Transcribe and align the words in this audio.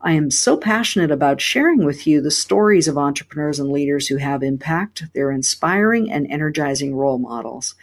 I 0.00 0.12
am 0.12 0.30
so 0.30 0.56
passionate 0.56 1.10
about 1.10 1.40
sharing 1.40 1.84
with 1.84 2.06
you 2.06 2.20
the 2.20 2.30
stories 2.30 2.86
of 2.86 2.96
entrepreneurs 2.96 3.58
and 3.58 3.70
leaders 3.70 4.06
who 4.06 4.16
have 4.16 4.42
impact. 4.42 5.04
They're 5.12 5.30
inspiring 5.30 6.10
and 6.10 6.30
energizing 6.30 6.94
role 6.94 7.18
models. 7.18 7.74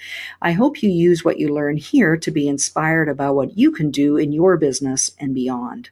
I 0.42 0.54
hope 0.54 0.82
you 0.82 0.90
use 0.90 1.26
what 1.26 1.40
you 1.40 1.54
learn 1.54 1.78
here 1.78 2.16
to 2.18 2.32
be 2.32 2.48
inspired 2.48 3.10
about 3.10 3.36
what 3.36 3.58
you 3.58 3.72
can 3.72 3.92
do 3.92 4.16
in 4.18 4.32
your 4.32 4.56
business 4.58 5.12
and 5.20 5.34
beyond. 5.34 5.90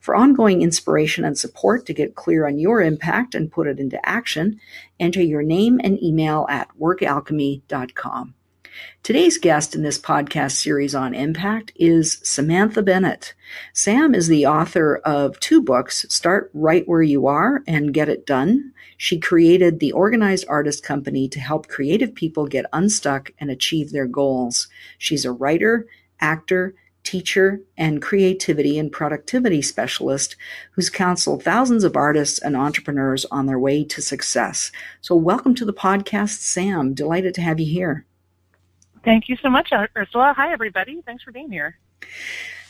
For 0.00 0.16
ongoing 0.16 0.62
inspiration 0.62 1.24
and 1.24 1.38
support 1.38 1.86
to 1.86 1.94
get 1.94 2.16
clear 2.16 2.46
on 2.46 2.58
your 2.58 2.82
impact 2.82 3.34
and 3.34 3.52
put 3.52 3.68
it 3.68 3.78
into 3.78 4.04
action, 4.08 4.60
enter 4.98 5.22
your 5.22 5.42
name 5.42 5.80
and 5.84 6.02
email 6.02 6.46
at 6.48 6.68
workalchemy.com. 6.80 8.34
Today's 9.02 9.38
guest 9.38 9.74
in 9.74 9.82
this 9.82 9.98
podcast 9.98 10.52
series 10.52 10.94
on 10.94 11.14
impact 11.14 11.72
is 11.76 12.20
Samantha 12.22 12.82
Bennett. 12.82 13.34
Sam 13.72 14.14
is 14.14 14.28
the 14.28 14.46
author 14.46 14.98
of 14.98 15.40
two 15.40 15.62
books, 15.62 16.04
Start 16.08 16.50
Right 16.52 16.86
Where 16.86 17.02
You 17.02 17.26
Are 17.26 17.62
and 17.66 17.94
Get 17.94 18.08
It 18.08 18.26
Done. 18.26 18.72
She 18.96 19.18
created 19.18 19.80
the 19.80 19.92
Organized 19.92 20.44
Artist 20.48 20.84
Company 20.84 21.28
to 21.28 21.40
help 21.40 21.68
creative 21.68 22.14
people 22.14 22.46
get 22.46 22.66
unstuck 22.72 23.30
and 23.38 23.50
achieve 23.50 23.90
their 23.90 24.06
goals. 24.06 24.68
She's 24.98 25.24
a 25.24 25.32
writer, 25.32 25.86
actor, 26.20 26.74
teacher, 27.02 27.60
and 27.78 28.02
creativity 28.02 28.78
and 28.78 28.92
productivity 28.92 29.62
specialist 29.62 30.36
who's 30.72 30.90
counseled 30.90 31.42
thousands 31.42 31.84
of 31.84 31.96
artists 31.96 32.38
and 32.38 32.56
entrepreneurs 32.56 33.24
on 33.30 33.46
their 33.46 33.58
way 33.58 33.84
to 33.84 34.02
success. 34.02 34.70
So, 35.00 35.16
welcome 35.16 35.54
to 35.54 35.64
the 35.64 35.72
podcast, 35.72 36.40
Sam. 36.40 36.92
Delighted 36.92 37.34
to 37.34 37.40
have 37.40 37.58
you 37.58 37.72
here. 37.72 38.06
Thank 39.04 39.28
you 39.28 39.36
so 39.42 39.48
much, 39.48 39.70
Ursula. 39.96 40.34
Hi, 40.36 40.52
everybody. 40.52 41.02
Thanks 41.06 41.22
for 41.22 41.32
being 41.32 41.50
here. 41.50 41.78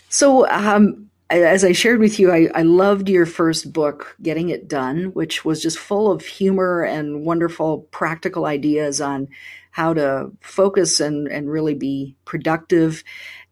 So, 0.08 0.48
um, 0.48 1.10
as 1.30 1.64
I 1.64 1.72
shared 1.72 2.00
with 2.00 2.18
you, 2.18 2.32
I, 2.32 2.48
I, 2.54 2.62
loved 2.62 3.08
your 3.08 3.24
first 3.24 3.72
book, 3.72 4.16
Getting 4.20 4.48
It 4.48 4.66
Done, 4.66 5.12
which 5.12 5.44
was 5.44 5.62
just 5.62 5.78
full 5.78 6.10
of 6.10 6.22
humor 6.22 6.82
and 6.82 7.24
wonderful 7.24 7.82
practical 7.92 8.46
ideas 8.46 9.00
on 9.00 9.28
how 9.70 9.94
to 9.94 10.32
focus 10.40 10.98
and, 10.98 11.28
and 11.28 11.48
really 11.48 11.74
be 11.74 12.16
productive. 12.24 13.04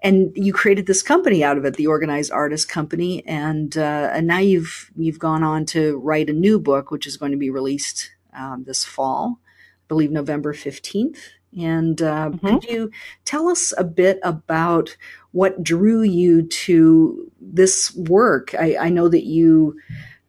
And 0.02 0.32
you 0.34 0.52
created 0.52 0.86
this 0.86 1.02
company 1.02 1.44
out 1.44 1.56
of 1.56 1.64
it, 1.64 1.76
the 1.76 1.86
Organized 1.86 2.32
Artist 2.32 2.68
Company, 2.68 3.24
and 3.26 3.76
uh, 3.76 4.10
and 4.12 4.26
now 4.26 4.38
you've 4.38 4.90
you've 4.96 5.18
gone 5.18 5.42
on 5.44 5.64
to 5.66 5.98
write 5.98 6.30
a 6.30 6.32
new 6.32 6.58
book, 6.58 6.90
which 6.90 7.06
is 7.06 7.16
going 7.16 7.32
to 7.32 7.38
be 7.38 7.50
released 7.50 8.10
um, 8.32 8.64
this 8.64 8.84
fall, 8.84 9.40
I 9.44 9.86
believe 9.88 10.10
November 10.10 10.52
fifteenth. 10.52 11.20
And 11.56 12.00
uh, 12.02 12.30
mm-hmm. 12.30 12.46
could 12.46 12.64
you 12.64 12.90
tell 13.24 13.48
us 13.48 13.72
a 13.78 13.84
bit 13.84 14.18
about 14.22 14.96
what 15.32 15.62
drew 15.62 16.02
you 16.02 16.42
to 16.42 17.30
this 17.40 17.94
work? 17.94 18.54
I, 18.54 18.76
I 18.76 18.88
know 18.88 19.08
that 19.08 19.24
you, 19.24 19.78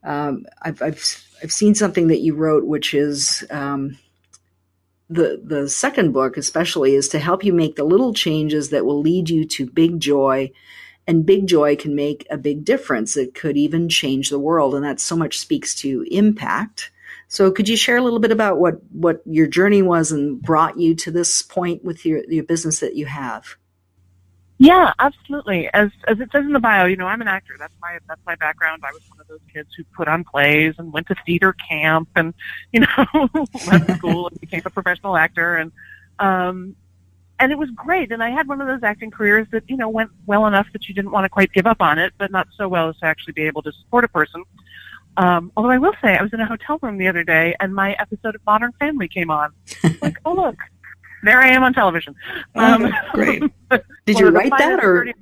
um, 0.03 0.45
I've, 0.61 0.81
I've, 0.81 1.25
I've 1.43 1.51
seen 1.51 1.75
something 1.75 2.07
that 2.07 2.19
you 2.19 2.35
wrote, 2.35 2.65
which 2.65 2.93
is 2.93 3.45
um, 3.49 3.97
the 5.09 5.41
the 5.43 5.67
second 5.67 6.11
book, 6.11 6.37
especially, 6.37 6.95
is 6.95 7.09
to 7.09 7.19
help 7.19 7.43
you 7.43 7.53
make 7.53 7.75
the 7.75 7.83
little 7.83 8.13
changes 8.13 8.69
that 8.69 8.85
will 8.85 9.01
lead 9.01 9.29
you 9.29 9.45
to 9.45 9.65
big 9.65 9.99
joy. 9.99 10.51
And 11.07 11.25
big 11.25 11.47
joy 11.47 11.75
can 11.75 11.95
make 11.95 12.27
a 12.29 12.37
big 12.37 12.63
difference. 12.63 13.17
It 13.17 13.33
could 13.33 13.57
even 13.57 13.89
change 13.89 14.29
the 14.29 14.37
world, 14.37 14.75
and 14.75 14.85
that 14.85 14.99
so 14.99 15.15
much 15.15 15.39
speaks 15.39 15.73
to 15.75 16.05
impact. 16.11 16.91
So 17.29 17.51
could 17.51 17.69
you 17.69 17.77
share 17.77 17.97
a 17.97 18.01
little 18.01 18.19
bit 18.19 18.31
about 18.31 18.57
what, 18.57 18.83
what 18.91 19.21
your 19.25 19.45
journey 19.45 19.83
was 19.83 20.11
and 20.11 20.41
brought 20.41 20.79
you 20.79 20.95
to 20.95 21.11
this 21.11 21.43
point 21.43 21.83
with 21.83 22.03
your, 22.03 22.23
your 22.27 22.43
business 22.43 22.79
that 22.79 22.95
you 22.95 23.05
have? 23.05 23.55
Yeah, 24.57 24.91
absolutely. 24.99 25.69
As 25.73 25.89
as 26.05 26.19
it 26.19 26.29
says 26.33 26.43
in 26.43 26.51
the 26.51 26.59
bio, 26.59 26.85
you 26.85 26.97
know, 26.97 27.05
I'm 27.05 27.21
an 27.21 27.29
actor. 27.29 27.55
That's 27.57 27.73
my 27.81 27.97
that's 28.09 28.19
my 28.25 28.35
background. 28.35 28.83
I 28.85 28.91
was 28.91 29.01
one 29.07 29.21
of 29.21 29.27
those 29.27 29.39
kids 29.53 29.69
who 29.77 29.85
put 29.95 30.09
on 30.09 30.25
plays 30.25 30.75
and 30.77 30.91
went 30.91 31.07
to 31.07 31.15
theater 31.25 31.53
camp 31.53 32.09
and 32.17 32.33
you 32.73 32.81
know 32.81 33.29
left 33.67 33.89
school 33.95 34.27
and 34.27 34.41
became 34.41 34.61
a 34.65 34.69
professional 34.69 35.15
actor 35.15 35.55
and 35.55 35.71
um 36.19 36.75
and 37.39 37.53
it 37.53 37.57
was 37.57 37.69
great. 37.73 38.11
And 38.11 38.21
I 38.21 38.31
had 38.31 38.49
one 38.49 38.59
of 38.59 38.67
those 38.67 38.83
acting 38.83 39.11
careers 39.11 39.47
that 39.51 39.63
you 39.69 39.77
know 39.77 39.87
went 39.87 40.09
well 40.25 40.45
enough 40.45 40.67
that 40.73 40.89
you 40.89 40.93
didn't 40.93 41.11
want 41.11 41.23
to 41.23 41.29
quite 41.29 41.53
give 41.53 41.65
up 41.65 41.79
on 41.79 41.97
it, 41.97 42.11
but 42.17 42.29
not 42.29 42.49
so 42.57 42.67
well 42.67 42.89
as 42.89 42.97
to 42.97 43.05
actually 43.05 43.33
be 43.33 43.43
able 43.43 43.61
to 43.61 43.71
support 43.71 44.03
a 44.03 44.09
person. 44.09 44.43
Um, 45.19 45.51
although 45.57 45.69
I 45.69 45.77
will 45.77 45.93
say, 46.01 46.15
I 46.17 46.21
was 46.21 46.31
in 46.31 46.39
a 46.39 46.45
hotel 46.45 46.79
room 46.81 46.97
the 46.97 47.09
other 47.09 47.25
day, 47.25 47.53
and 47.59 47.75
my 47.75 47.91
episode 47.99 48.35
of 48.35 48.41
Modern 48.45 48.71
Family 48.79 49.09
came 49.09 49.29
on. 49.29 49.51
like, 50.01 50.17
oh 50.23 50.33
look, 50.33 50.55
there 51.23 51.41
I 51.41 51.49
am 51.49 51.61
on 51.61 51.73
television. 51.73 52.15
Oh, 52.55 52.63
um, 52.63 52.85
oh, 52.85 52.91
great. 53.11 53.43
Did 54.05 54.17
you 54.17 54.29
write 54.29 54.53
that, 54.57 54.81
or 54.81 55.07
30... 55.07 55.13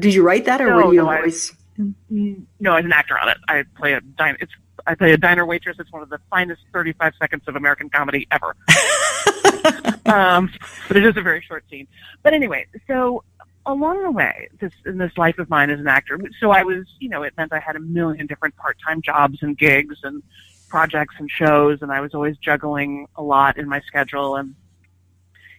did 0.00 0.14
you 0.14 0.22
write 0.22 0.44
that, 0.44 0.60
or 0.60 0.68
no, 0.68 0.76
were 0.76 0.92
you 0.92 1.02
no, 1.02 1.10
a 1.10 1.22
voice? 1.22 1.54
I, 1.78 1.82
mm, 2.12 2.42
no, 2.60 2.72
I 2.72 2.76
was 2.76 2.84
an 2.84 2.92
actor 2.92 3.18
on 3.18 3.30
it. 3.30 3.38
I 3.48 3.64
play 3.74 3.94
a 3.94 4.02
diner. 4.02 4.36
It's 4.38 4.52
I 4.86 4.94
play 4.94 5.12
a 5.12 5.16
diner 5.16 5.46
waitress. 5.46 5.76
It's 5.80 5.90
one 5.90 6.02
of 6.02 6.10
the 6.10 6.20
finest 6.30 6.62
35 6.72 7.14
seconds 7.18 7.42
of 7.46 7.56
American 7.56 7.88
comedy 7.88 8.28
ever. 8.30 8.54
um, 10.06 10.50
but 10.86 10.98
it 10.98 11.06
is 11.06 11.16
a 11.16 11.22
very 11.22 11.42
short 11.42 11.64
scene. 11.70 11.88
But 12.22 12.34
anyway, 12.34 12.66
so 12.86 13.24
along 13.66 14.02
the 14.02 14.10
way, 14.10 14.48
this 14.60 14.72
in 14.86 14.98
this 14.98 15.12
life 15.16 15.38
of 15.38 15.50
mine 15.50 15.70
as 15.70 15.80
an 15.80 15.88
actor, 15.88 16.18
so 16.40 16.50
I 16.50 16.62
was, 16.62 16.86
you 16.98 17.08
know, 17.08 17.22
it 17.22 17.34
meant 17.36 17.52
I 17.52 17.60
had 17.60 17.76
a 17.76 17.80
million 17.80 18.26
different 18.26 18.56
part-time 18.56 19.02
jobs 19.02 19.38
and 19.42 19.56
gigs 19.56 19.96
and 20.02 20.22
projects 20.68 21.14
and 21.18 21.30
shows, 21.30 21.82
and 21.82 21.90
I 21.92 22.00
was 22.00 22.14
always 22.14 22.36
juggling 22.38 23.06
a 23.16 23.22
lot 23.22 23.58
in 23.58 23.68
my 23.68 23.80
schedule, 23.80 24.36
and 24.36 24.54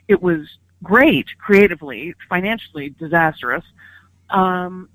it 0.07 0.21
was 0.21 0.47
great 0.81 1.27
creatively, 1.37 2.15
financially 2.29 2.89
disastrous. 2.91 3.63
Um, 4.29 4.89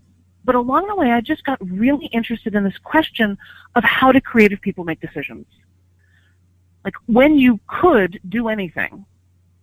but 0.45 0.55
along 0.55 0.89
the 0.89 0.95
way, 0.95 1.11
I 1.11 1.21
just 1.21 1.45
got 1.45 1.59
really 1.61 2.07
interested 2.07 2.55
in 2.55 2.65
this 2.65 2.79
question 2.79 3.39
of 3.75 3.85
how 3.85 4.13
do 4.13 4.21
creative 4.21 4.61
people 4.61 4.85
make 4.85 5.01
decisions? 5.01 5.47
Like 6.85 6.95
when 7.07 7.39
you 7.39 7.61
could 7.67 8.21
do 8.29 8.49
anything 8.49 9.07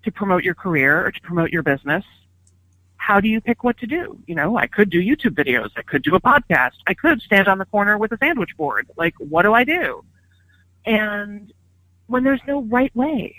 to 0.03 0.11
promote 0.11 0.43
your 0.43 0.55
career 0.55 1.05
or 1.05 1.11
to 1.11 1.21
promote 1.21 1.51
your 1.51 1.61
business, 1.61 2.03
how 3.01 3.19
do 3.19 3.27
you 3.27 3.41
pick 3.41 3.63
what 3.63 3.79
to 3.79 3.87
do? 3.87 4.19
You 4.27 4.35
know, 4.35 4.57
I 4.57 4.67
could 4.67 4.91
do 4.91 5.01
YouTube 5.01 5.33
videos. 5.33 5.71
I 5.75 5.81
could 5.81 6.03
do 6.03 6.13
a 6.13 6.21
podcast. 6.21 6.75
I 6.85 6.93
could 6.93 7.19
stand 7.19 7.47
on 7.47 7.57
the 7.57 7.65
corner 7.65 7.97
with 7.97 8.11
a 8.11 8.17
sandwich 8.17 8.55
board. 8.55 8.87
Like, 8.95 9.15
what 9.17 9.41
do 9.41 9.53
I 9.53 9.63
do? 9.63 10.05
And 10.85 11.51
when 12.05 12.23
there's 12.23 12.41
no 12.47 12.61
right 12.61 12.95
way, 12.95 13.35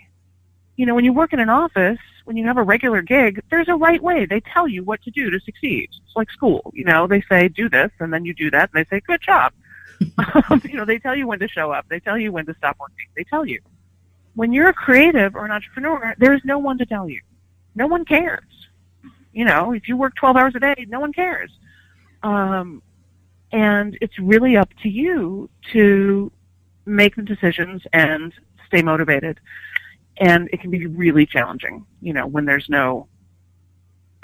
you 0.75 0.85
know, 0.85 0.97
when 0.97 1.05
you 1.05 1.13
work 1.13 1.33
in 1.33 1.39
an 1.39 1.49
office, 1.49 2.01
when 2.25 2.37
you 2.37 2.45
have 2.47 2.57
a 2.57 2.63
regular 2.63 3.03
gig, 3.03 3.41
there's 3.51 3.69
a 3.69 3.77
right 3.77 4.03
way. 4.03 4.27
They 4.27 4.41
tell 4.41 4.67
you 4.67 4.83
what 4.83 5.01
to 5.05 5.13
do 5.13 5.31
to 5.31 5.39
succeed. 5.39 5.91
It's 5.93 6.17
like 6.17 6.31
school, 6.33 6.73
you 6.75 6.85
know, 6.85 7.07
they 7.07 7.23
say 7.23 7.47
do 7.47 7.69
this 7.69 7.93
and 8.01 8.13
then 8.13 8.25
you 8.25 8.35
do 8.35 8.51
that 8.51 8.71
and 8.75 8.85
they 8.85 8.89
say 8.91 9.01
good 9.07 9.23
job. 9.23 9.53
um, 10.51 10.61
you 10.65 10.75
know, 10.75 10.85
they 10.85 10.99
tell 10.99 11.15
you 11.15 11.29
when 11.29 11.39
to 11.39 11.47
show 11.47 11.71
up. 11.71 11.87
They 11.89 12.01
tell 12.01 12.19
you 12.19 12.33
when 12.33 12.47
to 12.47 12.55
stop 12.55 12.79
working. 12.81 13.07
They 13.17 13.23
tell 13.23 13.47
you. 13.47 13.61
When 14.35 14.53
you're 14.53 14.71
a 14.71 14.75
creative 14.75 15.37
or 15.37 15.45
an 15.45 15.53
entrepreneur, 15.53 16.17
there's 16.19 16.45
no 16.45 16.59
one 16.59 16.79
to 16.79 16.87
tell 16.87 17.09
you. 17.09 17.21
No 17.77 17.87
one 17.87 18.05
cares 18.05 18.62
you 19.33 19.45
know, 19.45 19.73
if 19.73 19.89
you 19.89 19.97
work 19.97 20.15
12 20.17 20.37
hours 20.37 20.55
a 20.55 20.61
day, 20.61 20.87
no 20.89 21.01
one 21.01 21.13
cares. 21.13 21.51
Um, 22.23 22.83
and 23.51 23.99
it's 24.01 24.19
really 24.19 24.57
up 24.57 24.71
to 24.83 24.89
you 24.89 25.51
to 25.73 26.31
make 26.87 27.17
the 27.17 27.23
decisions 27.23 27.83
and 27.93 28.33
stay 28.67 28.83
motivated. 28.83 29.41
And 30.19 30.49
it 30.53 30.61
can 30.61 30.71
be 30.71 30.87
really 30.87 31.27
challenging, 31.27 31.87
you 32.01 32.13
know, 32.13 32.27
when 32.27 32.45
there's 32.45 32.69
no 32.69 33.09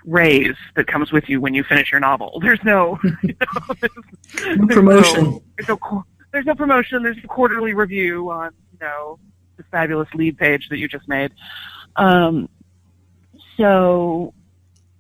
raise 0.05 0.57
that 0.77 0.87
comes 0.87 1.13
with 1.13 1.29
you 1.29 1.41
when 1.41 1.55
you 1.55 1.65
finish 1.65 1.91
your 1.91 2.01
novel. 2.01 2.39
There's 2.43 2.63
no, 2.65 2.99
you 3.23 3.35
know, 3.41 3.75
there's, 3.81 4.59
no 4.59 4.67
promotion. 4.67 5.25
No, 5.25 5.43
there's, 5.57 5.69
no, 5.69 6.05
there's 6.33 6.47
no 6.47 6.55
promotion. 6.55 7.03
There's 7.03 7.19
a 7.23 7.27
quarterly 7.27 7.75
review 7.75 8.31
on, 8.31 8.53
you 8.73 8.79
know, 8.81 9.19
the 9.57 9.65
fabulous 9.65 10.09
lead 10.15 10.39
page 10.39 10.69
that 10.71 10.79
you 10.79 10.89
just 10.89 11.09
made. 11.09 11.33
Um, 11.97 12.49
so 13.57 14.33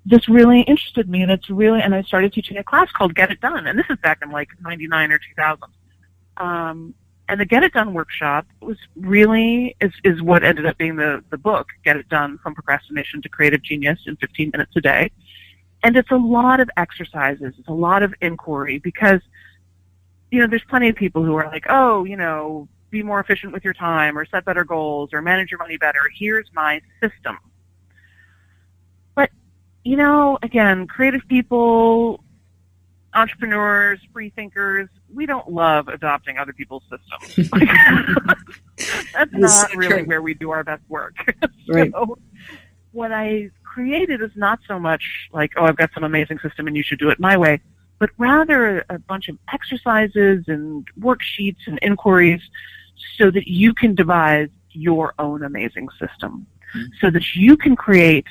this 0.08 0.28
really 0.28 0.62
interested 0.62 1.08
me 1.08 1.22
and 1.22 1.30
it's 1.30 1.50
really 1.50 1.80
and 1.80 1.94
I 1.94 2.02
started 2.02 2.32
teaching 2.32 2.56
a 2.56 2.64
class 2.64 2.90
called 2.92 3.14
Get 3.14 3.30
It 3.30 3.40
Done 3.40 3.66
and 3.66 3.78
this 3.78 3.86
is 3.90 3.98
back 3.98 4.18
in 4.22 4.30
like 4.30 4.48
99 4.62 5.12
or 5.12 5.18
2000 5.18 5.62
um, 6.38 6.94
and 7.28 7.40
the 7.40 7.44
Get 7.44 7.62
It 7.62 7.72
Done 7.72 7.92
workshop 7.92 8.46
was 8.60 8.78
really 8.96 9.76
is 9.80 9.92
is 10.04 10.22
what 10.22 10.44
ended 10.44 10.66
up 10.66 10.78
being 10.78 10.96
the 10.96 11.22
the 11.30 11.38
book 11.38 11.68
Get 11.84 11.96
It 11.96 12.08
Done 12.08 12.38
from 12.38 12.54
procrastination 12.54 13.20
to 13.22 13.28
creative 13.28 13.62
genius 13.62 14.00
in 14.06 14.16
15 14.16 14.50
minutes 14.52 14.72
a 14.76 14.80
day 14.80 15.10
and 15.82 15.96
it's 15.96 16.10
a 16.10 16.16
lot 16.16 16.60
of 16.60 16.70
exercises 16.76 17.54
it's 17.58 17.68
a 17.68 17.72
lot 17.72 18.02
of 18.02 18.14
inquiry 18.20 18.78
because 18.78 19.20
you 20.30 20.40
know 20.40 20.46
there's 20.46 20.64
plenty 20.68 20.88
of 20.88 20.96
people 20.96 21.22
who 21.22 21.34
are 21.34 21.46
like 21.46 21.66
oh 21.68 22.04
you 22.04 22.16
know 22.16 22.66
be 22.90 23.02
more 23.02 23.20
efficient 23.20 23.52
with 23.52 23.64
your 23.64 23.74
time 23.74 24.16
or 24.16 24.24
set 24.24 24.44
better 24.44 24.64
goals 24.64 25.10
or 25.12 25.20
manage 25.22 25.50
your 25.50 25.58
money 25.58 25.76
better. 25.76 26.00
Here's 26.16 26.48
my 26.54 26.80
system. 27.02 27.38
You 29.88 29.96
know, 29.96 30.38
again, 30.42 30.86
creative 30.86 31.22
people, 31.28 32.22
entrepreneurs, 33.14 33.98
free 34.12 34.28
thinkers, 34.28 34.90
we 35.10 35.24
don't 35.24 35.50
love 35.50 35.88
adopting 35.88 36.36
other 36.36 36.52
people's 36.52 36.82
systems. 36.90 37.48
That's 39.14 39.32
not 39.32 39.74
really 39.74 40.02
where 40.02 40.20
we 40.20 40.34
do 40.34 40.50
our 40.50 40.62
best 40.62 40.82
work. 40.90 41.14
Right. 41.70 41.90
so 41.90 42.18
what 42.92 43.12
I 43.12 43.48
created 43.62 44.20
is 44.20 44.30
not 44.36 44.58
so 44.68 44.78
much 44.78 45.30
like, 45.32 45.52
oh, 45.56 45.64
I've 45.64 45.76
got 45.76 45.90
some 45.94 46.04
amazing 46.04 46.38
system 46.40 46.66
and 46.66 46.76
you 46.76 46.82
should 46.82 46.98
do 46.98 47.08
it 47.08 47.18
my 47.18 47.38
way, 47.38 47.58
but 47.98 48.10
rather 48.18 48.84
a 48.90 48.98
bunch 48.98 49.30
of 49.30 49.38
exercises 49.54 50.44
and 50.48 50.86
worksheets 51.00 51.66
and 51.66 51.78
inquiries 51.80 52.42
so 53.16 53.30
that 53.30 53.48
you 53.48 53.72
can 53.72 53.94
devise 53.94 54.50
your 54.70 55.14
own 55.18 55.44
amazing 55.44 55.88
system. 55.98 56.46
Mm-hmm. 56.76 56.86
So 57.00 57.10
that 57.10 57.34
you 57.34 57.56
can 57.56 57.74
create 57.74 58.26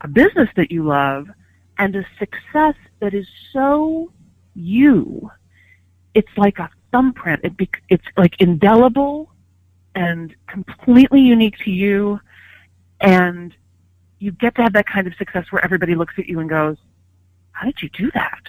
a 0.00 0.08
business 0.08 0.48
that 0.56 0.70
you 0.70 0.84
love 0.84 1.28
and 1.78 1.94
a 1.96 2.04
success 2.18 2.74
that 3.00 3.14
is 3.14 3.26
so 3.52 4.12
you. 4.54 5.30
It's 6.14 6.36
like 6.36 6.58
a 6.58 6.68
thumbprint. 6.92 7.40
It 7.44 7.56
be, 7.56 7.70
it's 7.88 8.04
like 8.16 8.40
indelible 8.40 9.32
and 9.94 10.34
completely 10.46 11.20
unique 11.20 11.58
to 11.64 11.70
you. 11.70 12.20
And 13.00 13.54
you 14.18 14.32
get 14.32 14.54
to 14.56 14.62
have 14.62 14.72
that 14.72 14.86
kind 14.86 15.06
of 15.06 15.14
success 15.14 15.46
where 15.50 15.64
everybody 15.64 15.94
looks 15.94 16.14
at 16.18 16.26
you 16.26 16.40
and 16.40 16.48
goes, 16.48 16.76
how 17.52 17.66
did 17.66 17.82
you 17.82 17.88
do 17.90 18.10
that? 18.12 18.42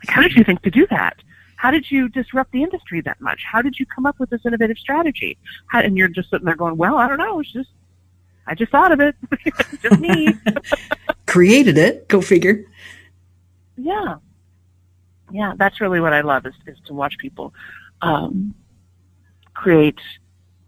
Like, 0.00 0.14
how 0.14 0.22
did 0.22 0.34
you 0.34 0.44
think 0.44 0.62
to 0.62 0.70
do 0.70 0.86
that? 0.90 1.16
How 1.56 1.70
did 1.70 1.88
you 1.90 2.08
disrupt 2.08 2.50
the 2.50 2.62
industry 2.64 3.00
that 3.02 3.20
much? 3.20 3.42
How 3.44 3.62
did 3.62 3.78
you 3.78 3.86
come 3.86 4.04
up 4.04 4.18
with 4.18 4.30
this 4.30 4.40
innovative 4.44 4.78
strategy? 4.78 5.38
How, 5.66 5.78
and 5.80 5.96
you're 5.96 6.08
just 6.08 6.30
sitting 6.30 6.44
there 6.44 6.56
going, 6.56 6.76
well, 6.76 6.96
I 6.96 7.06
don't 7.06 7.18
know. 7.18 7.38
It's 7.38 7.52
just, 7.52 7.70
I 8.46 8.54
just 8.54 8.72
thought 8.72 8.92
of 8.92 9.00
it. 9.00 9.14
just 9.82 10.00
me. 10.00 10.28
Created 11.26 11.78
it. 11.78 12.08
Go 12.08 12.20
figure. 12.20 12.64
Yeah. 13.76 14.16
Yeah. 15.30 15.54
That's 15.56 15.80
really 15.80 16.00
what 16.00 16.12
I 16.12 16.20
love 16.22 16.46
is, 16.46 16.54
is 16.66 16.78
to 16.86 16.94
watch 16.94 17.16
people, 17.18 17.54
um, 18.00 18.54
create 19.54 19.98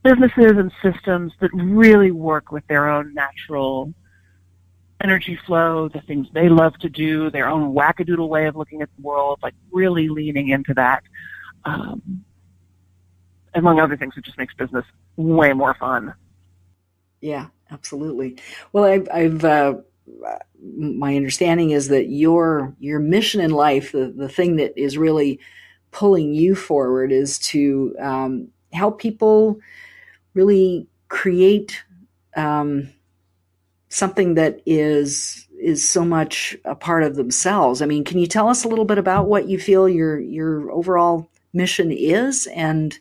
businesses 0.02 0.52
and 0.56 0.70
systems 0.82 1.32
that 1.40 1.50
really 1.52 2.10
work 2.10 2.52
with 2.52 2.66
their 2.66 2.88
own 2.88 3.14
natural 3.14 3.92
energy 5.02 5.38
flow, 5.46 5.88
the 5.88 6.00
things 6.02 6.26
they 6.32 6.48
love 6.48 6.76
to 6.78 6.88
do, 6.88 7.30
their 7.30 7.48
own 7.48 7.74
wackadoodle 7.74 8.28
way 8.28 8.46
of 8.46 8.56
looking 8.56 8.82
at 8.82 8.88
the 8.96 9.02
world, 9.02 9.38
like 9.42 9.54
really 9.72 10.08
leaning 10.08 10.48
into 10.48 10.72
that. 10.74 11.02
Um, 11.64 12.24
among 13.54 13.80
other 13.80 13.96
things, 13.96 14.14
it 14.16 14.24
just 14.24 14.38
makes 14.38 14.54
business 14.54 14.84
way 15.16 15.52
more 15.52 15.74
fun. 15.74 16.14
Yeah, 17.20 17.46
absolutely. 17.74 18.36
Well, 18.72 18.84
I've, 18.84 19.08
I've 19.12 19.44
uh, 19.44 19.74
my 20.66 21.16
understanding 21.16 21.70
is 21.70 21.88
that 21.88 22.08
your 22.08 22.74
your 22.78 23.00
mission 23.00 23.40
in 23.40 23.50
life, 23.50 23.92
the 23.92 24.12
the 24.16 24.28
thing 24.28 24.56
that 24.56 24.78
is 24.80 24.96
really 24.96 25.40
pulling 25.90 26.34
you 26.34 26.54
forward, 26.54 27.12
is 27.12 27.38
to 27.38 27.94
um, 28.00 28.48
help 28.72 29.00
people 29.00 29.58
really 30.34 30.86
create 31.08 31.84
um, 32.36 32.88
something 33.88 34.34
that 34.34 34.60
is 34.66 35.46
is 35.60 35.86
so 35.86 36.04
much 36.04 36.56
a 36.64 36.74
part 36.74 37.02
of 37.02 37.16
themselves. 37.16 37.80
I 37.80 37.86
mean, 37.86 38.04
can 38.04 38.18
you 38.18 38.26
tell 38.26 38.48
us 38.48 38.64
a 38.64 38.68
little 38.68 38.84
bit 38.84 38.98
about 38.98 39.28
what 39.28 39.48
you 39.48 39.58
feel 39.58 39.88
your 39.88 40.18
your 40.20 40.70
overall 40.70 41.28
mission 41.52 41.90
is, 41.92 42.46
and 42.48 42.98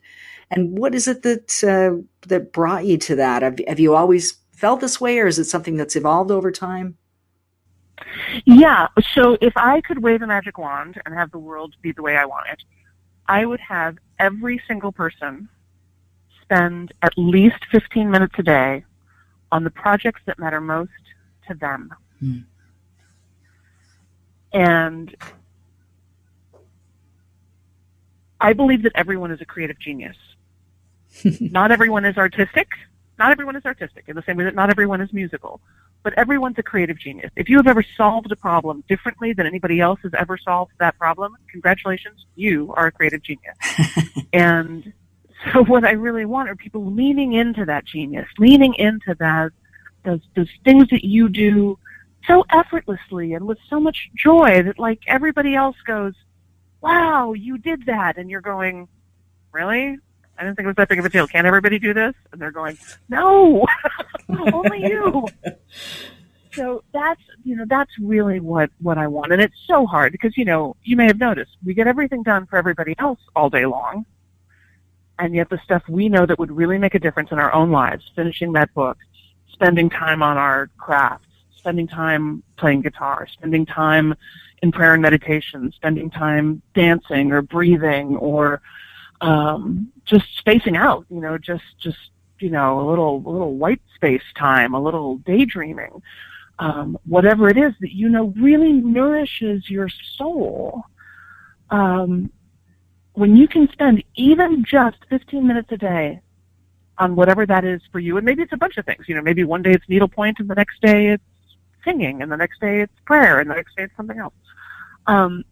and 0.52 0.78
what 0.78 0.96
is 0.96 1.08
it 1.08 1.24
that 1.24 1.64
uh, 1.64 2.02
that 2.28 2.54
brought 2.54 2.86
you 2.86 2.98
to 3.00 3.16
that? 3.16 3.42
Have, 3.42 3.60
have 3.68 3.80
you 3.80 3.96
always 3.96 4.38
felt 4.54 4.80
this 4.80 5.02
way, 5.02 5.20
or 5.20 5.28
is 5.28 5.40
it 5.40 5.46
something 5.46 5.78
that's 5.78 5.96
evolved 5.96 6.32
over 6.32 6.52
time? 6.52 6.98
Yeah. 8.46 8.88
So 9.14 9.38
if 9.42 9.54
I 9.56 9.82
could 9.82 10.02
wave 10.02 10.22
a 10.22 10.28
magic 10.28 10.58
wand 10.58 11.02
and 11.06 11.14
have 11.14 11.32
the 11.32 11.40
world 11.40 11.76
be 11.82 11.92
the 11.92 12.02
way 12.02 12.18
I 12.18 12.26
want 12.26 12.48
it, 12.52 12.64
I 13.28 13.46
would 13.46 13.60
have 13.60 13.98
every 14.20 14.62
single 14.68 14.92
person 14.92 15.48
spend 16.42 16.94
at 17.02 17.14
least 17.18 17.58
15 17.72 18.10
minutes 18.10 18.36
a 18.38 18.44
day 18.44 18.86
on 19.52 19.64
the 19.64 19.70
projects 19.70 20.22
that 20.26 20.40
matter 20.40 20.60
most 20.60 20.92
to 21.48 21.54
them. 21.56 21.94
Hmm. 22.20 22.38
And 24.52 25.16
I 28.40 28.54
believe 28.54 28.84
that 28.84 28.92
everyone 28.96 29.32
is 29.32 29.42
a 29.42 29.46
creative 29.46 29.80
genius. 29.80 30.18
not 31.40 31.72
everyone 31.72 32.06
is 32.06 32.18
artistic. 32.18 32.68
Not 33.20 33.32
everyone 33.32 33.56
is 33.56 33.66
artistic 33.66 34.06
in 34.08 34.16
the 34.16 34.24
same 34.24 34.38
way 34.38 34.44
that 34.46 34.56
not 34.56 34.70
everyone 34.70 35.02
is 35.02 35.14
musical. 35.14 35.62
But 36.02 36.14
everyone's 36.14 36.58
a 36.58 36.64
creative 36.64 36.98
genius. 36.98 37.32
If 37.38 37.48
you 37.48 37.58
have 37.58 37.68
ever 37.68 37.84
solved 37.96 38.32
a 38.32 38.36
problem 38.36 38.84
differently 38.90 39.32
than 39.32 39.46
anybody 39.46 39.80
else 39.80 40.00
has 40.04 40.12
ever 40.18 40.38
solved 40.38 40.74
that 40.80 40.98
problem, 40.98 41.38
congratulations, 41.50 42.26
you 42.36 42.74
are 42.76 42.88
a 42.88 42.92
creative 42.92 43.22
genius. 43.22 43.56
and 44.34 44.92
so 45.52 45.64
what 45.64 45.86
I 45.86 45.92
really 45.92 46.26
want 46.26 46.50
are 46.50 46.56
people 46.56 46.86
leaning 46.86 47.34
into 47.34 47.66
that 47.66 47.86
genius, 47.86 48.28
leaning 48.38 48.74
into 48.76 49.16
that 49.20 49.52
those 50.04 50.22
those 50.36 50.50
things 50.66 50.90
that 50.90 51.06
you 51.06 51.30
do 51.30 51.78
so 52.28 52.46
effortlessly 52.50 53.34
and 53.34 53.46
with 53.46 53.58
so 53.70 53.80
much 53.80 54.10
joy 54.16 54.64
that 54.64 54.80
like 54.80 55.02
everybody 55.08 55.56
else 55.56 55.78
goes, 55.86 56.14
Wow, 56.82 57.34
you 57.34 57.58
did 57.58 57.86
that 57.86 58.18
and 58.18 58.30
you're 58.30 58.42
going, 58.42 58.88
Really? 59.52 59.98
I 60.38 60.44
didn't 60.44 60.56
think 60.56 60.66
it 60.66 60.68
was 60.68 60.76
that 60.78 60.90
big 60.90 61.00
of 61.00 61.06
a 61.06 61.10
deal. 61.10 61.28
Can't 61.28 61.48
everybody 61.48 61.80
do 61.80 61.94
this? 61.94 62.16
And 62.32 62.42
they're 62.42 62.52
going, 62.52 62.78
No 63.10 63.66
only 64.30 64.80
you 64.86 65.28
So 66.54 66.84
that's 66.94 67.22
you 67.44 67.56
know, 67.56 67.66
that's 67.68 67.92
really 68.00 68.40
what, 68.40 68.70
what 68.80 68.98
I 68.98 69.08
want. 69.08 69.32
And 69.34 69.42
it's 69.42 69.56
so 69.66 69.86
hard 69.88 70.12
because, 70.12 70.38
you 70.38 70.46
know, 70.46 70.76
you 70.84 70.96
may 70.96 71.08
have 71.08 71.18
noticed 71.18 71.52
we 71.66 71.74
get 71.74 71.88
everything 71.88 72.24
done 72.24 72.46
for 72.46 72.58
everybody 72.58 72.96
else 73.00 73.20
all 73.36 73.50
day 73.50 73.66
long 73.66 74.06
and 75.20 75.36
yet 75.36 75.50
the 75.50 75.60
stuff 75.64 75.84
we 75.88 76.10
know 76.10 76.26
that 76.26 76.40
would 76.40 76.52
really 76.52 76.78
make 76.78 76.96
a 76.96 77.00
difference 77.00 77.32
in 77.32 77.40
our 77.40 77.54
own 77.54 77.72
lives, 77.72 78.10
finishing 78.16 78.54
that 78.54 78.74
book, 78.74 78.98
spending 79.52 79.90
time 79.90 80.24
on 80.24 80.38
our 80.38 80.70
crafts, 80.78 81.28
spending 81.56 81.88
time 81.88 82.44
playing 82.58 82.82
guitar, 82.82 83.28
spending 83.32 83.66
time 83.66 84.16
in 84.62 84.72
prayer 84.72 84.94
and 84.94 85.02
meditation, 85.02 85.72
spending 85.76 86.10
time 86.10 86.62
dancing 86.74 87.32
or 87.32 87.42
breathing 87.42 88.18
or 88.18 88.62
um, 89.22 89.92
just 90.06 90.26
spacing 90.38 90.76
out, 90.76 91.06
you 91.10 91.22
know, 91.22 91.38
just 91.38 91.64
just 91.80 91.98
you 92.40 92.50
know, 92.50 92.80
a 92.80 92.86
little 92.90 93.24
a 93.26 93.30
little 93.30 93.56
white 93.56 93.82
space 93.96 94.24
time, 94.36 94.74
a 94.74 94.82
little 94.82 95.18
daydreaming, 95.20 96.02
um, 96.60 96.98
whatever 97.06 97.50
it 97.50 97.58
is 97.58 97.74
that 97.80 97.94
you 97.94 98.10
know 98.10 98.34
really 98.38 98.74
nourishes 98.74 99.70
your 99.70 99.88
soul. 100.18 100.84
Um, 101.70 102.32
when 103.14 103.36
you 103.36 103.48
can 103.48 103.70
spend 103.72 104.04
even 104.16 104.64
just 104.66 104.98
15 105.10 105.48
minutes 105.48 105.72
a 105.72 105.78
day 105.78 106.20
on 106.98 107.16
whatever 107.16 107.46
that 107.46 107.64
is 107.64 107.82
for 107.92 108.00
you, 108.00 108.18
and 108.18 108.26
maybe 108.26 108.42
it's 108.42 108.54
a 108.54 108.58
bunch 108.58 108.78
of 108.78 108.86
things. 108.86 109.08
You 109.08 109.16
know, 109.16 109.22
maybe 109.22 109.44
one 109.44 109.62
day 109.62 109.72
it's 109.72 109.88
needlepoint, 109.88 110.40
and 110.40 110.50
the 110.50 110.56
next 110.56 110.82
day 110.82 111.08
it's 111.08 111.24
singing, 111.86 112.22
and 112.22 112.32
the 112.32 112.38
next 112.38 112.60
day 112.60 112.82
it's 112.82 113.00
prayer, 113.06 113.40
and 113.40 113.50
the 113.50 113.56
next 113.56 113.76
day 113.76 113.84
it's 113.84 113.96
something 113.96 114.18
else. 114.18 114.34
Um, 115.08 115.44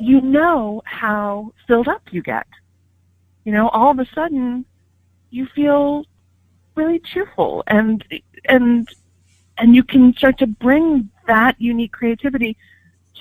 you 0.00 0.20
know 0.20 0.82
how 0.84 1.52
filled 1.66 1.88
up 1.88 2.02
you 2.10 2.22
get. 2.22 2.46
You 3.44 3.52
know, 3.52 3.68
all 3.68 3.90
of 3.90 3.98
a 3.98 4.06
sudden, 4.14 4.64
you 5.30 5.46
feel 5.46 6.04
really 6.74 6.98
cheerful, 6.98 7.62
and 7.66 8.04
and 8.46 8.88
and 9.58 9.74
you 9.74 9.82
can 9.82 10.14
start 10.14 10.38
to 10.38 10.46
bring 10.46 11.10
that 11.26 11.60
unique 11.60 11.92
creativity 11.92 12.56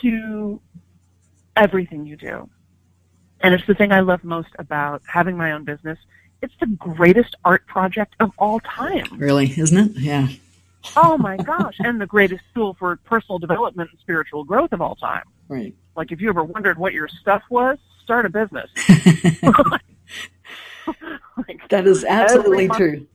to 0.02 0.60
everything 1.56 2.06
you 2.06 2.18
do. 2.18 2.50
And 3.42 3.54
it's 3.54 3.66
the 3.68 3.76
thing 3.76 3.92
I 3.92 4.02
love 4.02 4.24
most 4.24 4.50
about 4.58 5.02
having 5.08 5.38
my 5.38 5.52
own 5.52 5.64
business. 5.64 5.98
It's 6.42 6.54
the 6.60 6.68
greatest 6.68 7.36
art 7.46 7.66
project 7.68 8.16
of 8.20 8.32
all 8.38 8.60
time. 8.60 9.06
Really, 9.18 9.54
isn't 9.58 9.78
it? 9.78 9.98
Yeah. 9.98 10.28
Oh 10.96 11.18
my 11.18 11.38
gosh. 11.38 11.76
and 11.80 12.00
the 12.00 12.06
greatest 12.06 12.44
tool 12.54 12.76
for 12.78 12.96
personal 12.98 13.40
development 13.40 13.90
and 13.92 14.00
spiritual 14.00 14.44
growth 14.44 14.72
of 14.72 14.82
all 14.82 14.96
time. 14.96 15.24
Right. 15.48 15.74
Like 15.96 16.12
if 16.12 16.22
you 16.22 16.30
ever 16.30 16.44
wondered 16.44 16.78
what 16.78 16.94
your 16.94 17.08
stuff 17.08 17.44
was, 17.50 17.78
start 18.04 18.26
a 18.26 18.30
business. 18.30 18.70
like, 21.48 21.68
that 21.70 21.88
is 21.88 22.04
absolutely 22.04 22.70
true. 22.70 23.08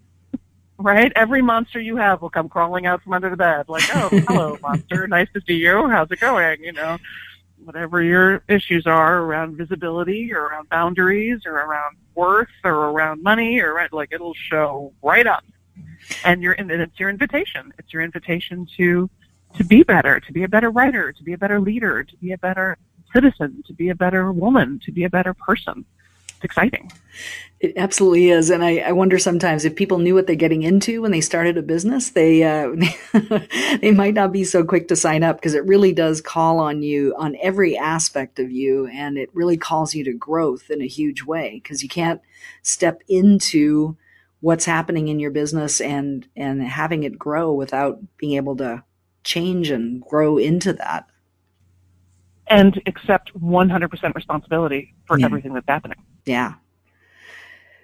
Right? 0.79 1.13
Every 1.15 1.43
monster 1.43 1.79
you 1.79 1.97
have 1.97 2.23
will 2.23 2.31
come 2.31 2.49
crawling 2.49 2.87
out 2.87 3.03
from 3.03 3.13
under 3.13 3.29
the 3.29 3.37
bed. 3.37 3.69
Like, 3.69 3.85
oh, 3.95 4.09
hello, 4.29 4.59
monster. 4.63 5.07
Nice 5.07 5.29
to 5.35 5.41
see 5.47 5.55
you. 5.55 5.89
How's 5.89 6.11
it 6.11 6.21
going? 6.21 6.65
You 6.65 6.73
know, 6.73 6.97
whatever 7.65 8.03
your 8.03 8.43
issues 8.49 8.87
are 8.87 9.19
around 9.19 9.57
visibility 9.57 10.33
or 10.33 10.47
around 10.47 10.69
boundaries 10.71 11.43
or 11.45 11.53
around 11.53 11.97
worth 12.15 12.49
or 12.65 12.73
around 12.73 13.23
money 13.23 13.61
or 13.61 13.89
like 13.93 14.11
it'll 14.13 14.35
show 14.35 14.93
right 15.03 15.27
up. 15.27 15.45
And 16.25 16.43
you're 16.43 16.55
and 16.55 16.71
it's 16.71 16.99
your 16.99 17.11
invitation. 17.11 17.73
It's 17.79 17.93
your 17.93 18.03
invitation 18.03 18.67
to 18.79 19.09
to 19.57 19.64
be 19.64 19.83
better, 19.83 20.21
to 20.21 20.33
be 20.33 20.45
a 20.45 20.49
better 20.49 20.71
writer, 20.71 21.12
to 21.12 21.23
be 21.23 21.33
a 21.33 21.38
better 21.38 21.61
leader, 21.61 22.04
to 22.04 22.16
be 22.16 22.33
a 22.33 22.38
better 22.38 22.78
citizen, 23.12 23.62
to 23.66 23.73
be 23.73 23.88
a 23.88 23.95
better 23.95 24.33
woman, 24.33 24.80
to 24.85 24.92
be 24.92 25.04
a 25.04 25.11
better 25.11 25.35
person. 25.35 25.85
It's 26.28 26.45
exciting. 26.45 26.90
It 27.59 27.75
absolutely 27.76 28.30
is, 28.30 28.49
and 28.49 28.64
I, 28.64 28.78
I, 28.78 28.92
wonder 28.92 29.19
sometimes 29.19 29.66
if 29.66 29.76
people 29.76 29.99
knew 29.99 30.14
what 30.14 30.26
they're 30.26 30.35
getting 30.35 30.62
into 30.62 31.02
when 31.02 31.11
they 31.11 31.21
started 31.21 31.59
a 31.59 31.62
business, 31.62 32.11
they 32.11 32.42
uh, 32.42 32.75
they 33.83 33.90
might 33.90 34.14
not 34.14 34.33
be 34.33 34.45
so 34.45 34.64
quick 34.64 34.88
to 34.88 34.97
sign 34.97 35.23
up 35.23 35.37
because 35.37 35.52
it 35.52 35.66
really 35.66 35.92
does 35.92 36.23
call 36.23 36.59
on 36.59 36.83
you 36.83 37.14
on 37.19 37.37
every 37.42 37.76
aspect 37.76 38.38
of 38.38 38.50
you, 38.50 38.87
and 38.87 39.19
it 39.19 39.28
really 39.35 39.59
calls 39.59 39.95
you 39.95 40.04
to 40.04 40.14
growth 40.14 40.71
in 40.71 40.80
a 40.80 40.87
huge 40.87 41.23
way 41.23 41.61
because 41.62 41.83
you 41.83 41.90
can't 41.90 42.23
step 42.62 43.02
into 43.07 43.99
what's 44.40 44.64
happening 44.64 45.09
in 45.09 45.21
your 45.21 45.30
business 45.30 45.83
and 45.83 46.26
and 46.35 46.62
having 46.62 47.02
it 47.02 47.19
grow 47.19 47.52
without 47.52 48.00
being 48.16 48.37
able 48.37 48.57
to 48.57 48.83
change 49.25 49.71
and 49.71 50.03
grow 50.03 50.39
into 50.39 50.73
that 50.73 51.07
and 52.50 52.83
accept 52.87 53.33
100% 53.41 54.15
responsibility 54.15 54.95
for 55.07 55.19
yeah. 55.19 55.27
everything 55.27 55.55
that's 55.55 55.69
happening. 55.69 55.99
Yeah. 56.27 56.55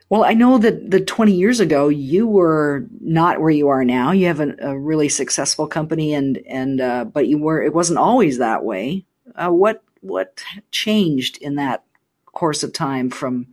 Well, 0.08 0.24
I 0.24 0.34
know 0.34 0.58
that 0.58 0.90
the 0.90 1.00
20 1.00 1.32
years 1.32 1.60
ago 1.60 1.88
you 1.88 2.26
were 2.26 2.86
not 3.00 3.40
where 3.40 3.50
you 3.50 3.68
are 3.68 3.84
now. 3.84 4.12
You 4.12 4.26
have 4.26 4.40
a, 4.40 4.54
a 4.60 4.78
really 4.78 5.08
successful 5.08 5.66
company, 5.66 6.14
and 6.14 6.38
and 6.46 6.80
uh, 6.80 7.04
but 7.06 7.26
you 7.26 7.38
were. 7.38 7.60
It 7.60 7.74
wasn't 7.74 7.98
always 7.98 8.38
that 8.38 8.62
way. 8.62 9.04
Uh, 9.34 9.50
what 9.50 9.82
what 10.02 10.40
changed 10.70 11.38
in 11.38 11.56
that 11.56 11.82
course 12.26 12.62
of 12.62 12.72
time 12.72 13.10
from 13.10 13.48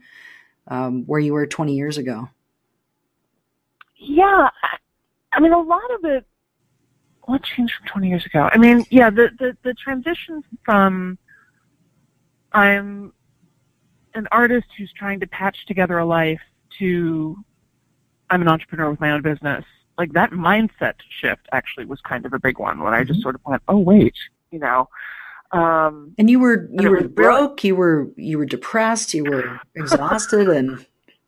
um, 0.67 1.05
where 1.05 1.19
you 1.19 1.33
were 1.33 1.47
20 1.47 1.75
years 1.75 1.97
ago? 1.97 2.29
Yeah, 3.97 4.49
I 5.31 5.39
mean, 5.39 5.53
a 5.53 5.61
lot 5.61 5.89
of 5.95 6.05
it 6.05 6.25
what 7.25 7.43
changed 7.43 7.73
from 7.75 7.87
20 7.87 8.09
years 8.09 8.25
ago? 8.25 8.49
I 8.51 8.57
mean, 8.57 8.85
yeah, 8.89 9.09
the, 9.09 9.29
the, 9.39 9.57
the 9.63 9.73
transition 9.73 10.43
from 10.63 11.17
I'm 12.51 13.13
an 14.13 14.27
artist 14.31 14.67
who's 14.77 14.91
trying 14.93 15.19
to 15.21 15.27
patch 15.27 15.65
together 15.65 15.97
a 15.97 16.05
life 16.05 16.41
to 16.79 17.35
I'm 18.29 18.41
an 18.41 18.47
entrepreneur 18.47 18.89
with 18.89 18.99
my 18.99 19.11
own 19.11 19.21
business. 19.21 19.65
Like 19.97 20.13
that 20.13 20.31
mindset 20.31 20.95
shift 21.09 21.47
actually 21.51 21.85
was 21.85 22.01
kind 22.01 22.25
of 22.25 22.33
a 22.33 22.39
big 22.39 22.57
one 22.57 22.81
when 22.81 22.93
I 22.93 23.03
just 23.03 23.19
mm-hmm. 23.19 23.23
sort 23.23 23.35
of 23.35 23.41
went, 23.45 23.61
oh 23.67 23.77
wait, 23.77 24.15
you 24.51 24.59
know. 24.59 24.89
Um, 25.51 26.15
and 26.17 26.29
you 26.29 26.39
were 26.39 26.67
you 26.71 26.89
were 26.89 27.07
broke, 27.07 27.63
you 27.63 27.75
were 27.75 28.09
you 28.15 28.39
were 28.39 28.45
depressed, 28.45 29.13
you 29.13 29.23
were 29.23 29.59
exhausted 29.75 30.49
and 30.49 30.83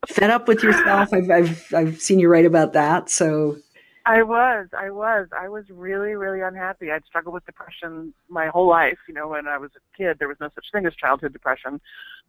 fed 0.07 0.31
up 0.31 0.47
with 0.47 0.63
yourself. 0.63 1.13
I've 1.13 1.29
I've 1.29 1.73
I've 1.75 2.01
seen 2.01 2.19
you 2.19 2.27
write 2.27 2.45
about 2.45 2.73
that. 2.73 3.09
So 3.09 3.57
I 4.05 4.21
was, 4.21 4.67
I 4.77 4.91
was, 4.91 5.27
I 5.37 5.49
was 5.49 5.65
really, 5.69 6.13
really 6.13 6.41
unhappy. 6.41 6.91
I'd 6.91 7.05
struggled 7.05 7.33
with 7.33 7.45
depression 7.45 8.13
my 8.29 8.47
whole 8.47 8.69
life. 8.69 8.99
You 9.07 9.15
know, 9.15 9.27
when 9.29 9.47
I 9.47 9.57
was 9.57 9.71
a 9.75 9.97
kid, 9.97 10.17
there 10.19 10.27
was 10.27 10.37
no 10.39 10.49
such 10.53 10.65
thing 10.71 10.85
as 10.85 10.93
childhood 10.95 11.33
depression, 11.33 11.81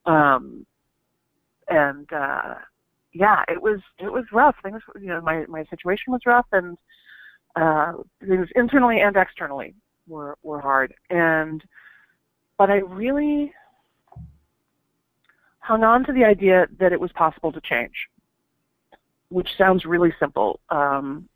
um, 0.06 0.64
and 1.68 2.11
uh, 2.12 2.54
yeah, 3.12 3.45
it 3.49 3.61
was, 3.61 3.80
it 3.99 4.11
was 4.11 4.25
rough. 4.33 4.56
Things, 4.62 4.80
you 4.99 5.09
know, 5.09 5.21
my 5.21 5.45
my 5.47 5.64
situation 5.66 6.12
was 6.12 6.23
rough, 6.25 6.47
and 6.52 6.78
uh, 7.56 7.92
things 8.26 8.49
internally 8.54 9.00
and 9.00 9.16
externally 9.16 9.75
were 10.09 10.38
were 10.42 10.61
hard. 10.61 10.95
And 11.11 11.62
but 12.56 12.71
I 12.71 12.76
really 12.76 13.52
hung 15.59 15.83
on 15.83 16.04
to 16.04 16.12
the 16.12 16.25
idea 16.25 16.68
that 16.78 16.92
it 16.92 17.00
was 17.00 17.12
possible 17.12 17.52
to 17.52 17.61
change, 17.61 17.95
which 19.28 19.49
sounds 19.59 19.85
really 19.85 20.14
simple. 20.18 20.61
Um, 20.71 21.28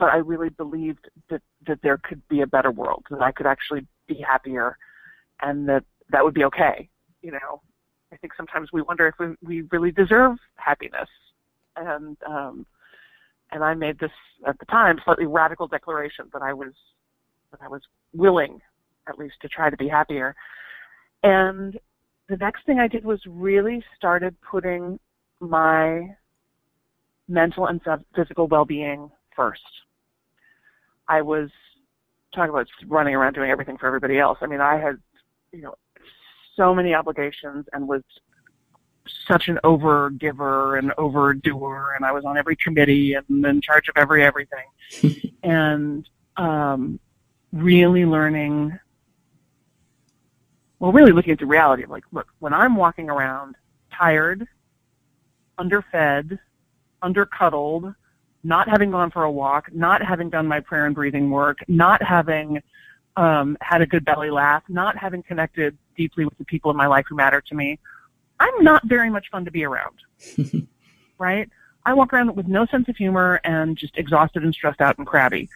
but 0.00 0.08
I 0.08 0.16
really 0.16 0.48
believed 0.48 1.08
that 1.28 1.42
that 1.68 1.78
there 1.82 1.98
could 1.98 2.26
be 2.28 2.40
a 2.40 2.46
better 2.46 2.72
world, 2.72 3.04
that 3.10 3.20
I 3.20 3.30
could 3.30 3.46
actually 3.46 3.86
be 4.08 4.24
happier, 4.26 4.76
and 5.42 5.68
that 5.68 5.84
that 6.10 6.24
would 6.24 6.34
be 6.34 6.44
okay. 6.44 6.88
You 7.22 7.32
know, 7.32 7.60
I 8.12 8.16
think 8.16 8.32
sometimes 8.34 8.70
we 8.72 8.80
wonder 8.80 9.06
if 9.06 9.14
we, 9.20 9.36
we 9.42 9.68
really 9.70 9.92
deserve 9.92 10.38
happiness, 10.56 11.08
and 11.76 12.16
um, 12.26 12.66
and 13.52 13.62
I 13.62 13.74
made 13.74 13.98
this 14.00 14.10
at 14.48 14.58
the 14.58 14.64
time 14.64 14.98
slightly 15.04 15.26
radical 15.26 15.68
declaration 15.68 16.30
that 16.32 16.42
I 16.42 16.54
was 16.54 16.72
that 17.52 17.60
I 17.62 17.68
was 17.68 17.82
willing, 18.14 18.58
at 19.06 19.18
least, 19.18 19.34
to 19.42 19.48
try 19.48 19.68
to 19.68 19.76
be 19.76 19.86
happier. 19.88 20.34
And 21.22 21.78
the 22.30 22.38
next 22.38 22.64
thing 22.64 22.80
I 22.80 22.88
did 22.88 23.04
was 23.04 23.20
really 23.26 23.84
started 23.98 24.34
putting 24.40 24.98
my 25.40 26.16
mental 27.28 27.66
and 27.66 27.80
physical 28.16 28.46
well-being 28.46 29.10
first. 29.36 29.60
I 31.10 31.22
was 31.22 31.50
talking 32.32 32.50
about 32.50 32.68
running 32.86 33.16
around 33.16 33.34
doing 33.34 33.50
everything 33.50 33.76
for 33.76 33.88
everybody 33.88 34.18
else. 34.18 34.38
I 34.40 34.46
mean, 34.46 34.60
I 34.60 34.76
had, 34.76 34.96
you 35.52 35.62
know, 35.62 35.74
so 36.54 36.72
many 36.72 36.94
obligations 36.94 37.66
and 37.72 37.88
was 37.88 38.02
such 39.26 39.48
an 39.48 39.58
over 39.64 40.10
giver 40.10 40.76
and 40.76 40.92
overdoer 40.96 41.94
and 41.96 42.04
I 42.04 42.12
was 42.12 42.24
on 42.24 42.38
every 42.38 42.54
committee 42.54 43.14
and 43.14 43.44
in 43.44 43.60
charge 43.60 43.88
of 43.88 43.96
every 43.96 44.22
everything. 44.22 44.66
and 45.42 46.08
um 46.36 47.00
really 47.52 48.04
learning 48.04 48.78
well 50.78 50.92
really 50.92 51.10
looking 51.10 51.32
at 51.32 51.40
the 51.40 51.46
reality 51.46 51.82
of 51.82 51.90
like, 51.90 52.04
look, 52.12 52.28
when 52.38 52.54
I'm 52.54 52.76
walking 52.76 53.10
around 53.10 53.56
tired, 53.92 54.46
underfed, 55.58 56.38
undercuddled, 57.02 57.96
not 58.42 58.68
having 58.68 58.90
gone 58.90 59.10
for 59.10 59.24
a 59.24 59.30
walk, 59.30 59.72
not 59.72 60.02
having 60.02 60.30
done 60.30 60.46
my 60.46 60.60
prayer 60.60 60.86
and 60.86 60.94
breathing 60.94 61.30
work, 61.30 61.58
not 61.68 62.02
having 62.02 62.62
um, 63.16 63.56
had 63.60 63.82
a 63.82 63.86
good 63.86 64.04
belly 64.04 64.30
laugh, 64.30 64.62
not 64.68 64.96
having 64.96 65.22
connected 65.22 65.76
deeply 65.96 66.24
with 66.24 66.36
the 66.38 66.44
people 66.44 66.70
in 66.70 66.76
my 66.76 66.86
life 66.86 67.04
who 67.08 67.16
matter 67.16 67.40
to 67.40 67.54
me, 67.54 67.78
I'm 68.38 68.64
not 68.64 68.86
very 68.86 69.10
much 69.10 69.28
fun 69.30 69.44
to 69.44 69.50
be 69.50 69.64
around. 69.64 69.98
right? 71.18 71.48
I 71.84 71.94
walk 71.94 72.12
around 72.12 72.34
with 72.34 72.46
no 72.46 72.66
sense 72.66 72.88
of 72.88 72.96
humor 72.96 73.40
and 73.44 73.76
just 73.76 73.96
exhausted 73.96 74.42
and 74.42 74.54
stressed 74.54 74.80
out 74.80 74.98
and 74.98 75.06
crabby, 75.06 75.48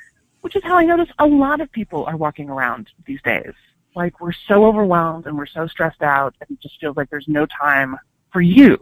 which 0.42 0.56
is 0.56 0.62
how 0.62 0.76
I 0.76 0.84
notice 0.84 1.08
a 1.18 1.26
lot 1.26 1.60
of 1.60 1.72
people 1.72 2.04
are 2.04 2.16
walking 2.16 2.50
around 2.50 2.88
these 3.06 3.22
days. 3.22 3.52
Like 3.96 4.20
we're 4.20 4.32
so 4.32 4.66
overwhelmed 4.66 5.26
and 5.26 5.36
we're 5.36 5.46
so 5.46 5.66
stressed 5.66 6.02
out 6.02 6.34
and 6.40 6.50
it 6.50 6.60
just 6.60 6.80
feels 6.80 6.96
like 6.96 7.08
there's 7.10 7.28
no 7.28 7.46
time 7.46 7.96
for 8.32 8.40
you. 8.40 8.78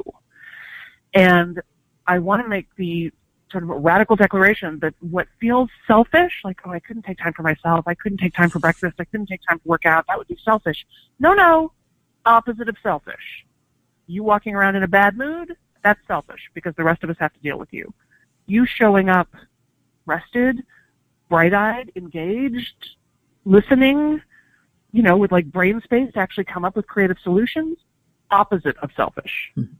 And 1.14 1.60
I 2.06 2.18
want 2.18 2.42
to 2.42 2.48
make 2.48 2.68
the 2.76 3.12
sort 3.52 3.62
of 3.62 3.70
a 3.70 3.74
radical 3.74 4.16
declaration 4.16 4.78
that 4.80 4.94
what 5.00 5.28
feels 5.40 5.68
selfish, 5.86 6.40
like, 6.42 6.58
oh, 6.64 6.70
I 6.70 6.80
couldn't 6.80 7.02
take 7.02 7.18
time 7.18 7.32
for 7.34 7.42
myself, 7.42 7.84
I 7.86 7.94
couldn't 7.94 8.18
take 8.18 8.34
time 8.34 8.50
for 8.50 8.58
breakfast, 8.58 8.96
I 8.98 9.04
couldn't 9.04 9.26
take 9.26 9.42
time 9.48 9.58
to 9.60 9.68
work 9.68 9.86
out, 9.86 10.06
that 10.08 10.18
would 10.18 10.28
be 10.28 10.38
selfish. 10.44 10.84
No, 11.20 11.34
no, 11.34 11.72
opposite 12.26 12.68
of 12.68 12.76
selfish. 12.82 13.44
You 14.06 14.24
walking 14.24 14.54
around 14.54 14.74
in 14.76 14.82
a 14.82 14.88
bad 14.88 15.16
mood, 15.16 15.54
that's 15.84 16.00
selfish 16.08 16.50
because 16.54 16.74
the 16.76 16.84
rest 16.84 17.04
of 17.04 17.10
us 17.10 17.16
have 17.20 17.32
to 17.34 17.40
deal 17.40 17.58
with 17.58 17.72
you. 17.72 17.92
You 18.46 18.66
showing 18.66 19.08
up 19.08 19.28
rested, 20.06 20.62
bright-eyed, 21.28 21.92
engaged, 21.96 22.96
listening, 23.44 24.20
you 24.92 25.02
know, 25.02 25.16
with 25.16 25.32
like 25.32 25.46
brain 25.46 25.80
space 25.82 26.12
to 26.12 26.18
actually 26.18 26.44
come 26.44 26.64
up 26.64 26.76
with 26.76 26.86
creative 26.86 27.18
solutions, 27.22 27.78
opposite 28.30 28.76
of 28.78 28.90
selfish. 28.96 29.52
Mm-hmm. 29.56 29.74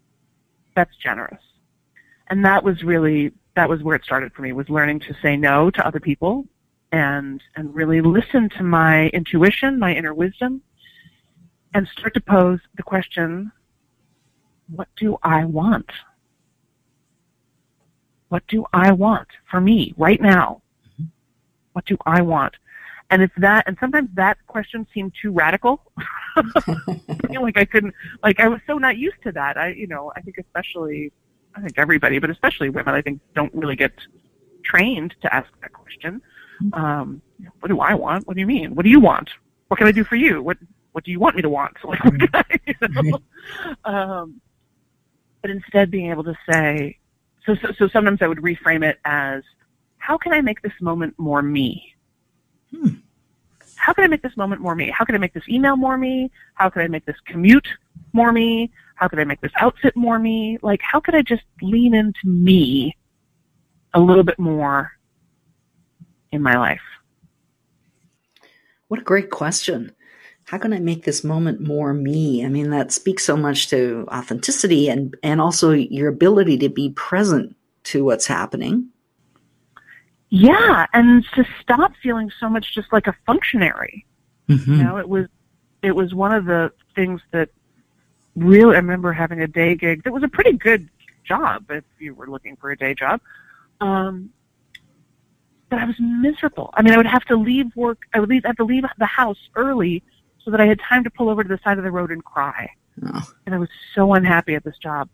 That's 0.74 0.96
generous. 0.96 1.42
And 2.28 2.44
that 2.44 2.64
was 2.64 2.82
really 2.82 3.32
that 3.54 3.68
was 3.68 3.82
where 3.82 3.96
it 3.96 4.04
started 4.04 4.32
for 4.32 4.42
me 4.42 4.52
was 4.52 4.68
learning 4.68 5.00
to 5.00 5.14
say 5.22 5.36
no 5.36 5.70
to 5.70 5.86
other 5.86 6.00
people 6.00 6.46
and 6.90 7.42
and 7.56 7.74
really 7.74 8.00
listen 8.00 8.48
to 8.50 8.62
my 8.62 9.08
intuition, 9.08 9.78
my 9.78 9.94
inner 9.94 10.14
wisdom, 10.14 10.62
and 11.74 11.88
start 11.88 12.14
to 12.14 12.20
pose 12.20 12.60
the 12.76 12.82
question, 12.82 13.50
what 14.68 14.88
do 14.96 15.18
I 15.22 15.44
want? 15.44 15.90
What 18.28 18.46
do 18.46 18.64
I 18.72 18.92
want 18.92 19.28
for 19.50 19.60
me 19.60 19.94
right 19.96 20.20
now? 20.20 20.62
Mm-hmm. 20.94 21.04
What 21.72 21.84
do 21.84 21.96
I 22.06 22.22
want? 22.22 22.54
And 23.10 23.22
if 23.22 23.30
that, 23.36 23.64
and 23.66 23.76
sometimes 23.78 24.08
that 24.14 24.38
question 24.46 24.86
seemed 24.94 25.12
too 25.20 25.32
radical. 25.32 25.82
like 27.28 27.58
I 27.58 27.66
couldn't, 27.66 27.94
like 28.22 28.40
I 28.40 28.48
was 28.48 28.60
so 28.66 28.78
not 28.78 28.96
used 28.96 29.22
to 29.24 29.32
that. 29.32 29.58
I, 29.58 29.68
you 29.68 29.86
know, 29.86 30.12
I 30.16 30.22
think 30.22 30.38
especially 30.38 31.12
I 31.54 31.60
think 31.60 31.74
everybody, 31.78 32.18
but 32.18 32.30
especially 32.30 32.70
women, 32.70 32.94
I 32.94 33.02
think 33.02 33.20
don't 33.34 33.54
really 33.54 33.76
get 33.76 33.92
trained 34.64 35.14
to 35.22 35.34
ask 35.34 35.48
that 35.60 35.72
question. 35.72 36.22
Um, 36.72 37.20
what 37.60 37.68
do 37.68 37.80
I 37.80 37.94
want? 37.94 38.26
What 38.26 38.34
do 38.34 38.40
you 38.40 38.46
mean? 38.46 38.74
What 38.74 38.84
do 38.84 38.90
you 38.90 39.00
want? 39.00 39.30
What 39.68 39.78
can 39.78 39.86
I 39.86 39.92
do 39.92 40.04
for 40.04 40.16
you? 40.16 40.42
What 40.42 40.58
What 40.92 41.04
do 41.04 41.10
you 41.10 41.18
want 41.18 41.36
me 41.36 41.42
to 41.42 41.48
want? 41.48 41.76
Like, 41.84 42.00
I, 42.34 42.44
you 42.66 42.74
know? 42.88 43.18
um, 43.84 44.40
but 45.40 45.50
instead, 45.50 45.90
being 45.90 46.10
able 46.10 46.24
to 46.24 46.36
say, 46.48 46.98
so, 47.44 47.54
so 47.56 47.72
so 47.76 47.88
sometimes 47.88 48.22
I 48.22 48.28
would 48.28 48.38
reframe 48.38 48.84
it 48.84 48.98
as, 49.04 49.42
how 49.98 50.16
can 50.16 50.32
I 50.32 50.40
make 50.40 50.62
this 50.62 50.72
moment 50.80 51.14
more 51.18 51.42
me? 51.42 51.94
Hmm. 52.70 52.88
How 53.82 53.92
can 53.92 54.04
I 54.04 54.06
make 54.06 54.22
this 54.22 54.36
moment 54.36 54.60
more 54.60 54.76
me? 54.76 54.94
How 54.96 55.04
can 55.04 55.16
I 55.16 55.18
make 55.18 55.34
this 55.34 55.48
email 55.48 55.76
more 55.76 55.98
me? 55.98 56.30
How 56.54 56.70
can 56.70 56.82
I 56.82 56.86
make 56.86 57.04
this 57.04 57.16
commute 57.26 57.66
more 58.12 58.30
me? 58.30 58.70
How 58.94 59.08
can 59.08 59.18
I 59.18 59.24
make 59.24 59.40
this 59.40 59.50
outfit 59.56 59.96
more 59.96 60.20
me? 60.20 60.56
Like, 60.62 60.80
how 60.80 61.00
could 61.00 61.16
I 61.16 61.22
just 61.22 61.42
lean 61.60 61.92
into 61.92 62.28
me 62.28 62.96
a 63.92 63.98
little 63.98 64.22
bit 64.22 64.38
more 64.38 64.92
in 66.30 66.40
my 66.40 66.56
life? 66.56 66.80
What 68.86 69.00
a 69.00 69.02
great 69.02 69.30
question. 69.30 69.90
how 70.44 70.58
can 70.58 70.72
I 70.72 70.78
make 70.78 71.04
this 71.04 71.24
moment 71.24 71.60
more 71.60 71.92
me? 71.92 72.44
I 72.44 72.48
mean, 72.48 72.70
that 72.70 72.92
speaks 72.92 73.24
so 73.24 73.36
much 73.36 73.68
to 73.70 74.06
authenticity 74.12 74.88
and, 74.90 75.16
and 75.24 75.40
also 75.40 75.72
your 75.72 76.06
ability 76.06 76.56
to 76.58 76.68
be 76.68 76.90
present 76.90 77.56
to 77.84 78.04
what's 78.04 78.28
happening. 78.28 78.91
Yeah, 80.34 80.86
and 80.94 81.22
to 81.34 81.44
stop 81.60 81.92
feeling 82.02 82.32
so 82.40 82.48
much 82.48 82.74
just 82.74 82.90
like 82.90 83.06
a 83.06 83.14
functionary. 83.26 84.06
Mm-hmm. 84.48 84.72
You 84.72 84.82
know, 84.82 84.96
it 84.96 85.06
was 85.06 85.26
it 85.82 85.94
was 85.94 86.14
one 86.14 86.32
of 86.32 86.46
the 86.46 86.72
things 86.94 87.20
that 87.32 87.50
really 88.34 88.74
I 88.74 88.78
remember 88.78 89.12
having 89.12 89.42
a 89.42 89.46
day 89.46 89.74
gig 89.74 90.04
that 90.04 90.12
was 90.12 90.22
a 90.22 90.28
pretty 90.28 90.52
good 90.52 90.88
job 91.22 91.70
if 91.70 91.84
you 91.98 92.14
were 92.14 92.28
looking 92.28 92.56
for 92.56 92.70
a 92.70 92.76
day 92.78 92.94
job. 92.94 93.20
Um, 93.82 94.30
but 95.68 95.78
I 95.78 95.84
was 95.84 95.96
miserable. 96.00 96.70
I 96.72 96.80
mean, 96.80 96.94
I 96.94 96.96
would 96.96 97.04
have 97.04 97.24
to 97.26 97.36
leave 97.36 97.66
work. 97.76 97.98
I 98.14 98.20
would 98.20 98.30
leave, 98.30 98.46
I 98.46 98.48
have 98.48 98.56
to 98.56 98.64
leave 98.64 98.84
the 98.96 99.04
house 99.04 99.50
early 99.54 100.02
so 100.42 100.50
that 100.50 100.62
I 100.62 100.66
had 100.66 100.80
time 100.80 101.04
to 101.04 101.10
pull 101.10 101.28
over 101.28 101.42
to 101.42 101.48
the 101.48 101.60
side 101.62 101.76
of 101.76 101.84
the 101.84 101.90
road 101.90 102.10
and 102.10 102.24
cry. 102.24 102.70
Oh. 103.04 103.32
And 103.44 103.54
I 103.54 103.58
was 103.58 103.68
so 103.94 104.14
unhappy 104.14 104.54
at 104.54 104.64
this 104.64 104.78
job. 104.78 105.10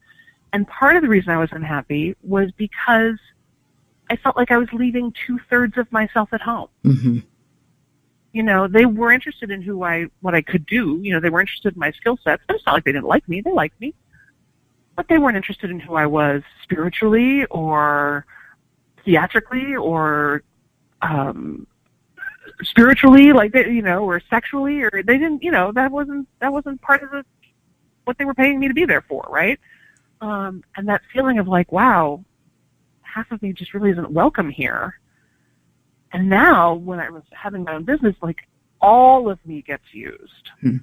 And 0.52 0.64
part 0.68 0.94
of 0.94 1.02
the 1.02 1.08
reason 1.08 1.30
I 1.30 1.38
was 1.38 1.50
unhappy 1.50 2.14
was 2.22 2.52
because 2.52 3.18
I 4.10 4.16
felt 4.16 4.36
like 4.36 4.50
I 4.50 4.56
was 4.56 4.68
leaving 4.72 5.12
two 5.26 5.38
thirds 5.50 5.76
of 5.76 5.90
myself 5.92 6.30
at 6.32 6.40
home. 6.40 6.68
Mm-hmm. 6.84 7.18
You 8.32 8.42
know, 8.42 8.68
they 8.68 8.84
were 8.86 9.12
interested 9.12 9.50
in 9.50 9.62
who 9.62 9.82
I, 9.82 10.06
what 10.20 10.34
I 10.34 10.42
could 10.42 10.66
do. 10.66 11.00
You 11.02 11.14
know, 11.14 11.20
they 11.20 11.30
were 11.30 11.40
interested 11.40 11.74
in 11.74 11.80
my 11.80 11.92
skill 11.92 12.18
sets. 12.22 12.42
But 12.46 12.56
it's 12.56 12.66
not 12.66 12.74
like 12.74 12.84
they 12.84 12.92
didn't 12.92 13.06
like 13.06 13.28
me. 13.28 13.40
They 13.40 13.52
liked 13.52 13.80
me. 13.80 13.94
But 14.96 15.08
they 15.08 15.18
weren't 15.18 15.36
interested 15.36 15.70
in 15.70 15.80
who 15.80 15.94
I 15.94 16.06
was 16.06 16.42
spiritually 16.62 17.44
or 17.46 18.26
theatrically 19.04 19.74
or 19.74 20.42
um 21.00 21.66
spiritually 22.62 23.32
like 23.32 23.52
they 23.52 23.70
you 23.70 23.82
know 23.82 24.04
or 24.04 24.20
sexually 24.28 24.82
or 24.82 24.90
they 24.92 25.16
didn't 25.16 25.42
you 25.42 25.50
know 25.50 25.72
that 25.72 25.90
wasn't 25.90 26.28
that 26.40 26.52
wasn't 26.52 26.80
part 26.82 27.02
of 27.02 27.10
the 27.10 27.24
what 28.04 28.18
they 28.18 28.24
were 28.24 28.34
paying 28.34 28.58
me 28.58 28.68
to 28.68 28.74
be 28.74 28.84
there 28.84 29.02
for 29.02 29.24
right 29.30 29.60
um 30.20 30.62
and 30.76 30.88
that 30.88 31.00
feeling 31.12 31.38
of 31.38 31.46
like 31.46 31.70
wow 31.70 32.22
half 33.14 33.30
of 33.30 33.40
me 33.42 33.52
just 33.52 33.74
really 33.74 33.90
isn't 33.90 34.10
welcome 34.10 34.50
here 34.50 34.98
and 36.12 36.28
now 36.28 36.74
when 36.74 37.00
i 37.00 37.10
was 37.10 37.22
having 37.32 37.64
my 37.64 37.74
own 37.74 37.84
business 37.84 38.14
like 38.22 38.38
all 38.80 39.30
of 39.30 39.38
me 39.44 39.62
gets 39.62 39.84
used 39.92 40.50
hmm. 40.60 40.76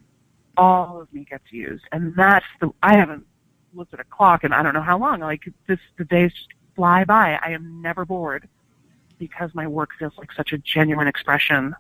all 0.58 1.02
of 1.02 1.12
me 1.14 1.26
gets 1.30 1.52
used 1.52 1.84
and 1.92 2.14
that's 2.16 2.46
the 2.60 2.70
i 2.84 2.98
haven't 2.98 3.26
looked 3.74 3.94
at 3.94 4.00
a 4.00 4.06
clock 4.06 4.44
and 4.44 4.54
i 4.54 4.64
don't 4.64 4.74
know 4.74 4.82
how 4.82 4.98
long 4.98 5.20
like 5.20 5.44
this 5.68 5.80
the 5.98 6.06
days 6.06 6.32
just 6.34 6.50
fly 6.76 7.04
by 7.04 7.40
i 7.44 7.50
am 7.52 7.82
never 7.82 8.06
bored 8.06 8.48
because 9.18 9.54
my 9.54 9.68
work 9.68 9.92
feels 9.98 10.14
like 10.18 10.32
such 10.32 10.54
a 10.54 10.58
genuine 10.58 11.08
expression 11.08 11.76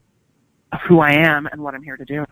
of 0.71 0.81
who 0.81 0.99
I 0.99 1.13
am 1.13 1.47
and 1.47 1.61
what 1.61 1.73
I'm 1.73 1.83
here 1.83 1.97
to 1.97 2.05
do. 2.05 2.25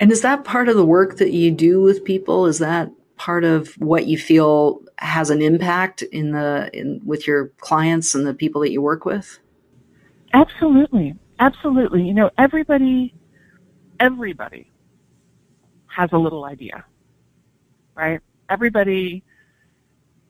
And 0.00 0.10
is 0.10 0.22
that 0.22 0.44
part 0.44 0.68
of 0.68 0.76
the 0.76 0.84
work 0.84 1.18
that 1.18 1.32
you 1.32 1.50
do 1.50 1.80
with 1.80 2.04
people? 2.04 2.46
Is 2.46 2.58
that 2.58 2.90
part 3.18 3.44
of 3.44 3.68
what 3.78 4.06
you 4.06 4.16
feel 4.16 4.80
has 4.98 5.30
an 5.30 5.42
impact 5.42 6.02
in 6.02 6.32
the 6.32 6.70
in 6.72 7.00
with 7.04 7.26
your 7.26 7.48
clients 7.58 8.14
and 8.14 8.26
the 8.26 8.34
people 8.34 8.60
that 8.62 8.70
you 8.70 8.80
work 8.80 9.04
with? 9.04 9.38
Absolutely. 10.32 11.14
Absolutely. 11.40 12.02
You 12.02 12.14
know, 12.14 12.30
everybody 12.38 13.14
everybody 14.00 14.70
has 15.86 16.10
a 16.12 16.18
little 16.18 16.44
idea. 16.44 16.84
Right? 17.94 18.20
Everybody 18.48 19.24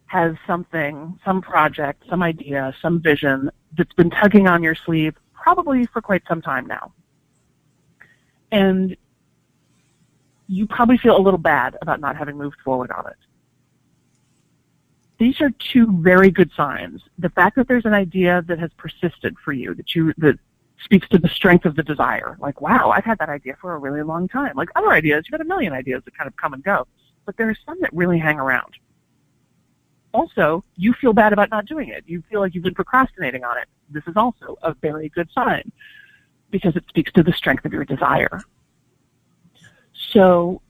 has 0.06 0.34
something, 0.46 1.18
some 1.24 1.42
project, 1.42 2.02
some 2.08 2.22
idea, 2.22 2.74
some 2.80 3.00
vision 3.00 3.50
that's 3.76 3.92
been 3.92 4.10
tugging 4.10 4.48
on 4.48 4.62
your 4.62 4.74
sleeve 4.74 5.14
probably 5.34 5.86
for 5.86 6.00
quite 6.00 6.22
some 6.26 6.42
time 6.42 6.66
now. 6.66 6.92
And 8.50 8.96
you 10.48 10.66
probably 10.66 10.98
feel 10.98 11.16
a 11.16 11.20
little 11.20 11.38
bad 11.38 11.76
about 11.82 12.00
not 12.00 12.16
having 12.16 12.36
moved 12.36 12.58
forward 12.64 12.90
on 12.90 13.06
it. 13.06 13.16
These 15.18 15.40
are 15.40 15.50
two 15.50 16.00
very 16.00 16.30
good 16.30 16.50
signs. 16.56 17.02
The 17.18 17.28
fact 17.30 17.56
that 17.56 17.68
there's 17.68 17.84
an 17.84 17.94
idea 17.94 18.42
that 18.46 18.58
has 18.58 18.70
persisted 18.76 19.36
for 19.44 19.52
you, 19.52 19.74
that 19.74 19.94
you, 19.94 20.14
that 20.18 20.38
speaks 20.80 21.08
to 21.08 21.18
the 21.18 21.28
strength 21.28 21.64
of 21.64 21.74
the 21.76 21.82
desire. 21.82 22.36
Like, 22.40 22.60
wow, 22.60 22.90
I've 22.90 23.04
had 23.04 23.18
that 23.18 23.28
idea 23.28 23.56
for 23.60 23.74
a 23.74 23.78
really 23.78 24.02
long 24.02 24.28
time. 24.28 24.52
Like 24.56 24.68
other 24.76 24.90
ideas, 24.90 25.24
you've 25.26 25.32
got 25.32 25.44
a 25.44 25.48
million 25.48 25.72
ideas 25.72 26.02
that 26.04 26.16
kind 26.16 26.28
of 26.28 26.36
come 26.36 26.54
and 26.54 26.62
go. 26.62 26.86
But 27.26 27.36
there 27.36 27.48
are 27.48 27.56
some 27.66 27.78
that 27.80 27.92
really 27.92 28.18
hang 28.18 28.38
around 28.38 28.74
also 30.14 30.64
you 30.76 30.92
feel 30.94 31.12
bad 31.12 31.32
about 31.32 31.50
not 31.50 31.66
doing 31.66 31.88
it. 31.88 32.04
You 32.06 32.22
feel 32.30 32.40
like 32.40 32.54
you've 32.54 32.64
been 32.64 32.74
procrastinating 32.74 33.44
on 33.44 33.58
it. 33.58 33.68
This 33.90 34.04
is 34.06 34.16
also 34.16 34.56
a 34.62 34.74
very 34.74 35.08
good 35.10 35.28
sign 35.32 35.70
because 36.50 36.76
it 36.76 36.84
speaks 36.88 37.12
to 37.12 37.22
the 37.22 37.32
strength 37.32 37.64
of 37.64 37.72
your 37.72 37.84
desire. 37.84 38.40
So, 40.12 40.62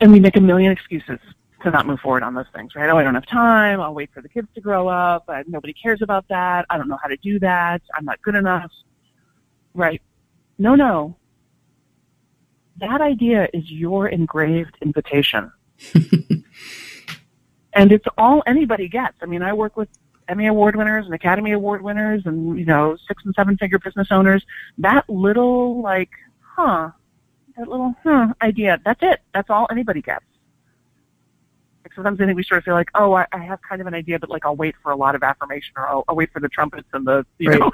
and 0.00 0.12
we 0.12 0.20
make 0.20 0.36
a 0.36 0.40
million 0.40 0.72
excuses 0.72 1.18
to 1.62 1.70
not 1.70 1.86
move 1.86 2.00
forward 2.00 2.22
on 2.22 2.34
those 2.34 2.46
things, 2.54 2.74
right? 2.74 2.88
Oh, 2.88 2.96
I 2.96 3.02
don't 3.02 3.14
have 3.14 3.26
time. 3.26 3.80
I'll 3.80 3.94
wait 3.94 4.10
for 4.12 4.22
the 4.22 4.28
kids 4.28 4.48
to 4.54 4.60
grow 4.60 4.88
up. 4.88 5.28
Nobody 5.46 5.72
cares 5.72 6.02
about 6.02 6.26
that. 6.28 6.66
I 6.70 6.78
don't 6.78 6.88
know 6.88 6.98
how 7.02 7.08
to 7.08 7.16
do 7.18 7.38
that. 7.40 7.82
I'm 7.94 8.04
not 8.04 8.20
good 8.22 8.34
enough. 8.34 8.70
Right? 9.74 10.00
No, 10.58 10.74
no. 10.74 11.16
That 12.78 13.00
idea 13.00 13.48
is 13.52 13.70
your 13.70 14.08
engraved 14.08 14.76
invitation. 14.80 15.52
and 17.74 17.92
it's 17.92 18.06
all 18.16 18.42
anybody 18.46 18.88
gets. 18.88 19.16
I 19.22 19.26
mean, 19.26 19.42
I 19.42 19.52
work 19.52 19.76
with 19.76 19.88
Emmy 20.28 20.46
Award 20.46 20.76
winners 20.76 21.04
and 21.04 21.14
Academy 21.14 21.52
Award 21.52 21.82
winners 21.82 22.22
and, 22.24 22.58
you 22.58 22.64
know, 22.64 22.96
six 23.06 23.24
and 23.24 23.34
seven 23.34 23.56
figure 23.58 23.78
business 23.78 24.08
owners. 24.10 24.44
That 24.78 25.08
little, 25.10 25.82
like, 25.82 26.10
huh, 26.40 26.90
that 27.56 27.68
little, 27.68 27.94
huh 28.02 28.32
idea, 28.42 28.80
that's 28.84 29.00
it. 29.02 29.20
That's 29.34 29.50
all 29.50 29.66
anybody 29.70 30.02
gets. 30.02 30.24
Like 31.84 31.94
sometimes 31.94 32.20
I 32.20 32.26
think 32.26 32.36
we 32.36 32.42
sort 32.42 32.58
of 32.58 32.64
feel 32.64 32.74
like, 32.74 32.90
oh, 32.94 33.14
I, 33.14 33.26
I 33.32 33.38
have 33.38 33.60
kind 33.62 33.80
of 33.80 33.86
an 33.86 33.94
idea, 33.94 34.18
but 34.18 34.30
like 34.30 34.44
I'll 34.44 34.56
wait 34.56 34.74
for 34.82 34.92
a 34.92 34.96
lot 34.96 35.14
of 35.14 35.22
affirmation 35.22 35.72
or 35.76 35.88
I'll, 35.88 36.04
I'll 36.08 36.16
wait 36.16 36.32
for 36.32 36.40
the 36.40 36.48
trumpets 36.48 36.88
and 36.92 37.06
the, 37.06 37.24
you 37.38 37.50
right. 37.50 37.60
know, 37.60 37.70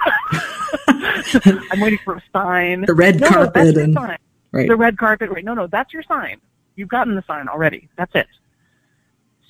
I'm 1.71 1.81
waiting 1.81 1.99
for 2.05 2.15
a 2.15 2.23
sign. 2.33 2.85
The 2.87 2.95
red 2.95 3.21
no, 3.21 3.29
carpet. 3.29 3.77
And, 3.77 3.95
sign. 3.95 4.19
Right. 4.53 4.69
The 4.69 4.77
red 4.77 4.97
carpet, 4.97 5.31
right. 5.31 5.45
No, 5.45 5.55
no, 5.55 5.67
that's 5.67 5.93
your 5.93 6.03
sign. 6.05 6.41
You've 6.77 6.89
gotten 6.89 7.15
the 7.15 7.25
sign 7.27 7.49
already. 7.49 7.89
That's 7.97 8.15
it. 8.15 8.29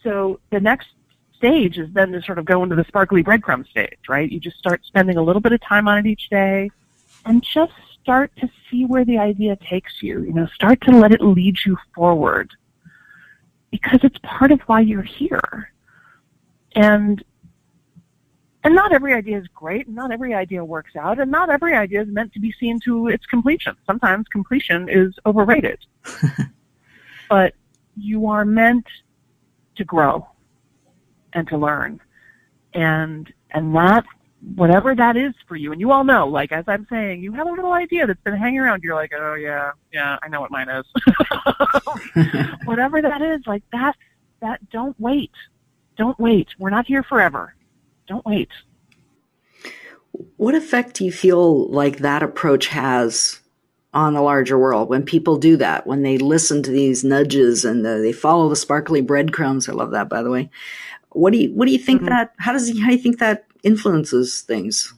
So 0.02 0.40
the 0.50 0.60
next 0.60 0.88
stage 1.36 1.78
is 1.78 1.88
then 1.92 2.12
to 2.12 2.22
sort 2.22 2.38
of 2.38 2.44
go 2.44 2.62
into 2.62 2.76
the 2.76 2.84
sparkly 2.84 3.22
breadcrumb 3.22 3.68
stage, 3.68 3.98
right? 4.08 4.30
You 4.30 4.40
just 4.40 4.56
start 4.56 4.84
spending 4.84 5.16
a 5.16 5.22
little 5.22 5.40
bit 5.40 5.52
of 5.52 5.60
time 5.60 5.86
on 5.86 5.98
it 5.98 6.06
each 6.06 6.30
day 6.30 6.70
and 7.24 7.42
just 7.42 7.72
start 8.06 8.30
to 8.36 8.48
see 8.70 8.84
where 8.84 9.04
the 9.04 9.18
idea 9.18 9.56
takes 9.56 10.00
you. 10.00 10.22
You 10.22 10.32
know, 10.32 10.46
start 10.54 10.80
to 10.82 10.92
let 10.92 11.10
it 11.10 11.20
lead 11.20 11.56
you 11.66 11.76
forward 11.92 12.52
because 13.72 13.98
it's 14.04 14.16
part 14.22 14.52
of 14.52 14.60
why 14.68 14.78
you're 14.78 15.02
here. 15.02 15.72
And 16.76 17.24
and 18.62 18.76
not 18.76 18.92
every 18.92 19.12
idea 19.12 19.38
is 19.38 19.48
great, 19.48 19.88
and 19.88 19.96
not 19.96 20.12
every 20.12 20.34
idea 20.34 20.64
works 20.64 20.94
out, 20.94 21.18
and 21.18 21.32
not 21.32 21.50
every 21.50 21.74
idea 21.74 22.02
is 22.02 22.08
meant 22.08 22.32
to 22.34 22.40
be 22.40 22.52
seen 22.60 22.78
to 22.84 23.08
its 23.08 23.26
completion. 23.26 23.74
Sometimes 23.86 24.28
completion 24.28 24.88
is 24.88 25.12
overrated. 25.26 25.78
but 27.28 27.54
you 27.96 28.28
are 28.28 28.44
meant 28.44 28.86
to 29.76 29.84
grow 29.84 30.28
and 31.32 31.48
to 31.48 31.56
learn. 31.56 32.00
And, 32.72 33.32
and 33.50 33.74
that, 33.74 34.04
whatever 34.54 34.94
that 34.94 35.16
is 35.16 35.34
for 35.48 35.56
you, 35.56 35.72
and 35.72 35.80
you 35.80 35.90
all 35.90 36.04
know, 36.04 36.28
like 36.28 36.52
as 36.52 36.64
I'm 36.68 36.86
saying, 36.88 37.22
you 37.22 37.32
have 37.32 37.46
a 37.46 37.50
little 37.50 37.72
idea 37.72 38.06
that's 38.06 38.20
been 38.22 38.36
hanging 38.36 38.60
around. 38.60 38.82
You're 38.82 38.94
like, 38.94 39.12
oh 39.16 39.34
yeah, 39.34 39.72
yeah, 39.92 40.18
I 40.22 40.28
know 40.28 40.40
what 40.40 40.50
mine 40.50 40.68
is. 40.68 40.86
whatever 42.64 43.02
that 43.02 43.22
is, 43.22 43.40
like 43.46 43.64
that, 43.72 43.96
that 44.40 44.68
don't 44.70 44.98
wait. 45.00 45.32
Don't 45.96 46.18
wait. 46.18 46.48
We're 46.58 46.70
not 46.70 46.86
here 46.86 47.02
forever. 47.02 47.54
Don't 48.06 48.24
wait. 48.24 48.50
What 50.36 50.54
effect 50.54 50.94
do 50.94 51.04
you 51.04 51.12
feel 51.12 51.68
like 51.68 51.98
that 51.98 52.22
approach 52.22 52.68
has 52.68 53.40
on 53.96 54.12
the 54.12 54.20
larger 54.20 54.58
world 54.58 54.90
when 54.90 55.02
people 55.02 55.38
do 55.38 55.56
that 55.56 55.86
when 55.86 56.02
they 56.02 56.18
listen 56.18 56.62
to 56.62 56.70
these 56.70 57.02
nudges 57.02 57.64
and 57.64 57.84
the, 57.84 57.96
they 57.96 58.12
follow 58.12 58.48
the 58.48 58.54
sparkly 58.54 59.00
breadcrumbs 59.00 59.70
i 59.70 59.72
love 59.72 59.92
that 59.92 60.06
by 60.06 60.22
the 60.22 60.30
way 60.30 60.50
what 61.10 61.32
do 61.32 61.38
you 61.38 61.48
what 61.54 61.64
do 61.64 61.72
you 61.72 61.78
think 61.78 62.02
mm-hmm. 62.02 62.10
that 62.10 62.34
how 62.38 62.52
does 62.52 62.68
how 62.78 62.88
do 62.88 62.92
you 62.92 62.98
think 62.98 63.18
that 63.18 63.45
influences 63.62 64.42
things 64.42 64.94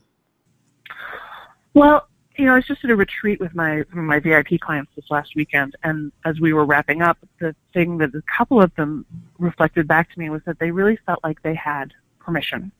well 1.74 2.08
you 2.36 2.44
know 2.44 2.52
i 2.52 2.56
was 2.56 2.66
just 2.66 2.84
at 2.84 2.90
a 2.90 2.96
retreat 2.96 3.40
with 3.40 3.54
my 3.54 3.82
my 3.92 4.18
vip 4.18 4.48
clients 4.60 4.90
this 4.96 5.04
last 5.10 5.34
weekend 5.36 5.76
and 5.84 6.12
as 6.24 6.40
we 6.40 6.52
were 6.52 6.64
wrapping 6.64 7.02
up 7.02 7.18
the 7.40 7.54
thing 7.72 7.98
that 7.98 8.14
a 8.14 8.22
couple 8.36 8.60
of 8.60 8.74
them 8.76 9.04
reflected 9.38 9.86
back 9.86 10.12
to 10.12 10.18
me 10.18 10.30
was 10.30 10.42
that 10.46 10.58
they 10.58 10.70
really 10.70 10.98
felt 11.06 11.18
like 11.22 11.42
they 11.42 11.54
had 11.54 11.92
permission 12.18 12.70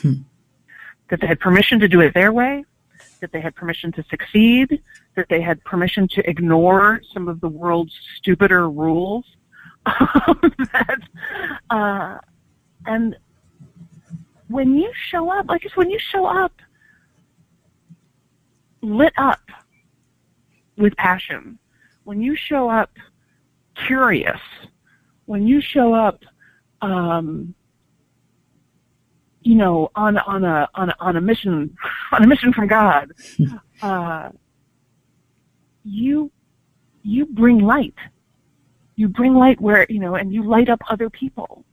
hmm. 0.00 0.14
that 1.10 1.20
they 1.20 1.26
had 1.26 1.40
permission 1.40 1.78
to 1.78 1.88
do 1.88 2.00
it 2.00 2.14
their 2.14 2.32
way 2.32 2.64
that 3.20 3.32
they 3.32 3.40
had 3.40 3.54
permission 3.54 3.92
to 3.92 4.04
succeed, 4.10 4.82
that 5.16 5.26
they 5.28 5.40
had 5.40 5.62
permission 5.64 6.06
to 6.08 6.28
ignore 6.28 7.00
some 7.12 7.28
of 7.28 7.40
the 7.40 7.48
world's 7.48 7.94
stupider 8.16 8.68
rules. 8.68 9.24
that, 9.86 10.98
uh, 11.70 12.18
and 12.86 13.16
when 14.54 14.78
you 14.78 14.92
show 15.08 15.32
up, 15.32 15.48
like 15.48 15.62
just 15.62 15.76
when 15.76 15.90
you 15.90 15.98
show 15.98 16.26
up 16.26 16.52
lit 18.82 19.12
up 19.16 19.40
with 20.76 20.96
passion, 20.96 21.58
when 22.04 22.22
you 22.22 22.36
show 22.36 22.70
up 22.70 22.92
curious, 23.74 24.40
when 25.24 25.44
you 25.44 25.60
show 25.60 25.92
up, 25.92 26.20
um, 26.82 27.52
you 29.42 29.56
know, 29.56 29.90
on 29.96 30.18
on 30.18 30.44
a 30.44 30.68
on 30.76 30.90
a, 30.90 30.94
on 31.00 31.16
a 31.16 31.20
mission 31.20 31.76
on 32.12 32.22
a 32.22 32.26
mission 32.28 32.52
from 32.52 32.68
God, 32.68 33.10
uh, 33.82 34.30
you 35.82 36.30
you 37.02 37.26
bring 37.26 37.58
light. 37.58 37.96
You 38.94 39.08
bring 39.08 39.34
light 39.34 39.60
where 39.60 39.84
you 39.88 39.98
know, 39.98 40.14
and 40.14 40.32
you 40.32 40.44
light 40.44 40.68
up 40.68 40.80
other 40.88 41.10
people, 41.10 41.64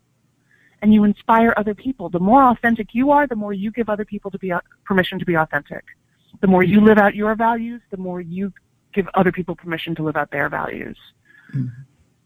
and 0.82 0.94
you 0.94 1.04
inspire 1.04 1.54
other 1.58 1.76
people. 1.76 2.10
The 2.10 2.20
more 2.20 2.44
authentic 2.44 2.90
you 2.94 3.12
are, 3.12 3.28
the 3.28 3.36
more 3.36 3.54
you 3.54 3.72
give 3.72 3.90
other 3.90 4.06
people 4.06 4.32
to 4.32 4.40
be 4.40 4.52
permission 4.84 5.20
to 5.20 5.26
be 5.26 5.36
authentic. 5.36 5.84
The 6.42 6.48
more 6.48 6.64
you 6.64 6.82
live 6.82 6.98
out 6.98 7.16
your 7.16 7.36
values, 7.36 7.82
the 7.92 7.98
more 7.98 8.22
you 8.22 8.52
give 8.94 9.08
other 9.14 9.32
people 9.32 9.56
permission 9.56 9.96
to 9.96 10.04
live 10.04 10.16
out 10.16 10.32
their 10.32 10.50
values. 10.50 10.98
Mm-hmm. 11.54 11.68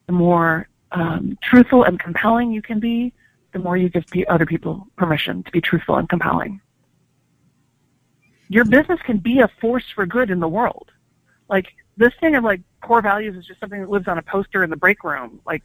The 0.08 0.14
more 0.14 0.70
um, 0.92 1.38
truthful 1.42 1.84
and 1.84 2.00
compelling 2.00 2.52
you 2.52 2.62
can 2.62 2.80
be, 2.80 3.14
the 3.52 3.60
more 3.60 3.78
you 3.78 3.90
give 3.90 4.06
other 4.28 4.46
people 4.46 4.88
permission 4.98 5.44
to 5.44 5.52
be 5.52 5.62
truthful 5.62 5.96
and 5.96 6.08
compelling. 6.08 6.62
Your 8.48 8.66
business 8.66 9.00
can 9.04 9.18
be 9.18 9.40
a 9.40 9.50
force 9.60 9.86
for 9.94 10.06
good 10.06 10.30
in 10.30 10.40
the 10.40 10.48
world. 10.48 10.92
Like 11.50 11.68
this 11.98 12.14
thing 12.20 12.36
of 12.36 12.44
like 12.44 12.62
core 12.82 13.02
values 13.02 13.36
is 13.36 13.46
just 13.46 13.60
something 13.60 13.82
that 13.82 13.90
lives 13.90 14.08
on 14.08 14.18
a 14.18 14.22
poster 14.22 14.64
in 14.64 14.70
the 14.70 14.76
break 14.76 15.04
room. 15.04 15.40
Like 15.46 15.64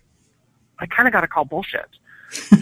I 0.79 0.87
kind 0.87 1.07
of 1.07 1.13
got 1.13 1.21
to 1.21 1.29
call 1.29 1.45
bullshit. 1.45 1.89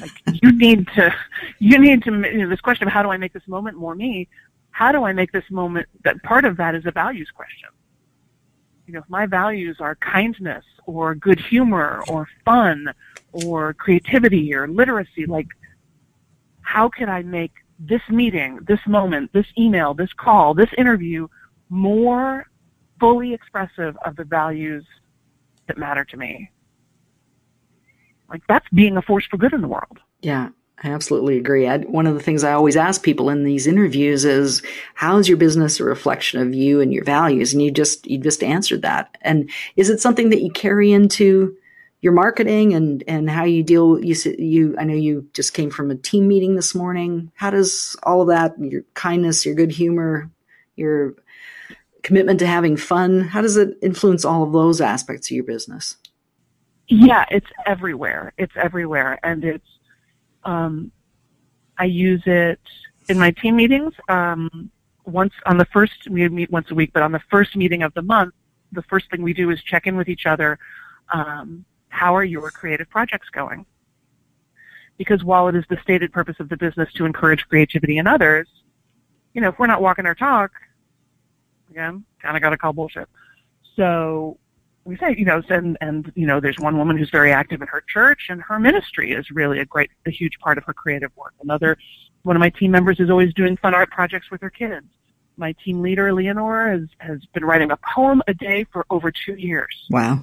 Like 0.01 0.11
you 0.43 0.53
need 0.53 0.89
to, 0.95 1.15
you 1.59 1.79
need 1.79 2.03
to. 2.05 2.11
You 2.13 2.39
know, 2.39 2.49
this 2.49 2.61
question 2.61 2.87
of 2.87 2.93
how 2.93 3.03
do 3.03 3.11
I 3.11 3.17
make 3.17 3.33
this 3.33 3.47
moment 3.47 3.77
more 3.77 3.95
me? 3.95 4.29
How 4.71 4.93
do 4.93 5.05
I 5.05 5.13
make 5.13 5.33
this 5.33 5.51
moment? 5.51 5.89
That 6.05 6.23
part 6.23 6.45
of 6.45 6.57
that 6.59 6.75
is 6.75 6.87
a 6.87 6.91
values 6.91 7.31
question 7.35 7.69
you 8.89 8.95
know, 8.95 9.01
if 9.01 9.09
my 9.11 9.27
values 9.27 9.77
are 9.81 9.95
kindness 9.97 10.65
or 10.87 11.15
good 11.15 11.39
humor 11.39 12.03
or 12.09 12.27
fun 12.45 12.93
or 13.33 13.75
creativity 13.75 14.55
or 14.55 14.67
literacy, 14.67 15.27
like 15.27 15.49
how 16.63 16.89
can 16.89 17.11
I 17.11 17.23
make 17.23 17.53
this 17.79 18.01
meeting, 18.09 18.61
this 18.67 18.81
moment, 18.87 19.31
this 19.35 19.47
email, 19.59 19.93
this 19.93 20.13
call, 20.15 20.55
this 20.55 20.71
interview 20.79 21.29
more 21.69 22.47
fully 22.99 23.35
expressive 23.35 23.97
of 24.07 24.17
the 24.17 24.25
values 24.25 24.87
that 25.67 25.77
matter 25.77 26.05
to 26.07 26.17
me? 26.17 26.51
Like 28.29 28.43
that's 28.49 28.69
being 28.71 28.97
a 28.97 29.03
force 29.03 29.27
for 29.27 29.37
good 29.37 29.53
in 29.53 29.63
the 29.63 29.69
world. 29.69 29.99
Yeah. 30.21 30.51
I 30.83 30.91
absolutely 30.91 31.37
agree. 31.39 31.67
I, 31.67 31.79
one 31.79 32.07
of 32.07 32.15
the 32.15 32.23
things 32.23 32.45
I 32.45 32.53
always 32.53 32.77
ask 32.77 33.03
people 33.03 33.31
in 33.31 33.43
these 33.43 33.67
interviews 33.67 34.25
is, 34.25 34.63
"How 34.95 35.19
is 35.19 35.29
your 35.29 35.37
business 35.37 35.81
a 35.81 35.85
reflection 35.85 36.41
of 36.41 36.55
you 36.55 36.81
and 36.81 36.93
your 36.93 37.03
values?" 37.03 37.53
And 37.53 37.61
you 37.61 37.73
just 37.73 38.07
you 38.07 38.19
just 38.19 38.45
answered 38.45 38.83
that. 38.83 39.19
And 39.23 39.51
is 39.75 39.91
it 39.91 40.01
something 40.01 40.31
that 40.31 40.41
you 40.41 40.53
carry 40.53 40.93
into 40.93 41.57
your 42.01 42.13
marketing 42.13 42.75
and 42.75 43.03
and 43.09 43.29
how 43.29 43.43
you 43.43 43.65
deal? 43.65 43.99
You 44.05 44.15
you 44.39 44.77
I 44.79 44.85
know 44.85 44.95
you 44.95 45.29
just 45.35 45.53
came 45.53 45.71
from 45.71 45.91
a 45.91 45.97
team 45.97 46.29
meeting 46.29 46.55
this 46.55 46.77
morning. 46.77 47.33
How 47.35 47.51
does 47.51 47.97
all 48.05 48.23
of 48.23 48.29
that, 48.29 48.55
your 48.61 48.83
kindness, 48.95 49.45
your 49.45 49.57
good 49.57 49.73
humor, 49.73 50.31
your 50.77 51.17
commitment 52.03 52.39
to 52.39 52.47
having 52.47 52.77
fun, 52.77 53.21
how 53.21 53.43
does 53.43 53.57
it 53.57 53.77
influence 53.83 54.25
all 54.25 54.43
of 54.45 54.53
those 54.53 54.81
aspects 54.81 55.29
of 55.29 55.35
your 55.35 55.45
business? 55.45 55.97
Yeah, 56.89 57.27
it's 57.31 57.47
everywhere. 57.67 58.33
It's 58.39 58.53
everywhere, 58.57 59.19
and 59.23 59.45
it's 59.45 59.67
um, 60.45 60.91
I 61.79 61.85
use 61.85 62.23
it 62.27 62.61
in 63.09 63.19
my 63.19 63.31
team 63.31 63.57
meetings. 63.57 63.93
Um, 64.09 64.71
once 65.05 65.33
on 65.47 65.59
the 65.59 65.67
first, 65.67 66.09
we 66.09 66.29
meet 66.29 66.51
once 66.51 66.71
a 66.71 66.75
week, 66.75 66.93
but 66.93 67.03
on 67.03 67.13
the 67.13 67.21
first 67.31 67.57
meeting 67.57 67.83
of 67.83 67.93
the 67.95 68.03
month, 68.03 68.35
the 68.73 68.83
first 68.83 69.11
thing 69.11 69.23
we 69.23 69.33
do 69.33 69.51
is 69.51 69.63
check 69.63 69.87
in 69.87 69.97
with 69.97 70.09
each 70.09 70.27
other. 70.27 70.59
Um, 71.13 71.65
how 71.89 72.15
are 72.15 72.25
your 72.25 72.51
creative 72.51 72.89
projects 72.89 73.29
going? 73.31 73.65
Because 74.97 75.25
while 75.25 75.49
it 75.49 75.55
is 75.55 75.65
the 75.71 75.79
stated 75.83 76.13
purpose 76.13 76.37
of 76.41 76.49
the 76.49 76.57
business 76.57 76.93
to 76.95 77.05
encourage 77.05 77.47
creativity 77.49 77.99
in 77.99 78.07
others, 78.07 78.49
you 79.33 79.41
know, 79.41 79.49
if 79.49 79.59
we're 79.59 79.67
not 79.67 79.81
walking 79.81 80.07
our 80.07 80.15
talk, 80.15 80.51
again, 81.71 82.05
kind 82.21 82.37
of 82.37 82.43
got 82.43 82.51
to 82.51 82.59
call 82.59 82.73
bullshit. 82.73 83.09
So 83.77 84.39
we 84.89 84.97
say, 84.97 85.15
you 85.19 85.27
know, 85.27 85.43
and, 85.51 85.77
and, 85.83 86.11
you 86.15 86.27
know, 86.27 86.41
there's 86.41 86.59
one 86.59 86.79
woman 86.79 86.97
who's 86.97 87.11
very 87.11 87.31
active 87.31 87.61
in 87.61 87.69
her 87.69 87.85
church 87.87 88.29
and 88.31 88.41
her 88.41 88.59
ministry 88.59 89.13
is 89.13 89.31
really 89.31 89.59
a 89.59 89.67
great, 89.67 89.91
a 90.07 90.11
huge 90.11 90.39
part 90.39 90.57
of 90.57 90.65
her 90.65 90.73
creative 90.73 91.15
work. 91.15 91.35
Another, 91.43 91.77
one 92.23 92.35
of 92.35 92.41
my 92.41 92.49
team 92.49 92.71
members 92.71 92.99
is 92.99 93.11
always 93.11 93.35
doing 93.35 93.59
fun 93.59 93.75
art 93.75 93.91
projects 93.91 94.31
with 94.31 94.41
her 94.41 94.49
kids. 94.49 94.87
My 95.37 95.53
team 95.63 95.83
leader, 95.83 96.11
Leonore, 96.15 96.71
has, 96.71 96.89
has 97.01 97.21
been 97.35 97.45
writing 97.45 97.71
a 97.71 97.77
poem 97.77 98.23
a 98.29 98.33
day 98.33 98.65
for 98.73 98.87
over 98.89 99.13
two 99.13 99.35
years. 99.35 99.87
Wow. 99.91 100.21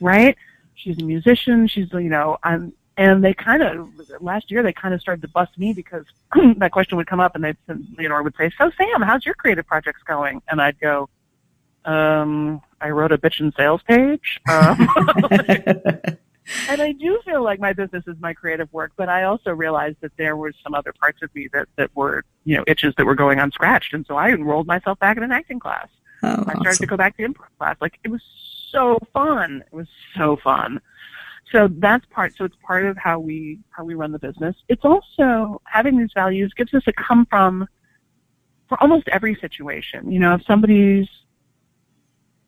Right? 0.00 0.36
She's 0.74 0.98
a 0.98 1.04
musician. 1.04 1.68
She's, 1.68 1.86
you 1.92 2.00
know, 2.08 2.38
I'm, 2.42 2.72
and 2.96 3.22
they 3.22 3.32
kind 3.32 3.62
of, 3.62 3.88
last 4.20 4.50
year 4.50 4.64
they 4.64 4.72
kind 4.72 4.92
of 4.92 5.00
started 5.00 5.22
to 5.22 5.28
bust 5.28 5.56
me 5.56 5.72
because 5.72 6.04
that 6.56 6.72
question 6.72 6.96
would 6.96 7.06
come 7.06 7.20
up 7.20 7.36
and 7.36 7.44
they'd, 7.44 7.56
and 7.68 7.86
Leonore 7.96 8.24
would 8.24 8.34
say, 8.36 8.50
so 8.58 8.72
Sam, 8.76 9.02
how's 9.02 9.24
your 9.24 9.36
creative 9.36 9.68
projects 9.68 10.02
going? 10.02 10.42
And 10.50 10.60
I'd 10.60 10.80
go, 10.80 11.08
um, 11.84 12.60
I 12.80 12.90
wrote 12.90 13.12
a 13.12 13.18
bitch 13.18 13.40
and 13.40 13.52
sales 13.56 13.80
page. 13.86 14.40
Um, 14.48 14.88
and 16.68 16.82
I 16.82 16.92
do 16.92 17.20
feel 17.24 17.42
like 17.42 17.60
my 17.60 17.72
business 17.72 18.04
is 18.06 18.16
my 18.20 18.32
creative 18.32 18.72
work, 18.72 18.92
but 18.96 19.08
I 19.08 19.24
also 19.24 19.50
realized 19.50 19.98
that 20.00 20.12
there 20.16 20.36
were 20.36 20.52
some 20.62 20.74
other 20.74 20.92
parts 20.92 21.22
of 21.22 21.34
me 21.34 21.48
that, 21.52 21.68
that 21.76 21.94
were, 21.94 22.24
you 22.44 22.56
know, 22.56 22.64
itches 22.66 22.94
that 22.96 23.06
were 23.06 23.14
going 23.14 23.38
unscratched. 23.38 23.94
And 23.94 24.04
so 24.06 24.16
I 24.16 24.30
enrolled 24.30 24.66
myself 24.66 24.98
back 24.98 25.16
in 25.16 25.22
an 25.22 25.32
acting 25.32 25.58
class. 25.58 25.88
Oh, 26.22 26.28
I 26.28 26.34
started 26.42 26.68
awesome. 26.68 26.82
to 26.82 26.86
go 26.86 26.96
back 26.96 27.16
to 27.16 27.28
improv 27.28 27.48
class. 27.58 27.76
Like 27.80 27.98
it 28.04 28.08
was 28.08 28.22
so 28.70 28.98
fun. 29.12 29.64
It 29.66 29.74
was 29.74 29.88
so 30.16 30.36
fun. 30.36 30.80
So 31.50 31.68
that's 31.68 32.06
part, 32.06 32.34
so 32.36 32.44
it's 32.44 32.56
part 32.64 32.86
of 32.86 32.96
how 32.96 33.18
we, 33.18 33.58
how 33.70 33.84
we 33.84 33.94
run 33.94 34.12
the 34.12 34.18
business. 34.18 34.56
It's 34.68 34.84
also 34.84 35.60
having 35.64 35.98
these 35.98 36.12
values 36.14 36.52
gives 36.56 36.72
us 36.72 36.82
a 36.86 36.92
come 36.92 37.26
from 37.26 37.68
for 38.68 38.80
almost 38.80 39.06
every 39.08 39.34
situation. 39.34 40.10
You 40.10 40.18
know, 40.18 40.34
if 40.34 40.46
somebody's 40.46 41.06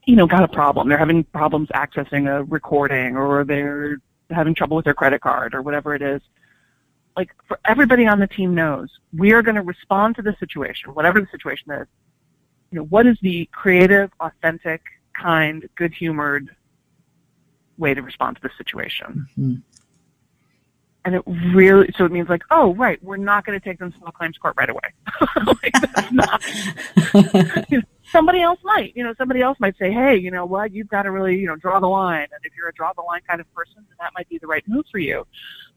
you 0.07 0.17
know, 0.17 0.27
got 0.27 0.43
a 0.43 0.49
problem. 0.49 0.89
They're 0.89 0.99
having 0.99 1.25
problems 1.25 1.69
accessing 1.75 2.29
a 2.29 2.45
recording 2.45 3.17
or 3.17 3.45
they're 3.45 3.99
having 4.31 4.55
trouble 4.55 4.77
with 4.77 4.85
their 4.85 4.95
credit 4.95 5.21
card 5.21 5.55
or 5.55 5.63
whatever 5.63 5.95
it 5.95 6.03
is. 6.03 6.21
Like 7.17 7.31
for 7.47 7.59
everybody 7.65 8.07
on 8.07 8.19
the 8.19 8.27
team 8.27 8.55
knows 8.55 8.91
we 9.17 9.33
are 9.33 9.43
going 9.43 9.55
to 9.55 9.63
respond 9.63 10.17
to 10.17 10.23
the 10.23 10.37
situation, 10.39 10.95
whatever 10.95 11.21
the 11.21 11.29
situation 11.31 11.71
is. 11.73 11.87
You 12.71 12.81
know, 12.81 12.85
what 12.87 13.07
is 13.07 13.17
the 13.23 13.49
creative, 13.53 14.11
authentic, 14.19 14.83
kind, 15.17 15.69
good-humored 15.77 16.51
way 17.79 17.95
to 17.95 18.03
respond 18.03 18.37
to 18.37 18.43
the 18.43 18.51
situation? 18.59 19.29
Mm-hmm. 19.39 19.55
And 21.05 21.15
it 21.15 21.23
really, 21.27 21.93
so 21.97 22.05
it 22.05 22.13
means 22.13 22.29
like, 22.29 22.43
oh, 22.51 22.75
right, 22.75 23.03
we're 23.05 23.19
not 23.19 23.45
going 23.45 23.59
to 23.59 23.65
take 23.65 23.79
them 23.79 23.93
to 23.93 23.99
small 23.99 24.11
claims 24.11 24.39
court 24.39 24.55
right 24.57 24.71
away. 24.71 24.81
like, 25.47 25.73
that's 25.95 26.13
not, 26.13 26.43
you 27.71 27.79
know, 27.79 27.85
somebody 28.15 28.41
else 28.41 28.61
might, 28.63 28.97
you 28.97 29.03
know, 29.03 29.13
somebody 29.19 29.43
else 29.43 29.59
might 29.59 29.77
say, 29.77 29.91
hey, 29.91 30.17
you 30.17 30.31
know 30.31 30.47
what, 30.47 30.73
you've 30.73 30.89
got 30.89 31.03
to 31.03 31.11
really, 31.11 31.37
you 31.37 31.47
know, 31.49 31.57
draw 31.57 31.81
the 31.81 31.89
line. 31.89 32.29
And 32.33 32.45
if 32.45 32.53
you're 32.57 32.69
a 32.69 32.73
draw 32.73 32.93
the 32.93 33.03
line 33.03 33.21
kind 33.29 33.41
of 33.41 33.53
person, 33.53 33.75
then 33.77 33.97
that 33.99 34.13
might 34.17 34.29
be 34.29 34.39
the 34.39 34.47
right 34.47 34.63
move 34.69 34.85
for 34.91 34.99
you. 34.99 35.27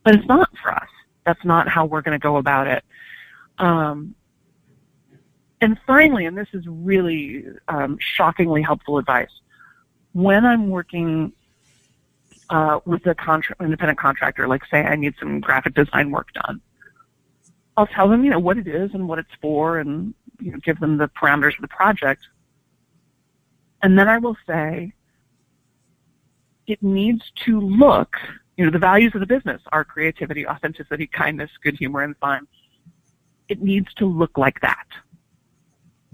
But 0.04 0.16
it's 0.16 0.28
not 0.28 0.50
for 0.62 0.72
us. 0.72 0.88
That's 1.26 1.44
not 1.44 1.68
how 1.68 1.86
we're 1.86 2.04
going 2.04 2.18
to 2.18 2.24
go 2.24 2.38
about 2.38 2.68
it. 2.68 2.84
Um, 3.58 4.14
and 5.60 5.80
finally, 5.88 6.26
and 6.28 6.38
this 6.38 6.48
is 6.54 6.64
really 6.68 7.46
um, 7.68 7.98
shockingly 8.00 8.62
helpful 8.62 9.00
advice, 9.00 9.32
when 10.14 10.46
I'm 10.46 10.70
working 10.70 11.34
uh, 12.52 12.80
with 12.86 13.06
a 13.08 13.16
contra- 13.16 13.56
independent 13.60 13.98
contractor, 13.98 14.48
like 14.48 14.62
say 14.70 14.82
I 14.84 14.96
need 14.96 15.16
some 15.20 15.40
graphic 15.40 15.74
design 15.74 16.12
work 16.12 16.32
done, 16.34 16.62
I'll 17.76 17.88
tell 17.88 18.08
them, 18.08 18.24
you 18.24 18.30
know, 18.30 18.40
what 18.40 18.58
it 18.60 18.68
is 18.68 18.92
and 18.94 19.08
what 19.08 19.18
it's 19.18 19.34
for 19.42 19.80
and 19.80 20.14
you 20.40 20.52
know, 20.52 20.58
give 20.60 20.80
them 20.80 20.98
the 20.98 21.08
parameters 21.10 21.56
of 21.56 21.62
the 21.62 21.68
project. 21.68 22.22
And 23.82 23.98
then 23.98 24.08
I 24.08 24.18
will 24.18 24.38
say, 24.48 24.94
it 26.66 26.82
needs 26.84 27.24
to 27.46 27.60
look, 27.60 28.18
you 28.58 28.66
know, 28.66 28.72
the 28.72 28.80
values 28.80 29.14
of 29.16 29.22
the 29.22 29.28
business 29.28 29.62
are 29.72 29.86
creativity, 29.86 30.48
authenticity, 30.48 31.08
kindness, 31.08 31.50
good 31.64 31.78
humor, 31.78 32.02
and 32.02 32.18
fun. 32.18 32.48
It 33.50 33.62
needs 33.62 33.94
to 33.96 34.06
look 34.06 34.38
like 34.38 34.60
that. 34.62 34.88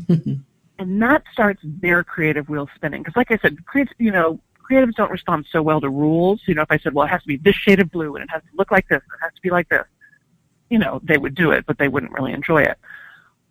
Mm-hmm. 0.07 0.33
and 0.79 1.01
that 1.03 1.23
starts 1.31 1.61
their 1.63 2.03
creative 2.03 2.49
wheel 2.49 2.67
spinning. 2.75 3.03
Because 3.03 3.15
like 3.15 3.31
I 3.31 3.37
said, 3.37 3.57
you 3.99 4.11
know, 4.11 4.39
creatives 4.69 4.95
don't 4.95 5.11
respond 5.11 5.45
so 5.51 5.61
well 5.61 5.79
to 5.81 5.89
rules. 5.89 6.41
You 6.45 6.55
know, 6.55 6.63
if 6.63 6.71
I 6.71 6.77
said, 6.79 6.93
well, 6.93 7.05
it 7.05 7.09
has 7.09 7.21
to 7.21 7.27
be 7.27 7.37
this 7.37 7.55
shade 7.55 7.79
of 7.79 7.91
blue 7.91 8.15
and 8.15 8.23
it 8.23 8.29
has 8.31 8.41
to 8.41 8.49
look 8.57 8.71
like 8.71 8.87
this, 8.89 9.01
and 9.01 9.19
it 9.21 9.23
has 9.23 9.33
to 9.33 9.41
be 9.41 9.49
like 9.49 9.69
this, 9.69 9.85
you 10.69 10.79
know, 10.79 10.99
they 11.03 11.17
would 11.17 11.35
do 11.35 11.51
it, 11.51 11.65
but 11.65 11.77
they 11.77 11.87
wouldn't 11.87 12.11
really 12.11 12.33
enjoy 12.33 12.61
it 12.63 12.77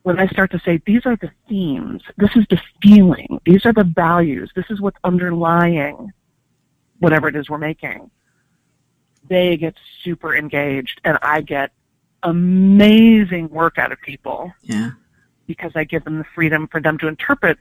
when 0.02 0.18
I 0.18 0.26
start 0.26 0.50
to 0.52 0.60
say, 0.60 0.80
these 0.84 1.06
are 1.06 1.16
the 1.16 1.30
themes, 1.48 2.02
this 2.16 2.34
is 2.34 2.44
the 2.50 2.60
feeling, 2.82 3.40
these 3.46 3.64
are 3.64 3.72
the 3.72 3.84
values, 3.84 4.50
this 4.56 4.66
is 4.68 4.80
what's 4.80 4.98
underlying 5.04 6.12
whatever 6.98 7.28
it 7.28 7.36
is 7.36 7.48
we're 7.48 7.58
making, 7.58 8.10
they 9.28 9.56
get 9.56 9.74
super 10.02 10.34
engaged 10.34 11.00
and 11.04 11.18
I 11.22 11.40
get 11.40 11.70
amazing 12.22 13.48
work 13.50 13.78
out 13.78 13.92
of 13.92 14.00
people. 14.00 14.52
Yeah. 14.62 14.90
Because 15.46 15.72
I 15.74 15.84
give 15.84 16.04
them 16.04 16.18
the 16.18 16.24
freedom 16.34 16.68
for 16.68 16.80
them 16.80 16.96
to 16.98 17.08
interpret 17.08 17.58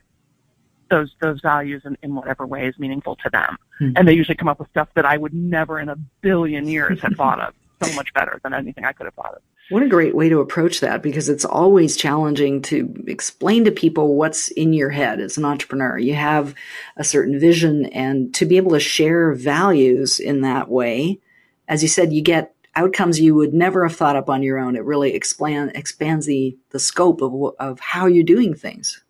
those 0.88 1.14
those 1.20 1.40
values 1.40 1.82
in, 1.84 1.96
in 2.02 2.14
whatever 2.14 2.46
way 2.46 2.68
is 2.68 2.78
meaningful 2.78 3.16
to 3.16 3.30
them. 3.30 3.56
Hmm. 3.78 3.92
And 3.96 4.06
they 4.06 4.12
usually 4.12 4.36
come 4.36 4.48
up 4.48 4.60
with 4.60 4.68
stuff 4.68 4.88
that 4.94 5.04
I 5.04 5.16
would 5.16 5.34
never 5.34 5.80
in 5.80 5.88
a 5.88 5.96
billion 6.20 6.68
years 6.68 7.00
have 7.00 7.14
thought 7.14 7.40
of. 7.40 7.54
So 7.82 7.94
much 7.94 8.12
better 8.14 8.40
than 8.42 8.54
anything 8.54 8.84
I 8.84 8.92
could 8.92 9.06
have 9.06 9.14
thought 9.14 9.34
of. 9.34 9.42
What 9.70 9.82
a 9.82 9.88
great 9.88 10.14
way 10.14 10.28
to 10.28 10.40
approach 10.40 10.80
that 10.80 11.02
because 11.02 11.28
it's 11.28 11.44
always 11.44 11.96
challenging 11.96 12.62
to 12.62 12.92
explain 13.06 13.64
to 13.64 13.70
people 13.70 14.16
what's 14.16 14.48
in 14.48 14.72
your 14.72 14.90
head 14.90 15.20
as 15.20 15.38
an 15.38 15.44
entrepreneur. 15.44 15.96
You 15.96 16.14
have 16.14 16.54
a 16.96 17.04
certain 17.04 17.38
vision 17.38 17.86
and 17.86 18.34
to 18.34 18.44
be 18.44 18.56
able 18.56 18.72
to 18.72 18.80
share 18.80 19.32
values 19.32 20.20
in 20.20 20.42
that 20.42 20.68
way, 20.68 21.20
as 21.68 21.82
you 21.82 21.88
said, 21.88 22.12
you 22.12 22.22
get 22.22 22.54
outcomes 22.74 23.20
you 23.20 23.34
would 23.34 23.54
never 23.54 23.86
have 23.86 23.96
thought 23.96 24.16
up 24.16 24.28
on 24.28 24.42
your 24.42 24.58
own. 24.58 24.76
It 24.76 24.84
really 24.84 25.14
expand, 25.14 25.72
expands 25.74 26.26
the, 26.26 26.56
the 26.70 26.78
scope 26.78 27.22
of, 27.22 27.54
of 27.58 27.80
how 27.80 28.06
you're 28.06 28.24
doing 28.24 28.54
things. 28.54 29.02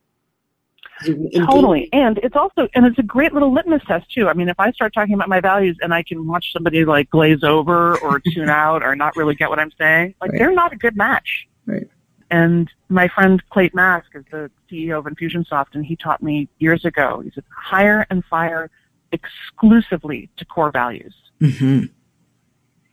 Totally. 1.04 1.88
And 1.92 2.18
it's 2.18 2.36
also, 2.36 2.68
and 2.74 2.86
it's 2.86 2.98
a 2.98 3.02
great 3.02 3.32
little 3.32 3.52
litmus 3.52 3.82
test 3.86 4.10
too. 4.10 4.28
I 4.28 4.34
mean, 4.34 4.48
if 4.48 4.58
I 4.58 4.72
start 4.72 4.94
talking 4.94 5.14
about 5.14 5.28
my 5.28 5.40
values 5.40 5.78
and 5.80 5.92
I 5.94 6.02
can 6.02 6.26
watch 6.26 6.52
somebody 6.52 6.84
like 6.84 7.10
glaze 7.10 7.42
over 7.42 7.98
or 7.98 8.20
tune 8.34 8.48
out 8.48 8.82
or 8.82 8.94
not 8.96 9.16
really 9.16 9.34
get 9.34 9.50
what 9.50 9.58
I'm 9.58 9.72
saying, 9.78 10.14
like 10.20 10.32
right. 10.32 10.38
they're 10.38 10.52
not 10.52 10.72
a 10.72 10.76
good 10.76 10.96
match. 10.96 11.46
Right. 11.66 11.88
And 12.30 12.70
my 12.88 13.08
friend 13.08 13.42
Clate 13.50 13.74
Mask 13.74 14.06
is 14.14 14.24
the 14.30 14.50
CEO 14.70 14.98
of 14.98 15.04
Infusionsoft 15.04 15.74
and 15.74 15.84
he 15.84 15.96
taught 15.96 16.22
me 16.22 16.48
years 16.58 16.84
ago, 16.84 17.20
he 17.20 17.30
said, 17.34 17.44
hire 17.54 18.06
and 18.08 18.24
fire 18.24 18.70
exclusively 19.12 20.30
to 20.38 20.44
core 20.46 20.70
values. 20.70 21.14
Mm-hmm. 21.40 21.84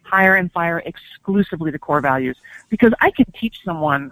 Hire 0.03 0.35
and 0.35 0.51
fire 0.51 0.83
exclusively 0.85 1.71
to 1.71 1.79
core 1.79 2.01
values 2.01 2.37
because 2.69 2.91
I 2.99 3.11
can 3.11 3.25
teach 3.31 3.61
someone 3.63 4.11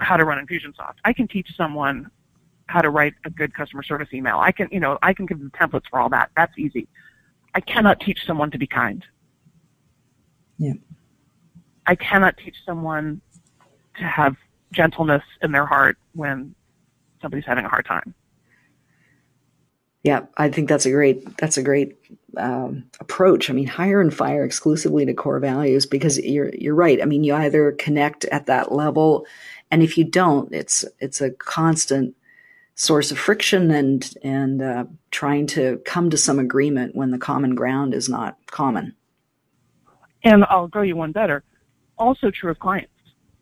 how 0.00 0.16
to 0.16 0.24
run 0.24 0.44
Infusionsoft. 0.44 0.94
I 1.04 1.12
can 1.12 1.28
teach 1.28 1.54
someone 1.56 2.10
how 2.68 2.80
to 2.80 2.90
write 2.90 3.14
a 3.24 3.30
good 3.30 3.54
customer 3.54 3.82
service 3.82 4.08
email. 4.12 4.38
I 4.38 4.52
can, 4.52 4.68
you 4.70 4.80
know, 4.80 4.98
I 5.02 5.12
can 5.12 5.26
give 5.26 5.38
them 5.38 5.50
templates 5.50 5.88
for 5.90 5.98
all 5.98 6.08
that. 6.10 6.30
That's 6.36 6.56
easy. 6.58 6.86
I 7.54 7.60
cannot 7.60 8.00
teach 8.00 8.24
someone 8.26 8.50
to 8.52 8.58
be 8.58 8.66
kind. 8.66 9.04
Yeah. 10.58 10.74
I 11.86 11.94
cannot 11.94 12.36
teach 12.36 12.56
someone 12.66 13.20
to 13.96 14.04
have 14.04 14.36
gentleness 14.72 15.22
in 15.42 15.52
their 15.52 15.66
heart 15.66 15.96
when 16.12 16.54
somebody's 17.20 17.46
having 17.46 17.64
a 17.64 17.68
hard 17.68 17.86
time. 17.86 18.14
Yeah, 20.04 20.26
I 20.36 20.48
think 20.48 20.68
that's 20.68 20.86
a 20.86 20.90
great 20.90 21.36
that's 21.38 21.56
a 21.56 21.62
great 21.62 21.96
um, 22.36 22.84
approach. 23.00 23.50
I 23.50 23.52
mean, 23.52 23.66
hire 23.66 24.00
and 24.00 24.14
fire 24.14 24.44
exclusively 24.44 25.04
to 25.04 25.12
core 25.12 25.40
values 25.40 25.86
because 25.86 26.18
you're 26.18 26.50
you're 26.54 26.74
right. 26.74 27.02
I 27.02 27.04
mean, 27.04 27.24
you 27.24 27.34
either 27.34 27.72
connect 27.72 28.24
at 28.26 28.46
that 28.46 28.70
level, 28.70 29.26
and 29.70 29.82
if 29.82 29.98
you 29.98 30.04
don't, 30.04 30.52
it's 30.52 30.84
it's 31.00 31.20
a 31.20 31.30
constant 31.32 32.14
source 32.78 33.10
of 33.10 33.18
friction 33.18 33.72
and 33.72 34.14
and 34.22 34.62
uh, 34.62 34.84
trying 35.10 35.48
to 35.48 35.82
come 35.84 36.08
to 36.08 36.16
some 36.16 36.38
agreement 36.38 36.94
when 36.94 37.10
the 37.10 37.18
common 37.18 37.54
ground 37.56 37.92
is 37.92 38.08
not 38.08 38.38
common. 38.46 38.94
And 40.22 40.44
I'll 40.44 40.68
go 40.68 40.82
you 40.82 40.96
one 40.96 41.12
better. 41.12 41.42
Also 41.98 42.30
true 42.30 42.52
of 42.52 42.58
clients. 42.60 42.92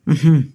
Mm-hmm. 0.06 0.48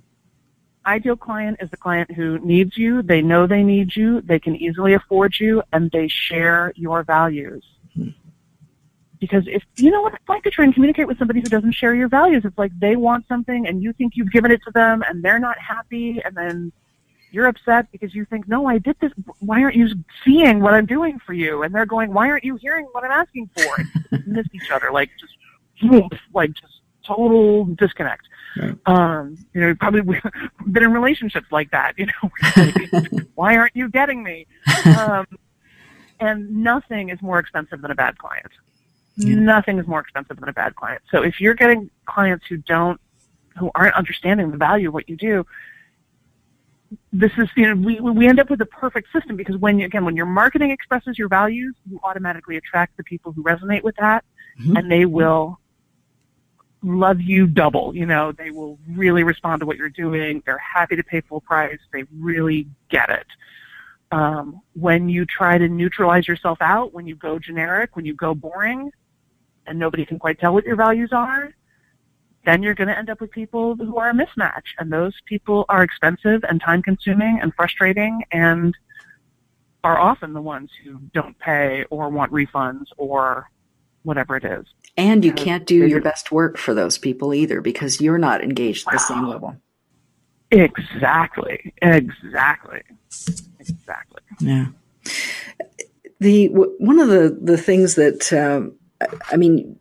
Ideal 0.86 1.16
client 1.16 1.58
is 1.62 1.70
the 1.70 1.78
client 1.78 2.12
who 2.12 2.40
needs 2.40 2.76
you. 2.76 3.04
They 3.04 3.22
know 3.22 3.46
they 3.46 3.62
need 3.62 3.96
you. 3.96 4.22
They 4.22 4.40
can 4.40 4.56
easily 4.56 4.94
afford 4.94 5.40
you, 5.40 5.62
and 5.72 5.92
they 5.92 6.08
share 6.08 6.74
your 6.76 7.04
values. 7.04 7.64
Mm-hmm. 7.96 8.10
Because 9.20 9.44
if 9.46 9.62
you 9.76 9.92
know 9.92 10.02
what 10.02 10.16
it's 10.16 10.28
like 10.28 10.42
to 10.44 10.50
try 10.50 10.66
and 10.66 10.74
communicate 10.74 11.08
with 11.08 11.20
somebody 11.20 11.42
who 11.42 11.50
doesn't 11.50 11.74
share 11.74 11.94
your 11.94 12.08
values, 12.08 12.42
it's 12.46 12.58
like 12.58 12.72
they 12.80 12.96
want 12.96 13.28
something 13.28 13.68
and 13.68 13.84
you 13.84 13.94
think 13.94 14.14
you've 14.16 14.32
given 14.32 14.50
it 14.50 14.62
to 14.66 14.72
them, 14.72 15.04
and 15.08 15.24
they're 15.24 15.38
not 15.38 15.60
happy, 15.60 16.20
and 16.26 16.36
then 16.36 16.72
you're 17.32 17.48
upset 17.48 17.92
because 17.92 18.14
you 18.14 18.26
think, 18.26 18.48
no, 18.48 18.66
I 18.66 18.78
did 18.78 18.98
this. 19.00 19.12
Why 19.40 19.64
aren't 19.64 19.76
you 19.76 19.90
seeing 20.24 20.60
what 20.60 20.74
I'm 20.74 20.86
doing 20.86 21.20
for 21.26 21.34
you? 21.34 21.64
And 21.64 21.74
they're 21.74 21.86
going, 21.86 22.14
why 22.14 22.30
aren't 22.30 22.44
you 22.44 22.56
hearing 22.58 22.86
what 22.92 23.04
I'm 23.04 23.12
asking 23.12 23.50
for? 23.56 23.86
And 24.12 24.28
miss 24.28 24.46
each 24.54 24.70
other, 24.72 24.92
like 24.92 25.10
just, 25.20 25.34
like 26.34 26.54
just 26.54 26.82
total 27.06 27.66
disconnect. 27.66 28.28
Right. 28.58 28.76
Um, 28.86 29.38
you 29.54 29.62
know, 29.62 29.76
probably 29.76 30.02
been 30.72 30.84
in 30.84 30.92
relationships 30.92 31.48
like 31.52 31.72
that. 31.72 31.94
You 31.98 32.08
know, 32.08 33.20
why 33.36 33.56
aren't 33.56 33.76
you 33.76 33.90
getting 33.90 34.24
me? 34.24 34.48
Um, 34.98 35.26
and 36.20 36.64
nothing 36.64 37.10
is 37.10 37.22
more 37.22 37.40
expensive 37.40 37.82
than 37.82 37.92
a 37.92 37.96
bad 37.96 38.18
client. 38.18 38.52
Yeah. 39.16 39.36
Nothing 39.36 39.80
is 39.80 39.88
more 39.88 40.00
expensive 40.00 40.40
than 40.40 40.50
a 40.50 40.54
bad 40.54 40.76
client. 40.76 41.02
So 41.12 41.22
if 41.24 41.40
you're 41.40 41.54
getting 41.54 41.90
clients 42.06 42.46
who 42.48 42.58
don't, 42.58 43.00
who 43.58 43.72
aren't 43.76 43.96
understanding 43.96 44.52
the 44.52 44.58
value 44.58 44.90
of 44.90 44.94
what 44.94 45.10
you 45.10 45.18
do, 45.18 45.46
this 47.14 47.32
is 47.38 47.48
you 47.56 47.74
know 47.74 47.76
we 47.76 48.00
we 48.00 48.28
end 48.28 48.40
up 48.40 48.50
with 48.50 48.62
a 48.62 48.66
perfect 48.66 49.08
system 49.14 49.36
because 49.36 49.58
when 49.58 49.80
you, 49.80 49.86
again 49.86 50.04
when 50.04 50.16
your 50.16 50.26
marketing 50.26 50.72
expresses 50.72 51.18
your 51.18 51.30
values, 51.30 51.76
you 51.90 52.00
automatically 52.04 52.58
attract 52.58 52.98
the 52.98 53.04
people 53.04 53.32
who 53.32 53.44
resonate 53.44 53.84
with 53.84 53.96
that, 53.96 54.26
mm-hmm. 54.60 54.78
and 54.78 54.92
they 54.92 55.06
will 55.06 55.60
love 56.84 57.22
you 57.22 57.48
double. 57.48 57.96
You 57.96 58.06
know, 58.06 58.32
they 58.32 58.52
will 58.52 58.78
really 58.90 59.24
respond 59.24 59.62
to 59.62 59.66
what 59.66 59.78
you're 59.78 59.90
doing. 59.90 60.42
They're 60.46 60.58
happy 60.58 60.96
to 60.96 61.04
pay 61.04 61.22
full 61.22 61.42
price. 61.42 61.80
They 61.94 62.04
really 62.18 62.68
get 62.90 63.10
it. 63.10 63.28
Um, 64.12 64.62
when 64.74 65.08
you 65.08 65.26
try 65.26 65.58
to 65.58 65.70
neutralize 65.70 66.28
yourself 66.28 66.58
out, 66.60 66.94
when 66.94 67.08
you 67.08 67.16
go 67.16 67.40
generic, 67.40 67.96
when 67.96 68.04
you 68.04 68.14
go 68.14 68.36
boring, 68.36 68.92
and 69.68 69.80
nobody 69.80 70.06
can 70.06 70.20
quite 70.20 70.40
tell 70.40 70.54
what 70.54 70.66
your 70.66 70.76
values 70.76 71.12
are, 71.14 71.54
then 72.46 72.64
you're 72.64 72.76
going 72.76 72.88
to 72.88 72.98
end 72.98 73.10
up 73.10 73.22
with 73.22 73.32
people 73.32 73.76
who 73.76 73.98
are 73.98 74.10
a 74.10 74.14
mismatch. 74.14 74.64
And 74.80 74.92
those 74.92 75.14
people 75.26 75.66
are 75.70 75.84
expensive 75.84 76.44
and 76.48 76.62
time 76.62 76.82
consuming 76.82 77.40
and 77.42 77.54
frustrating 77.54 78.24
and 78.32 78.76
are 79.84 80.00
often 80.00 80.34
the 80.34 80.42
ones 80.42 80.70
who 80.84 81.00
don't 81.14 81.38
pay 81.40 81.86
or 81.90 82.10
want 82.10 82.32
refunds 82.32 82.86
or 82.98 83.50
whatever 84.04 84.36
it 84.36 84.44
is. 84.44 84.66
And 84.98 85.24
you 85.24 85.32
can't 85.32 85.66
do 85.66 85.88
your 85.88 86.02
best 86.02 86.32
work 86.32 86.58
for 86.58 86.74
those 86.74 86.98
people 86.98 87.34
either 87.34 87.62
because 87.62 88.02
you're 88.02 88.18
not 88.18 88.44
engaged 88.44 88.88
at 88.88 88.94
the 88.94 89.00
same 89.00 89.28
level. 89.28 89.56
Exactly. 90.52 91.74
Exactly. 91.82 92.82
Exactly. 93.60 94.22
Yeah. 94.40 94.66
The 96.20 96.48
one 96.50 97.00
of 97.00 97.08
the 97.08 97.38
the 97.42 97.58
things 97.58 97.96
that 97.96 98.32
um, 98.34 98.76
I 99.32 99.38
mean 99.38 99.80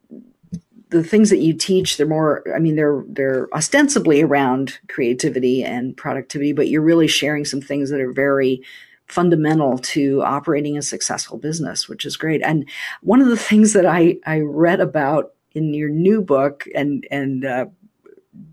the 0.90 1.04
things 1.04 1.30
that 1.30 1.38
you 1.38 1.54
teach 1.54 1.96
they're 1.96 2.06
more 2.06 2.42
i 2.54 2.58
mean 2.58 2.76
they're 2.76 3.04
they're 3.08 3.48
ostensibly 3.54 4.22
around 4.22 4.78
creativity 4.88 5.64
and 5.64 5.96
productivity 5.96 6.52
but 6.52 6.68
you're 6.68 6.82
really 6.82 7.08
sharing 7.08 7.44
some 7.44 7.60
things 7.60 7.90
that 7.90 8.00
are 8.00 8.12
very 8.12 8.62
fundamental 9.06 9.78
to 9.78 10.22
operating 10.22 10.76
a 10.76 10.82
successful 10.82 11.38
business 11.38 11.88
which 11.88 12.04
is 12.04 12.16
great 12.16 12.42
and 12.42 12.68
one 13.02 13.20
of 13.20 13.28
the 13.28 13.36
things 13.36 13.72
that 13.72 13.86
i 13.86 14.16
i 14.26 14.40
read 14.40 14.80
about 14.80 15.32
in 15.52 15.74
your 15.74 15.88
new 15.88 16.20
book 16.22 16.66
and 16.74 17.06
and 17.10 17.44
uh, 17.44 17.66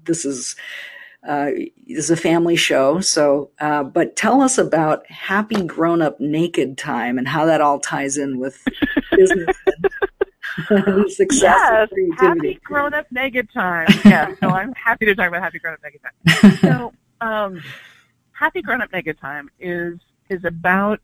this 0.06 0.26
is 0.26 0.56
uh, 1.28 1.52
is 1.88 2.10
a 2.10 2.16
family 2.16 2.56
show. 2.56 3.02
So, 3.02 3.50
uh, 3.60 3.84
but 3.84 4.16
tell 4.16 4.42
us 4.42 4.58
about 4.58 5.10
Happy 5.12 5.62
Grown 5.62 6.02
Up 6.02 6.20
Naked 6.22 6.78
Time 6.78 7.18
and 7.18 7.28
how 7.28 7.46
that 7.46 7.60
all 7.60 7.80
ties 7.80 8.18
in 8.18 8.40
with 8.40 8.64
business 9.12 9.56
Success 11.10 11.42
yes, 11.42 11.90
happy 12.18 12.60
grown 12.64 12.94
up 12.94 13.06
naked 13.12 13.48
time. 13.54 13.88
Yeah, 14.04 14.34
so 14.40 14.50
I'm 14.50 14.74
happy 14.74 15.06
to 15.06 15.14
talk 15.14 15.28
about 15.28 15.42
happy 15.42 15.60
grown 15.60 15.76
up 15.76 15.80
naked 15.84 16.02
time. 16.02 16.58
So, 16.62 16.94
um, 17.22 17.62
happy 18.32 18.62
grown 18.62 18.82
up 18.82 18.92
naked 18.92 19.20
time 19.20 19.50
is 19.60 20.00
is 20.30 20.44
about 20.46 21.00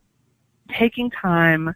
taking 0.72 1.10
time. 1.10 1.74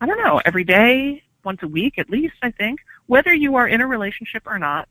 I 0.00 0.06
don't 0.06 0.18
know, 0.18 0.40
every 0.44 0.64
day, 0.64 1.22
once 1.44 1.62
a 1.62 1.68
week 1.68 1.98
at 1.98 2.10
least. 2.10 2.34
I 2.42 2.50
think 2.50 2.80
whether 3.06 3.32
you 3.32 3.54
are 3.56 3.68
in 3.68 3.80
a 3.80 3.86
relationship 3.86 4.42
or 4.46 4.58
not, 4.58 4.88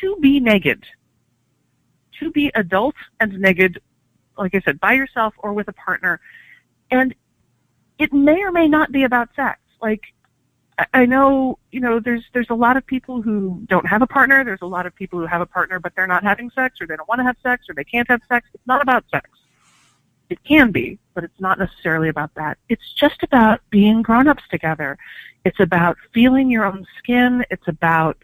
to 0.00 0.16
be 0.16 0.38
naked, 0.38 0.84
to 2.20 2.30
be 2.30 2.50
adult 2.54 2.94
and 3.20 3.38
naked, 3.38 3.80
like 4.36 4.54
I 4.54 4.60
said, 4.60 4.80
by 4.80 4.92
yourself 4.92 5.34
or 5.38 5.54
with 5.54 5.68
a 5.68 5.72
partner, 5.72 6.20
and 6.90 7.14
it 7.98 8.12
may 8.12 8.42
or 8.42 8.52
may 8.52 8.68
not 8.68 8.92
be 8.92 9.04
about 9.04 9.30
sex. 9.34 9.60
Like 9.80 10.02
I 10.94 11.06
know, 11.06 11.58
you 11.72 11.80
know, 11.80 11.98
there's 11.98 12.24
there's 12.32 12.50
a 12.50 12.54
lot 12.54 12.76
of 12.76 12.86
people 12.86 13.20
who 13.20 13.62
don't 13.66 13.86
have 13.86 14.00
a 14.00 14.06
partner. 14.06 14.44
There's 14.44 14.62
a 14.62 14.66
lot 14.66 14.86
of 14.86 14.94
people 14.94 15.18
who 15.18 15.26
have 15.26 15.40
a 15.40 15.46
partner, 15.46 15.80
but 15.80 15.92
they're 15.96 16.06
not 16.06 16.22
having 16.22 16.50
sex, 16.50 16.80
or 16.80 16.86
they 16.86 16.94
don't 16.94 17.08
want 17.08 17.18
to 17.18 17.24
have 17.24 17.36
sex, 17.42 17.68
or 17.68 17.74
they 17.74 17.84
can't 17.84 18.08
have 18.08 18.20
sex. 18.28 18.48
It's 18.54 18.66
not 18.66 18.80
about 18.80 19.04
sex. 19.10 19.28
It 20.30 20.42
can 20.44 20.70
be, 20.70 20.98
but 21.14 21.24
it's 21.24 21.40
not 21.40 21.58
necessarily 21.58 22.08
about 22.08 22.34
that. 22.34 22.58
It's 22.68 22.92
just 22.92 23.22
about 23.22 23.60
being 23.70 24.02
grown-ups 24.02 24.44
together. 24.50 24.98
It's 25.44 25.58
about 25.58 25.96
feeling 26.12 26.50
your 26.50 26.64
own 26.64 26.86
skin. 26.98 27.44
It's 27.50 27.66
about 27.66 28.18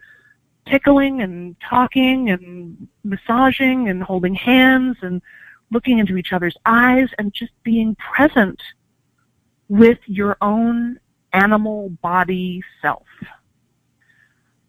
tickling 0.66 1.22
and 1.22 1.56
talking 1.60 2.30
and 2.30 2.88
massaging 3.02 3.88
and 3.88 4.02
holding 4.02 4.34
hands 4.34 4.98
and 5.02 5.22
looking 5.70 5.98
into 5.98 6.16
each 6.16 6.32
other's 6.32 6.56
eyes 6.66 7.08
and 7.18 7.32
just 7.32 7.52
being 7.64 7.96
present 7.96 8.60
with 9.68 9.98
your 10.06 10.36
own 10.40 11.00
animal 11.34 11.90
body 12.02 12.62
self. 12.80 13.06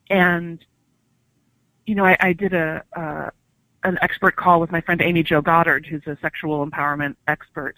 And, 0.10 0.64
you 1.86 1.96
know, 1.96 2.06
I, 2.06 2.18
I 2.20 2.34
did 2.34 2.54
a, 2.54 2.84
uh, 2.96 3.30
an 3.84 3.98
expert 4.02 4.36
call 4.36 4.60
with 4.60 4.72
my 4.72 4.82
friend 4.82 5.02
Amy 5.02 5.24
Jo 5.24 5.42
Goddard, 5.42 5.86
who's 5.86 6.06
a 6.08 6.18
sexual 6.22 6.66
empowerment 6.66 7.16
expert. 7.28 7.76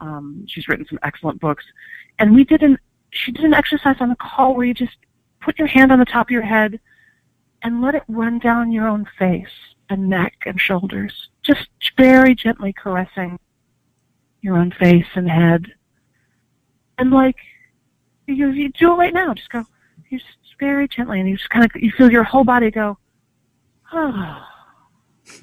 Um, 0.00 0.44
she's 0.46 0.68
written 0.68 0.86
some 0.86 0.98
excellent 1.02 1.40
books, 1.40 1.64
and 2.18 2.34
we 2.34 2.44
did 2.44 2.62
an 2.62 2.78
she 3.10 3.32
did 3.32 3.44
an 3.44 3.54
exercise 3.54 3.96
on 4.00 4.10
the 4.10 4.16
call 4.16 4.54
where 4.54 4.66
you 4.66 4.74
just 4.74 4.96
put 5.40 5.58
your 5.58 5.68
hand 5.68 5.90
on 5.90 5.98
the 5.98 6.04
top 6.04 6.26
of 6.26 6.30
your 6.30 6.42
head 6.42 6.78
and 7.62 7.80
let 7.80 7.94
it 7.94 8.02
run 8.08 8.38
down 8.38 8.72
your 8.72 8.86
own 8.86 9.06
face 9.18 9.48
and 9.88 10.08
neck 10.08 10.34
and 10.44 10.60
shoulders, 10.60 11.30
just 11.42 11.68
very 11.96 12.34
gently 12.34 12.72
caressing 12.72 13.38
your 14.42 14.56
own 14.56 14.70
face 14.72 15.06
and 15.14 15.30
head. 15.30 15.66
And 16.98 17.10
like, 17.10 17.36
you, 18.26 18.50
you 18.50 18.68
do 18.70 18.92
it 18.92 18.96
right 18.96 19.14
now. 19.14 19.34
Just 19.34 19.50
go, 19.50 19.64
you 20.08 20.18
just 20.18 20.30
very 20.58 20.88
gently, 20.88 21.20
and 21.20 21.28
you 21.28 21.36
just 21.36 21.50
kind 21.50 21.64
of, 21.64 21.70
you 21.80 21.90
feel 21.92 22.10
your 22.10 22.24
whole 22.24 22.44
body 22.44 22.70
go, 22.70 22.98
oh. 23.92 24.42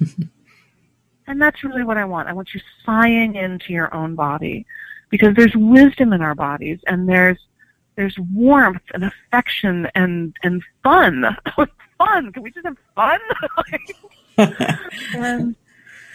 and 1.26 1.40
that's 1.40 1.62
really 1.64 1.84
what 1.84 1.96
I 1.96 2.04
want. 2.04 2.28
I 2.28 2.32
want 2.32 2.54
you 2.54 2.60
sighing 2.84 3.34
into 3.36 3.72
your 3.72 3.94
own 3.94 4.14
body 4.14 4.66
because 5.10 5.34
there's 5.36 5.54
wisdom 5.54 6.12
in 6.12 6.22
our 6.22 6.34
bodies 6.34 6.80
and 6.86 7.08
there's 7.08 7.38
there's 7.96 8.18
warmth 8.32 8.82
and 8.92 9.04
affection 9.04 9.88
and 9.94 10.34
and 10.42 10.62
fun. 10.82 11.24
fun. 11.98 12.32
Can 12.32 12.42
we 12.42 12.50
just 12.50 12.66
have 12.66 12.76
fun? 12.94 13.20
and 15.14 15.56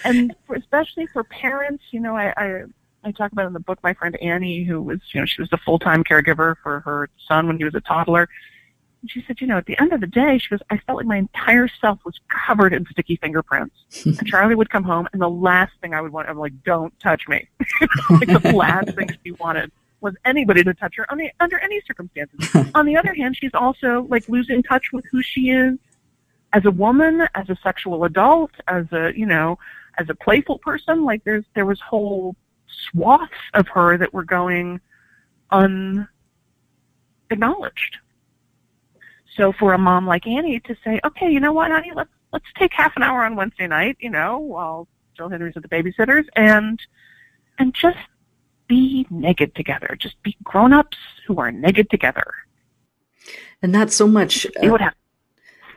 and 0.03 0.35
for, 0.45 0.55
especially 0.55 1.07
for 1.07 1.23
parents, 1.23 1.83
you 1.91 1.99
know, 1.99 2.15
I, 2.15 2.33
I 2.35 2.63
I 3.03 3.11
talk 3.11 3.31
about 3.31 3.45
in 3.45 3.53
the 3.53 3.59
book 3.59 3.79
my 3.83 3.93
friend 3.93 4.15
Annie, 4.21 4.63
who 4.63 4.81
was 4.81 4.99
you 5.13 5.21
know 5.21 5.25
she 5.25 5.41
was 5.41 5.51
a 5.53 5.57
full 5.57 5.79
time 5.79 6.03
caregiver 6.03 6.55
for 6.61 6.81
her 6.81 7.09
son 7.27 7.47
when 7.47 7.57
he 7.57 7.63
was 7.63 7.75
a 7.75 7.81
toddler. 7.81 8.27
And 9.01 9.09
she 9.09 9.23
said, 9.25 9.39
you 9.39 9.47
know, 9.47 9.57
at 9.57 9.65
the 9.65 9.79
end 9.79 9.93
of 9.93 10.01
the 10.01 10.07
day, 10.07 10.37
she 10.37 10.49
goes, 10.49 10.59
I 10.69 10.77
felt 10.79 10.97
like 10.97 11.05
my 11.05 11.15
entire 11.15 11.69
self 11.69 11.99
was 12.03 12.19
covered 12.27 12.73
in 12.73 12.85
sticky 12.91 13.15
fingerprints. 13.15 13.73
and 14.03 14.25
Charlie 14.27 14.55
would 14.55 14.69
come 14.69 14.83
home, 14.83 15.07
and 15.13 15.21
the 15.21 15.29
last 15.29 15.71
thing 15.81 15.93
I 15.93 16.01
would 16.01 16.11
want, 16.11 16.27
I'm 16.27 16.37
like, 16.37 16.51
don't 16.63 16.97
touch 16.99 17.27
me. 17.29 17.47
like 18.09 18.27
the 18.27 18.51
last 18.53 18.93
thing 18.95 19.09
she 19.23 19.31
wanted 19.31 19.71
was 20.01 20.15
anybody 20.25 20.63
to 20.63 20.73
touch 20.73 20.95
her 20.97 21.09
on 21.11 21.17
the, 21.17 21.31
under 21.39 21.59
any 21.59 21.81
circumstances. 21.85 22.71
on 22.75 22.85
the 22.85 22.97
other 22.97 23.13
hand, 23.13 23.37
she's 23.37 23.53
also 23.53 24.05
like 24.09 24.27
losing 24.27 24.63
touch 24.63 24.91
with 24.91 25.05
who 25.11 25.21
she 25.21 25.49
is 25.49 25.77
as 26.53 26.65
a 26.65 26.71
woman, 26.71 27.27
as 27.35 27.49
a 27.49 27.57
sexual 27.63 28.03
adult, 28.03 28.51
as 28.67 28.85
a 28.91 29.11
you 29.15 29.25
know, 29.25 29.57
as 29.97 30.09
a 30.09 30.15
playful 30.15 30.57
person. 30.59 31.03
Like 31.05 31.23
there's 31.23 31.45
there 31.53 31.65
was 31.65 31.79
whole 31.79 32.35
swaths 32.89 33.33
of 33.53 33.67
her 33.69 33.97
that 33.97 34.13
were 34.13 34.23
going 34.23 34.79
unacknowledged. 35.51 36.07
So 39.35 39.53
for 39.53 39.73
a 39.73 39.77
mom 39.77 40.05
like 40.05 40.27
Annie 40.27 40.59
to 40.61 40.75
say, 40.83 40.99
okay, 41.05 41.29
you 41.29 41.39
know 41.39 41.53
what, 41.53 41.71
honey, 41.71 41.91
let's 41.95 42.09
let's 42.33 42.45
take 42.57 42.71
half 42.73 42.93
an 42.95 43.03
hour 43.03 43.23
on 43.23 43.35
Wednesday 43.35 43.67
night, 43.67 43.97
you 43.99 44.09
know, 44.09 44.37
while 44.37 44.87
Jill 45.15 45.29
Henry's 45.29 45.55
at 45.55 45.63
the 45.63 45.69
babysitters, 45.69 46.25
and 46.35 46.79
and 47.57 47.73
just 47.73 47.97
be 48.67 49.07
naked 49.09 49.55
together. 49.55 49.95
Just 49.99 50.21
be 50.23 50.37
grown-ups 50.43 50.97
who 51.27 51.39
are 51.39 51.51
naked 51.51 51.89
together. 51.89 52.33
And 53.61 53.73
that's 53.73 53.95
so 53.95 54.07
much. 54.07 54.45
Uh, 54.61 54.89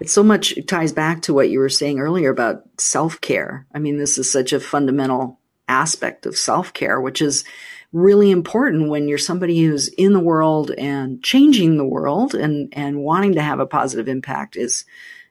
it 0.01 0.11
so 0.11 0.23
much 0.23 0.55
ties 0.67 0.93
back 0.93 1.23
to 1.23 1.35
what 1.35 1.51
you 1.51 1.59
were 1.59 1.69
saying 1.69 2.01
earlier 2.01 2.31
about 2.31 2.63
self-care. 2.79 3.67
I 3.75 3.79
mean, 3.79 3.99
this 3.99 4.19
is 4.19 4.31
such 4.31 4.53
a 4.53 4.61
fundamental 4.61 5.39
aspect 5.69 6.27
of 6.27 6.37
self-care, 6.37 7.01
which 7.01 7.23
is 7.23 7.45
really 7.93 8.31
important 8.31 8.89
when 8.89 9.07
you're 9.07 9.19
somebody 9.19 9.63
who's 9.63 9.89
in 9.89 10.13
the 10.13 10.21
world 10.21 10.71
and 10.73 11.23
changing 11.23 11.77
the 11.77 11.85
world 11.85 12.35
and 12.35 12.73
and 12.73 12.99
wanting 12.99 13.35
to 13.35 13.43
have 13.43 13.61
a 13.61 13.67
positive 13.67 14.09
impact 14.09 14.57
is 14.57 14.85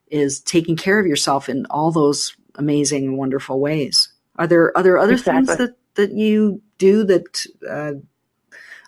is 0.08 0.39
taking 0.41 0.76
care 0.76 1.00
of 1.00 1.08
yourself 1.08 1.50
in 1.50 1.65
all 1.70 1.91
those 1.91 2.36
amazing 2.56 3.06
and 3.06 3.17
wonderful 3.17 3.60
ways. 3.60 4.10
Are 4.36 4.48
there 4.48 4.76
are 4.78 4.84
there 4.84 5.00
other 5.00 5.13
exactly. 5.13 5.46
things 5.46 5.58
that 5.58 5.76
that 5.96 6.12
you 6.13 6.62
do 6.78 7.04
that 7.06 7.46
uh, 7.67 7.94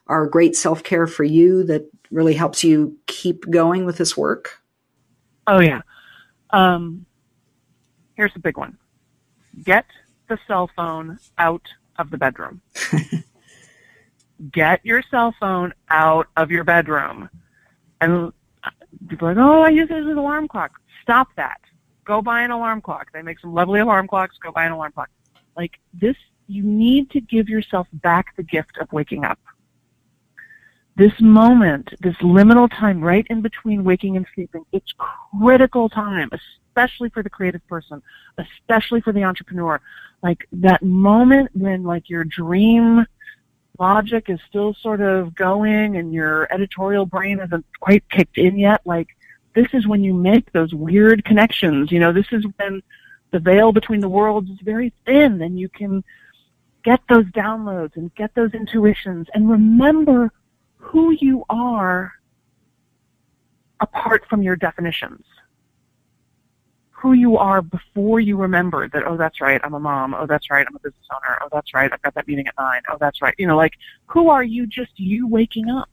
are 0.07 0.27
great 0.27 0.55
self 0.55 0.83
care 0.83 1.07
for 1.07 1.23
you 1.23 1.63
that 1.63 1.89
really 2.11 2.33
helps 2.33 2.63
you 2.63 2.97
keep 3.07 3.49
going 3.49 3.85
with 3.85 3.97
this 3.97 4.15
work? 4.15 4.61
Oh 5.47 5.59
yeah. 5.59 5.81
Um, 6.51 7.05
here's 8.15 8.35
a 8.35 8.39
big 8.39 8.57
one: 8.57 8.77
get 9.63 9.85
the 10.27 10.37
cell 10.47 10.69
phone 10.75 11.19
out 11.37 11.63
of 11.97 12.09
the 12.09 12.17
bedroom. 12.17 12.61
get 14.51 14.85
your 14.85 15.01
cell 15.09 15.33
phone 15.39 15.73
out 15.89 16.27
of 16.37 16.51
your 16.51 16.63
bedroom. 16.63 17.29
And 18.01 18.33
people 19.07 19.27
are 19.27 19.35
like, 19.35 19.43
oh, 19.43 19.61
I 19.61 19.69
use 19.69 19.89
it 19.89 19.95
as 19.95 20.05
an 20.05 20.17
alarm 20.17 20.47
clock. 20.47 20.71
Stop 21.01 21.29
that. 21.35 21.59
Go 22.05 22.21
buy 22.21 22.41
an 22.41 22.51
alarm 22.51 22.81
clock. 22.81 23.07
They 23.13 23.21
make 23.21 23.39
some 23.39 23.53
lovely 23.53 23.79
alarm 23.79 24.07
clocks. 24.07 24.37
Go 24.37 24.51
buy 24.51 24.65
an 24.65 24.73
alarm 24.73 24.91
clock. 24.91 25.09
Like 25.55 25.79
this, 25.93 26.15
you 26.47 26.63
need 26.63 27.09
to 27.11 27.21
give 27.21 27.47
yourself 27.47 27.87
back 27.93 28.35
the 28.35 28.43
gift 28.43 28.77
of 28.79 28.91
waking 28.91 29.23
up. 29.23 29.39
This 30.95 31.13
moment, 31.19 31.91
this 32.01 32.15
liminal 32.17 32.69
time 32.69 33.01
right 33.01 33.25
in 33.29 33.41
between 33.41 33.83
waking 33.83 34.15
and 34.15 34.27
sleeping, 34.35 34.63
it's 34.71 34.93
critical 35.41 35.89
time, 35.89 36.29
especially 36.31 37.09
for 37.09 37.23
the 37.23 37.31
creative 37.31 37.65
person, 37.67 38.01
especially 38.37 39.01
for 39.01 39.11
the 39.11 39.23
entrepreneur. 39.23 39.81
Like 40.21 40.47
that 40.51 40.83
moment 40.83 41.49
when 41.53 41.83
like 41.83 42.09
your 42.09 42.23
dream 42.23 43.05
logic 43.79 44.29
is 44.29 44.39
still 44.47 44.75
sort 44.75 45.01
of 45.01 45.33
going 45.33 45.97
and 45.97 46.13
your 46.13 46.47
editorial 46.53 47.07
brain 47.07 47.39
hasn't 47.39 47.65
quite 47.79 48.07
kicked 48.09 48.37
in 48.37 48.59
yet, 48.59 48.81
like 48.85 49.07
this 49.55 49.67
is 49.73 49.87
when 49.87 50.03
you 50.03 50.13
make 50.13 50.51
those 50.51 50.75
weird 50.75 51.25
connections. 51.25 51.91
You 51.91 51.99
know, 51.99 52.13
this 52.13 52.27
is 52.31 52.45
when 52.57 52.83
the 53.31 53.39
veil 53.39 53.71
between 53.71 53.99
the 53.99 54.09
worlds 54.09 54.49
is 54.51 54.59
very 54.61 54.93
thin 55.07 55.41
and 55.41 55.59
you 55.59 55.69
can 55.69 56.03
get 56.83 57.01
those 57.09 57.25
downloads 57.25 57.95
and 57.95 58.13
get 58.13 58.35
those 58.35 58.53
intuitions 58.53 59.27
and 59.33 59.49
remember 59.49 60.31
who 60.83 61.11
you 61.11 61.43
are 61.49 62.13
apart 63.79 64.23
from 64.29 64.41
your 64.41 64.55
definitions 64.55 65.25
who 67.03 67.11
you 67.11 67.35
are 67.35 67.61
before 67.61 68.21
you 68.21 68.37
remember 68.37 68.87
that, 68.87 69.03
oh, 69.05 69.17
that's 69.17 69.41
right, 69.41 69.59
I'm 69.61 69.73
a 69.73 69.79
mom. 69.79 70.13
Oh, 70.13 70.25
that's 70.25 70.49
right, 70.49 70.65
I'm 70.65 70.73
a 70.73 70.79
business 70.79 71.05
owner. 71.11 71.37
Oh, 71.41 71.49
that's 71.51 71.73
right, 71.73 71.91
I've 71.91 72.01
got 72.01 72.13
that 72.13 72.29
meeting 72.29 72.47
at 72.47 72.53
nine. 72.57 72.81
Oh, 72.89 72.95
that's 72.97 73.21
right. 73.21 73.35
You 73.37 73.45
know, 73.45 73.57
like, 73.57 73.73
who 74.05 74.29
are 74.29 74.41
you 74.41 74.65
just 74.65 74.91
you 74.95 75.27
waking 75.27 75.69
up? 75.69 75.89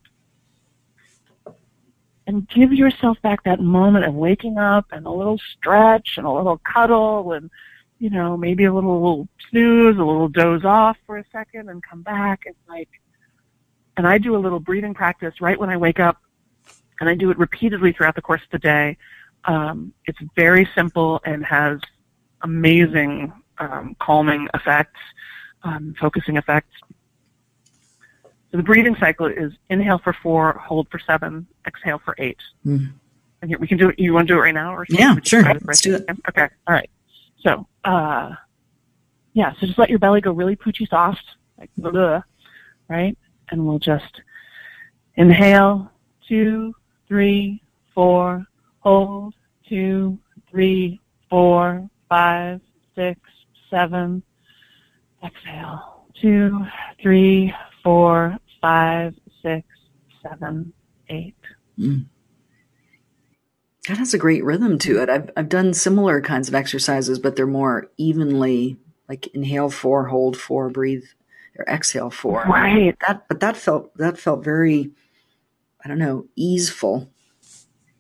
And 2.28 2.48
give 2.48 2.72
yourself 2.72 3.20
back 3.22 3.42
that 3.42 3.58
moment 3.58 4.04
of 4.04 4.14
waking 4.14 4.56
up 4.56 4.86
and 4.92 5.04
a 5.04 5.10
little 5.10 5.40
stretch 5.56 6.14
and 6.16 6.24
a 6.24 6.30
little 6.30 6.58
cuddle 6.58 7.32
and, 7.32 7.50
you 7.98 8.08
know, 8.08 8.36
maybe 8.36 8.66
a 8.66 8.72
little 8.72 9.26
snooze, 9.48 9.96
a 9.96 10.04
little 10.04 10.28
doze 10.28 10.64
off 10.64 10.96
for 11.06 11.18
a 11.18 11.24
second 11.32 11.70
and 11.70 11.82
come 11.82 12.02
back 12.02 12.46
and 12.46 12.54
like, 12.68 12.88
and 14.00 14.08
I 14.08 14.16
do 14.16 14.34
a 14.34 14.38
little 14.38 14.60
breathing 14.60 14.94
practice 14.94 15.42
right 15.42 15.60
when 15.60 15.68
I 15.68 15.76
wake 15.76 16.00
up 16.00 16.16
and 17.00 17.08
I 17.10 17.14
do 17.14 17.30
it 17.30 17.36
repeatedly 17.36 17.92
throughout 17.92 18.14
the 18.14 18.22
course 18.22 18.40
of 18.42 18.48
the 18.50 18.58
day 18.58 18.96
um, 19.44 19.92
it's 20.06 20.18
very 20.34 20.66
simple 20.74 21.20
and 21.26 21.44
has 21.44 21.80
amazing 22.40 23.30
um, 23.58 23.94
calming 24.00 24.48
effects, 24.54 24.98
um, 25.62 25.94
focusing 26.00 26.38
effects. 26.38 26.74
So 28.50 28.56
the 28.56 28.62
breathing 28.62 28.96
cycle 28.96 29.26
is 29.26 29.52
inhale 29.68 29.98
for 29.98 30.14
four, 30.22 30.54
hold 30.54 30.88
for 30.88 30.98
seven, 30.98 31.46
exhale 31.66 32.00
for 32.04 32.14
8 32.16 32.36
mm. 32.66 32.92
And 33.42 33.50
here 33.50 33.58
we 33.58 33.66
can 33.66 33.76
do 33.76 33.90
it. 33.90 33.98
You 33.98 34.14
want 34.14 34.28
to 34.28 34.34
do 34.34 34.38
it 34.38 34.42
right 34.42 34.54
now, 34.54 34.74
or 34.74 34.84
yeah, 34.88 35.16
sure. 35.22 35.42
Let's 35.42 35.82
do 35.82 35.94
it. 35.94 36.04
Okay, 36.28 36.48
all 36.66 36.74
right. 36.74 36.90
So, 37.42 37.66
uh, 37.84 38.34
yeah. 39.32 39.54
So 39.58 39.66
just 39.66 39.78
let 39.78 39.88
your 39.88 39.98
belly 39.98 40.20
go 40.20 40.30
really 40.30 40.56
poochy 40.56 40.86
soft, 40.86 41.24
like 41.58 41.70
blah, 41.78 42.22
right? 42.88 43.16
And 43.50 43.66
we'll 43.66 43.78
just 43.78 44.20
inhale 45.16 45.90
two, 46.28 46.72
three, 47.08 47.62
four, 47.94 48.46
hold, 48.80 49.34
two, 49.68 50.18
three, 50.50 51.00
four, 51.28 51.88
five, 52.08 52.60
six, 52.94 53.20
seven. 53.68 54.22
Exhale, 55.24 56.06
two, 56.20 56.64
three, 57.02 57.52
four, 57.82 58.36
five, 58.60 59.14
six, 59.42 59.66
seven, 60.22 60.72
eight. 61.08 61.34
Mm. 61.78 62.06
That 63.88 63.98
has 63.98 64.14
a 64.14 64.18
great 64.18 64.44
rhythm 64.44 64.78
to 64.78 65.02
it. 65.02 65.08
I've 65.08 65.30
I've 65.36 65.48
done 65.48 65.74
similar 65.74 66.20
kinds 66.20 66.48
of 66.48 66.54
exercises, 66.54 67.18
but 67.18 67.36
they're 67.36 67.46
more 67.46 67.90
evenly 67.96 68.78
like 69.08 69.26
inhale 69.34 69.70
four, 69.70 70.06
hold 70.06 70.36
four, 70.36 70.70
breathe, 70.70 71.02
or 71.02 71.19
exhale 71.68 72.10
four. 72.10 72.44
Right. 72.48 72.96
That 73.06 73.26
but 73.28 73.40
that 73.40 73.56
felt 73.56 73.96
that 73.96 74.18
felt 74.18 74.44
very 74.44 74.90
I 75.84 75.88
don't 75.88 75.98
know, 75.98 76.26
easeful. 76.36 77.10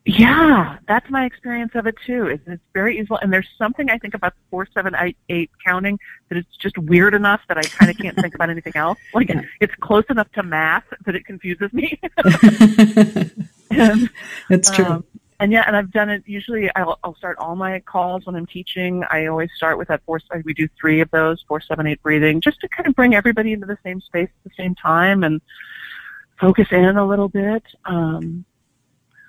Yeah, 0.06 0.78
that's 0.88 1.08
my 1.10 1.24
experience 1.24 1.72
of 1.74 1.86
it 1.86 1.94
too. 2.06 2.26
It's, 2.26 2.42
it's 2.46 2.62
very 2.72 2.98
easy, 2.98 3.08
and 3.20 3.32
there's 3.32 3.48
something 3.58 3.90
I 3.90 3.98
think 3.98 4.14
about 4.14 4.34
the 4.34 4.40
four, 4.50 4.66
seven, 4.72 4.94
eight, 4.98 5.16
eight 5.28 5.50
counting 5.64 5.98
that 6.28 6.38
it's 6.38 6.56
just 6.56 6.76
weird 6.78 7.14
enough 7.14 7.42
that 7.48 7.58
I 7.58 7.62
kind 7.62 7.90
of 7.90 7.98
can't 7.98 8.16
think 8.16 8.34
about 8.34 8.50
anything 8.50 8.72
else. 8.76 8.98
Like 9.14 9.28
yeah. 9.28 9.42
it's 9.60 9.74
close 9.80 10.04
enough 10.08 10.30
to 10.32 10.42
math 10.42 10.84
that 11.04 11.14
it 11.14 11.26
confuses 11.26 11.72
me. 11.72 12.00
and, 13.70 14.10
That's 14.48 14.70
true. 14.70 14.86
Um, 14.86 15.04
and 15.40 15.50
yeah, 15.50 15.64
and 15.66 15.74
I've 15.74 15.90
done 15.90 16.10
it. 16.10 16.22
Usually, 16.26 16.70
I'll, 16.76 16.98
I'll 17.02 17.14
start 17.14 17.38
all 17.38 17.56
my 17.56 17.80
calls 17.80 18.26
when 18.26 18.36
I'm 18.36 18.44
teaching. 18.44 19.02
I 19.10 19.24
always 19.26 19.48
start 19.56 19.78
with 19.78 19.88
that 19.88 20.02
four. 20.04 20.20
We 20.44 20.52
do 20.52 20.68
three 20.78 21.00
of 21.00 21.10
those, 21.10 21.42
four, 21.48 21.62
seven, 21.62 21.86
eight 21.86 22.02
breathing, 22.02 22.42
just 22.42 22.60
to 22.60 22.68
kind 22.68 22.86
of 22.86 22.94
bring 22.94 23.14
everybody 23.14 23.54
into 23.54 23.66
the 23.66 23.78
same 23.82 24.02
space 24.02 24.28
at 24.28 24.44
the 24.44 24.62
same 24.62 24.74
time 24.74 25.24
and 25.24 25.40
focus 26.38 26.68
in 26.70 26.84
a 26.98 27.06
little 27.06 27.28
bit. 27.28 27.62
Um, 27.86 28.44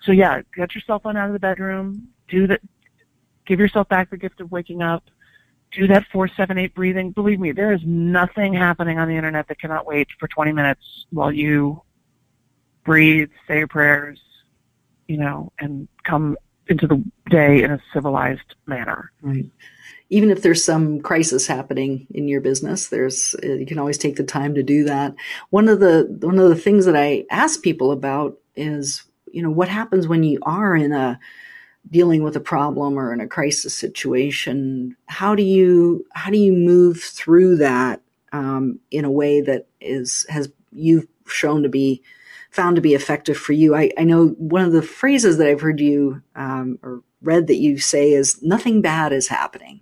so 0.04 0.12
yeah, 0.12 0.42
get 0.54 0.76
your 0.76 0.82
cell 0.86 1.00
phone 1.00 1.16
out 1.16 1.28
of 1.28 1.34
the 1.34 1.40
bedroom. 1.40 2.10
Do 2.28 2.46
that. 2.48 2.60
Give 3.46 3.60
yourself 3.60 3.88
back 3.88 4.10
the 4.10 4.18
gift 4.18 4.42
of 4.42 4.52
waking 4.52 4.82
up. 4.82 5.04
Do 5.72 5.88
that 5.88 6.06
four, 6.12 6.28
seven, 6.28 6.58
eight 6.58 6.76
breathing. 6.76 7.12
Believe 7.12 7.40
me, 7.40 7.54
there 7.54 7.72
is 7.72 7.82
nothing 7.86 8.54
happening 8.54 9.00
on 9.00 9.08
the 9.08 9.16
internet 9.16 9.48
that 9.48 9.60
cannot 9.62 9.88
wait 9.88 10.10
for 10.20 10.28
20 10.28 10.52
minutes 10.52 11.06
while 11.12 11.32
you 11.32 11.82
breathe, 12.84 13.30
say 13.48 13.60
your 13.60 13.68
prayers, 13.68 14.20
you 15.12 15.18
know, 15.18 15.52
and 15.60 15.90
come 16.06 16.38
into 16.68 16.88
the 16.88 17.04
day 17.30 17.62
in 17.64 17.70
a 17.70 17.82
civilized 17.94 18.56
manner. 18.66 19.12
Right. 19.22 19.46
Even 20.10 20.30
if 20.30 20.42
there's 20.42 20.64
some 20.64 21.02
crisis 21.02 21.46
happening 21.48 22.08
in 22.14 22.30
your 22.30 22.40
business, 22.40 22.88
there's 22.88 23.36
you 23.44 23.66
can 23.66 23.78
always 23.78 23.98
take 23.98 24.16
the 24.16 24.24
time 24.24 24.56
to 24.56 24.64
do 24.64 24.86
that. 24.86 25.14
One 25.50 25.68
of 25.68 25.82
the 25.82 26.08
one 26.22 26.40
of 26.40 26.48
the 26.48 26.56
things 26.56 26.86
that 26.86 26.96
I 26.96 27.26
ask 27.30 27.62
people 27.62 27.92
about 27.92 28.38
is, 28.56 29.04
you 29.32 29.44
know, 29.44 29.52
what 29.52 29.68
happens 29.68 30.08
when 30.08 30.24
you 30.24 30.40
are 30.44 30.78
in 30.78 30.94
a 30.94 31.20
dealing 31.90 32.24
with 32.24 32.38
a 32.38 32.42
problem 32.42 32.98
or 32.98 33.12
in 33.12 33.20
a 33.20 33.28
crisis 33.28 33.78
situation? 33.78 34.96
How 35.08 35.36
do 35.36 35.44
you 35.44 36.06
how 36.14 36.32
do 36.32 36.38
you 36.38 36.54
move 36.54 37.02
through 37.02 37.58
that 37.58 38.02
um, 38.32 38.80
in 38.92 39.04
a 39.04 39.12
way 39.12 39.42
that 39.42 39.68
is 39.82 40.26
has 40.30 40.50
you've 40.72 41.08
shown 41.28 41.64
to 41.64 41.70
be 41.70 42.02
found 42.52 42.76
to 42.76 42.82
be 42.82 42.94
effective 42.94 43.38
for 43.38 43.54
you. 43.54 43.76
I, 43.76 43.92
I 43.98 44.04
know 44.04 44.28
one 44.38 44.62
of 44.62 44.74
the 44.74 44.82
phrases 44.82 45.38
that 45.38 45.48
I've 45.48 45.62
heard 45.62 45.80
you 45.80 46.22
um, 46.36 46.78
or 46.84 47.02
read 47.22 47.48
that 47.48 47.58
you 47.58 47.80
say 47.80 48.12
is 48.12 48.42
nothing 48.44 48.82
bad 48.82 49.14
is 49.14 49.28
happening. 49.28 49.82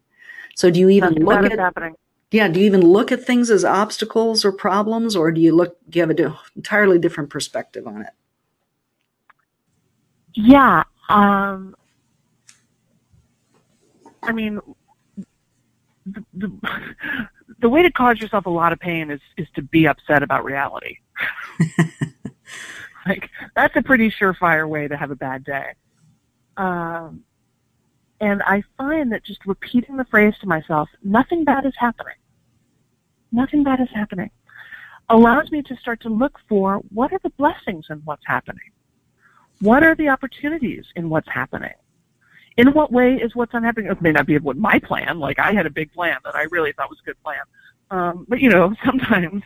So 0.56 0.70
do 0.70 0.80
you 0.80 0.90
even 0.90 1.16
nothing 1.16 1.26
look 1.26 1.52
at 1.52 1.60
happening. 1.60 1.96
Yeah, 2.32 2.48
do 2.48 2.60
you 2.60 2.68
even 2.68 2.82
look 2.82 3.12
at 3.12 3.24
things 3.24 3.50
as 3.50 3.66
obstacles 3.66 4.46
or 4.46 4.52
problems, 4.52 5.16
or 5.16 5.32
do 5.32 5.42
you 5.42 5.56
look? 5.56 5.78
Do 5.90 5.98
you 5.98 6.04
have 6.04 6.12
an 6.12 6.36
entirely 6.56 7.00
different 7.00 7.32
perspective 7.32 7.88
on 7.88 8.02
it? 8.02 8.14
Yeah, 10.34 10.84
um, 11.10 11.76
I 14.22 14.32
mean, 14.32 14.60
the, 16.06 16.24
the, 16.34 16.52
the 17.62 17.70
way 17.70 17.82
to 17.82 17.92
cause 17.92 18.20
yourself 18.20 18.46
a 18.46 18.52
lot 18.52 18.74
of 18.74 18.80
pain 18.80 19.10
is 19.10 19.22
is 19.38 19.48
to 19.56 19.64
be 19.64 19.88
upset 19.88 20.22
about 20.22 20.46
reality. 20.46 20.98
like 23.08 23.30
that's 23.56 23.76
a 23.76 23.82
pretty 23.82 24.12
surefire 24.12 24.68
way 24.68 24.88
to 24.88 24.98
have 24.98 25.12
a 25.12 25.16
bad 25.16 25.44
day. 25.44 25.74
Um, 26.58 27.24
and 28.22 28.44
I 28.44 28.64
find 28.78 29.12
that 29.14 29.24
just 29.24 29.46
repeating 29.46 29.96
the 29.96 30.06
phrase 30.06 30.34
to 30.42 30.48
myself, 30.48 30.90
nothing 31.04 31.46
bad 31.46 31.66
is 31.66 31.74
happening. 31.78 32.16
Nothing 33.32 33.64
bad 33.64 33.80
is 33.80 33.88
happening. 33.94 34.30
Allows 35.10 35.52
me 35.52 35.62
to 35.64 35.76
start 35.78 36.02
to 36.02 36.10
look 36.10 36.40
for 36.48 36.82
what 36.90 37.14
are 37.14 37.20
the 37.24 37.30
blessings 37.32 37.86
in 37.90 38.02
what's 38.04 38.26
happening? 38.26 38.72
What 39.62 39.84
are 39.84 39.96
the 39.96 40.10
opportunities 40.10 40.86
in 40.96 41.10
what's 41.10 41.30
happening? 41.30 41.74
In 42.58 42.74
what 42.74 42.92
way 42.92 43.16
is 43.16 43.36
what's 43.36 43.54
happening? 43.54 43.90
It 43.90 44.02
may 44.02 44.12
not 44.12 44.26
be 44.26 44.38
what 44.38 44.58
my 44.58 44.80
plan, 44.80 45.20
like 45.20 45.40
I 45.40 45.54
had 45.54 45.66
a 45.66 45.70
big 45.70 45.94
plan 45.94 46.18
that 46.26 46.36
I 46.36 46.44
really 46.52 46.74
thought 46.74 46.90
was 46.90 47.00
a 47.02 47.06
good 47.06 47.22
plan. 47.24 47.42
Um, 47.90 48.26
but 48.28 48.40
you 48.40 48.50
know, 48.50 48.74
sometimes 48.86 49.44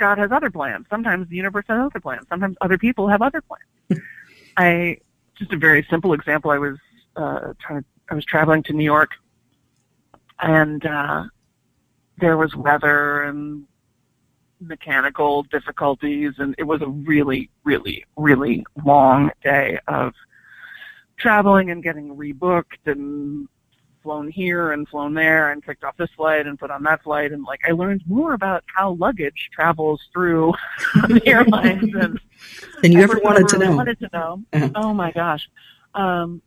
God 0.00 0.18
has 0.18 0.32
other 0.32 0.50
plans. 0.50 0.86
Sometimes 0.88 1.28
the 1.28 1.36
universe 1.36 1.66
has 1.68 1.78
other 1.78 2.00
plans. 2.00 2.26
Sometimes 2.28 2.56
other 2.62 2.78
people 2.78 3.06
have 3.06 3.20
other 3.22 3.42
plans. 3.42 4.02
I 4.56 4.96
just 5.36 5.52
a 5.52 5.56
very 5.56 5.86
simple 5.88 6.14
example. 6.14 6.50
I 6.50 6.58
was 6.58 6.78
uh, 7.16 7.52
trying 7.60 7.82
to. 7.82 7.88
I 8.10 8.14
was 8.14 8.24
traveling 8.24 8.64
to 8.64 8.72
New 8.72 8.84
York, 8.84 9.10
and 10.40 10.84
uh, 10.84 11.24
there 12.18 12.36
was 12.36 12.56
weather 12.56 13.22
and 13.22 13.64
mechanical 14.60 15.44
difficulties, 15.44 16.32
and 16.38 16.54
it 16.58 16.64
was 16.64 16.82
a 16.82 16.88
really, 16.88 17.50
really, 17.62 18.04
really 18.16 18.64
long 18.84 19.30
day 19.44 19.78
of 19.86 20.12
traveling 21.18 21.70
and 21.70 21.82
getting 21.82 22.16
rebooked 22.16 22.86
and 22.86 23.46
flown 24.02 24.28
here 24.28 24.72
and 24.72 24.88
flown 24.88 25.14
there 25.14 25.52
and 25.52 25.62
picked 25.62 25.84
off 25.84 25.96
this 25.96 26.10
flight 26.16 26.46
and 26.46 26.58
put 26.58 26.70
on 26.70 26.82
that 26.84 27.02
flight 27.02 27.32
and 27.32 27.44
like 27.44 27.60
I 27.68 27.72
learned 27.72 28.02
more 28.06 28.32
about 28.32 28.64
how 28.74 28.92
luggage 28.92 29.50
travels 29.52 30.00
through 30.12 30.54
the 31.08 31.22
airlines 31.26 31.92
than 31.92 32.18
and 32.82 32.92
you 32.92 33.00
ever 33.02 33.20
wanted 33.22 33.48
to 33.48 33.58
know. 33.58 33.76
Wanted 33.76 33.98
to 34.00 34.10
know. 34.12 34.42
Uh-huh. 34.52 34.70
Oh 34.74 34.94
my 34.94 35.12
gosh. 35.12 35.48
Um, 35.94 36.42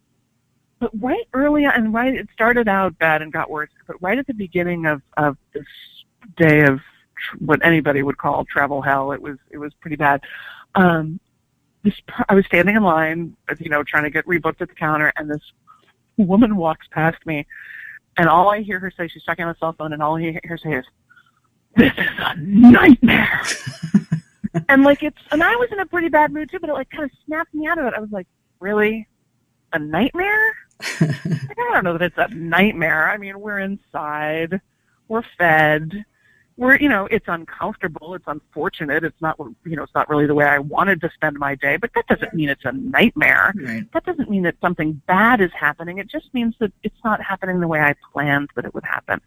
but 0.79 0.91
right 0.99 1.25
early 1.33 1.65
on, 1.65 1.73
and 1.75 1.93
right, 1.93 2.13
it 2.13 2.27
started 2.33 2.67
out 2.67 2.97
bad 2.97 3.21
and 3.21 3.31
got 3.31 3.49
worse. 3.49 3.69
But 3.87 4.01
right 4.01 4.17
at 4.17 4.27
the 4.27 4.33
beginning 4.33 4.85
of 4.85 5.01
of 5.17 5.37
this 5.53 5.65
day 6.35 6.63
of 6.63 6.79
tr- 7.17 7.37
what 7.39 7.65
anybody 7.65 8.03
would 8.03 8.17
call 8.17 8.43
travel 8.45 8.81
hell, 8.81 9.11
it 9.11 9.21
was 9.21 9.37
it 9.49 9.57
was 9.57 9.73
pretty 9.75 9.95
bad. 9.95 10.21
Um, 10.75 11.19
this 11.83 11.93
I 12.27 12.35
was 12.35 12.45
standing 12.45 12.75
in 12.75 12.83
line, 12.83 13.35
you 13.59 13.69
know, 13.69 13.83
trying 13.83 14.03
to 14.03 14.09
get 14.09 14.25
rebooked 14.25 14.61
at 14.61 14.69
the 14.69 14.75
counter, 14.75 15.13
and 15.15 15.29
this 15.29 15.41
woman 16.17 16.55
walks 16.55 16.87
past 16.91 17.25
me, 17.25 17.45
and 18.17 18.27
all 18.27 18.49
I 18.49 18.61
hear 18.61 18.79
her 18.79 18.91
say, 18.91 19.07
she's 19.07 19.23
talking 19.23 19.45
on 19.45 19.53
the 19.53 19.59
cell 19.59 19.73
phone, 19.73 19.93
and 19.93 20.01
all 20.01 20.17
I 20.17 20.21
hear 20.21 20.39
her 20.45 20.57
say 20.57 20.73
is, 20.73 20.85
"This 21.75 21.93
is 21.97 22.09
a 22.19 22.35
nightmare." 22.37 23.41
and 24.69 24.83
like 24.83 25.03
it's, 25.03 25.17
and 25.31 25.43
I 25.43 25.55
was 25.55 25.69
in 25.71 25.79
a 25.79 25.85
pretty 25.85 26.09
bad 26.09 26.31
mood 26.31 26.49
too, 26.49 26.59
but 26.59 26.69
it 26.69 26.73
like 26.73 26.89
kind 26.89 27.03
of 27.03 27.11
snapped 27.25 27.53
me 27.53 27.67
out 27.67 27.77
of 27.77 27.85
it. 27.85 27.93
I 27.95 27.99
was 27.99 28.11
like, 28.11 28.27
"Really, 28.59 29.07
a 29.73 29.79
nightmare?" 29.79 30.55
like, 31.01 31.57
I 31.57 31.71
don't 31.73 31.83
know 31.83 31.97
that 31.97 32.13
it's 32.17 32.17
a 32.17 32.33
nightmare. 32.35 33.09
I 33.09 33.17
mean, 33.17 33.39
we're 33.39 33.59
inside, 33.59 34.61
we're 35.07 35.23
fed, 35.37 36.05
where 36.55 36.79
you 36.79 36.87
know 36.87 37.07
it's 37.07 37.27
uncomfortable 37.27 38.13
it's 38.13 38.27
unfortunate 38.27 39.03
it's 39.03 39.21
not 39.21 39.37
you 39.65 39.75
know 39.75 39.83
it's 39.83 39.93
not 39.95 40.07
really 40.09 40.27
the 40.27 40.35
way 40.35 40.45
i 40.45 40.59
wanted 40.59 41.01
to 41.01 41.09
spend 41.13 41.37
my 41.37 41.55
day 41.55 41.77
but 41.77 41.91
that 41.95 42.05
doesn't 42.07 42.33
mean 42.33 42.49
it's 42.49 42.65
a 42.65 42.71
nightmare. 42.71 43.53
Right. 43.55 43.91
that 43.93 44.05
doesn't 44.05 44.29
mean 44.29 44.43
that 44.43 44.55
something 44.61 45.01
bad 45.07 45.41
is 45.41 45.51
happening 45.51 45.97
it 45.97 46.07
just 46.07 46.33
means 46.33 46.55
that 46.59 46.71
it's 46.83 46.99
not 47.03 47.21
happening 47.21 47.59
the 47.59 47.67
way 47.67 47.79
i 47.79 47.95
planned 48.11 48.49
that 48.55 48.65
it 48.65 48.73
would 48.73 48.85
happen. 48.85 49.19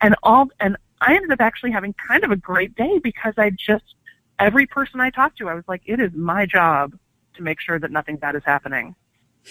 And 0.00 0.16
all 0.22 0.48
and 0.60 0.76
i 1.00 1.14
ended 1.14 1.30
up 1.30 1.40
actually 1.40 1.70
having 1.70 1.94
kind 1.94 2.24
of 2.24 2.30
a 2.30 2.36
great 2.36 2.74
day 2.74 2.98
because 2.98 3.34
i 3.38 3.50
just 3.50 3.94
every 4.38 4.66
person 4.66 5.00
i 5.00 5.10
talked 5.10 5.38
to 5.38 5.48
i 5.48 5.54
was 5.54 5.64
like 5.68 5.82
it 5.86 6.00
is 6.00 6.12
my 6.14 6.44
job 6.44 6.92
to 7.34 7.42
make 7.42 7.60
sure 7.60 7.78
that 7.78 7.90
nothing 7.90 8.16
bad 8.16 8.34
is 8.34 8.42
happening. 8.44 8.94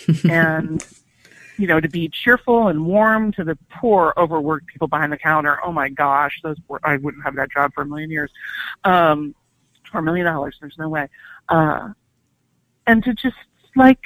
And 0.30 0.86
you 1.58 1.68
know, 1.68 1.80
to 1.80 1.90
be 1.90 2.10
cheerful 2.10 2.68
and 2.68 2.86
warm 2.86 3.32
to 3.34 3.44
the 3.44 3.58
poor, 3.70 4.14
overworked 4.18 4.68
people 4.68 4.88
behind 4.88 5.12
the 5.12 5.18
counter. 5.18 5.60
Oh 5.64 5.72
my 5.72 5.90
gosh, 5.90 6.40
those 6.44 6.58
poor, 6.68 6.80
I 6.84 6.98
wouldn't 6.98 7.24
have 7.24 7.36
that 7.36 7.52
job 7.52 7.74
for 7.74 7.82
a 7.82 7.86
million 7.86 8.10
years, 8.10 8.32
um, 8.84 9.36
for 9.92 10.00
a 10.00 10.04
million 10.04 10.26
dollars. 10.26 10.58
There's 10.60 10.78
no 10.78 10.90
way. 10.90 11.08
Uh, 11.50 11.90
and 12.88 13.04
to 13.04 13.14
just 13.14 13.36
like 13.76 14.00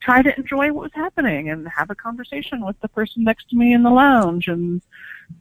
try 0.00 0.22
to 0.22 0.36
enjoy 0.38 0.72
what 0.72 0.82
was 0.84 0.92
happening 0.94 1.50
and 1.50 1.66
have 1.68 1.90
a 1.90 1.94
conversation 1.94 2.64
with 2.64 2.78
the 2.80 2.88
person 2.88 3.24
next 3.24 3.50
to 3.50 3.56
me 3.56 3.72
in 3.72 3.82
the 3.82 3.90
lounge, 3.90 4.46
and 4.46 4.80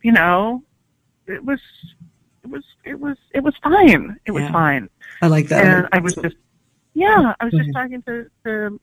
you 0.02 0.12
know, 0.12 0.64
it 1.28 1.44
was, 1.44 1.60
it 2.44 2.50
was, 2.50 2.64
it 2.84 3.00
was, 3.00 3.18
it 3.34 3.44
was 3.44 3.56
fine. 3.62 4.20
It 4.26 4.32
was 4.32 4.44
yeah. 4.44 4.52
fine. 4.52 4.90
I 5.22 5.28
like 5.28 5.48
that. 5.50 5.66
And 5.66 5.88
I 5.92 6.00
was 6.00 6.16
just, 6.16 6.36
yeah, 6.94 7.34
I 7.40 7.46
was 7.46 7.54
just 7.54 7.72
talking 7.74 8.02
to, 8.04 8.30
to 8.46 8.80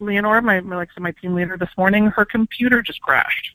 Leonore, 0.00 0.40
my 0.42 0.60
my 0.60 0.76
like 0.76 0.90
my 0.98 1.12
team 1.12 1.34
leader 1.34 1.56
this 1.56 1.70
morning, 1.76 2.06
her 2.06 2.24
computer 2.24 2.82
just 2.82 3.00
crashed. 3.00 3.54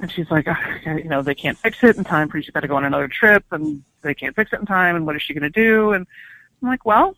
And 0.00 0.10
she's 0.12 0.30
like, 0.30 0.46
oh, 0.46 0.90
you 0.92 1.04
know, 1.04 1.22
they 1.22 1.34
can't 1.34 1.58
fix 1.58 1.82
it 1.82 1.96
in 1.96 2.04
time 2.04 2.28
for. 2.28 2.40
She's 2.40 2.52
got 2.52 2.60
to 2.60 2.68
go 2.68 2.76
on 2.76 2.84
another 2.84 3.08
trip, 3.08 3.44
and 3.50 3.82
they 4.02 4.14
can't 4.14 4.36
fix 4.36 4.52
it 4.52 4.60
in 4.60 4.66
time. 4.66 4.94
And 4.94 5.04
what 5.06 5.16
is 5.16 5.22
she 5.22 5.34
going 5.34 5.42
to 5.42 5.50
do? 5.50 5.92
And 5.92 6.06
I'm 6.62 6.68
like, 6.68 6.84
well, 6.84 7.16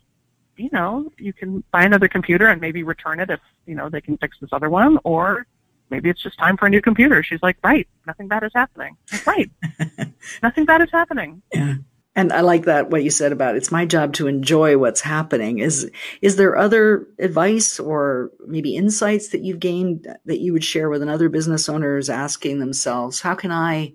you 0.57 0.69
know, 0.71 1.11
you 1.17 1.31
can 1.31 1.63
buy 1.71 1.83
another 1.83 2.07
computer 2.07 2.47
and 2.47 2.59
maybe 2.59 2.83
return 2.83 3.19
it 3.19 3.29
if 3.29 3.39
you 3.65 3.75
know 3.75 3.89
they 3.89 4.01
can 4.01 4.17
fix 4.17 4.37
this 4.39 4.49
other 4.51 4.69
one, 4.69 4.97
or 5.03 5.45
maybe 5.89 6.09
it's 6.09 6.21
just 6.21 6.39
time 6.39 6.57
for 6.57 6.65
a 6.65 6.69
new 6.69 6.81
computer. 6.81 7.21
She's 7.21 7.41
like, 7.43 7.57
right, 7.63 7.87
nothing 8.07 8.27
bad 8.27 8.43
is 8.43 8.51
happening. 8.55 8.97
Like, 9.11 9.27
right, 9.27 9.51
nothing 10.43 10.65
bad 10.65 10.81
is 10.81 10.89
happening. 10.91 11.41
Yeah. 11.53 11.75
And 12.13 12.33
I 12.33 12.41
like 12.41 12.65
that 12.65 12.89
what 12.89 13.03
you 13.03 13.09
said 13.09 13.31
about 13.31 13.55
it's 13.55 13.71
my 13.71 13.85
job 13.85 14.13
to 14.13 14.27
enjoy 14.27 14.77
what's 14.77 14.99
happening. 14.99 15.59
Is 15.59 15.89
is 16.21 16.35
there 16.35 16.57
other 16.57 17.07
advice 17.19 17.79
or 17.79 18.31
maybe 18.45 18.75
insights 18.75 19.29
that 19.29 19.41
you've 19.41 19.61
gained 19.61 20.07
that 20.25 20.39
you 20.39 20.51
would 20.51 20.63
share 20.63 20.89
with 20.89 21.01
another 21.01 21.29
business 21.29 21.69
owners 21.69 22.09
asking 22.09 22.59
themselves, 22.59 23.21
how 23.21 23.35
can 23.35 23.51
I 23.51 23.93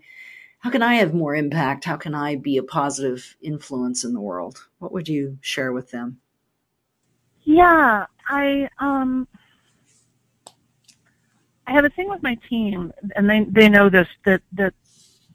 how 0.60 0.70
can 0.70 0.82
I 0.82 0.94
have 0.94 1.12
more 1.12 1.34
impact? 1.34 1.84
How 1.84 1.96
can 1.96 2.14
I 2.14 2.36
be 2.36 2.56
a 2.56 2.62
positive 2.62 3.36
influence 3.42 4.02
in 4.02 4.14
the 4.14 4.20
world? 4.20 4.66
What 4.78 4.92
would 4.92 5.08
you 5.08 5.36
share 5.42 5.72
with 5.72 5.90
them? 5.90 6.18
Yeah, 7.42 8.06
I 8.26 8.70
um 8.78 9.28
I 11.66 11.72
have 11.72 11.84
a 11.84 11.90
thing 11.90 12.08
with 12.08 12.22
my 12.22 12.38
team 12.48 12.94
and 13.14 13.28
they 13.28 13.44
they 13.50 13.68
know 13.68 13.90
this 13.90 14.08
that 14.24 14.40
that 14.52 14.72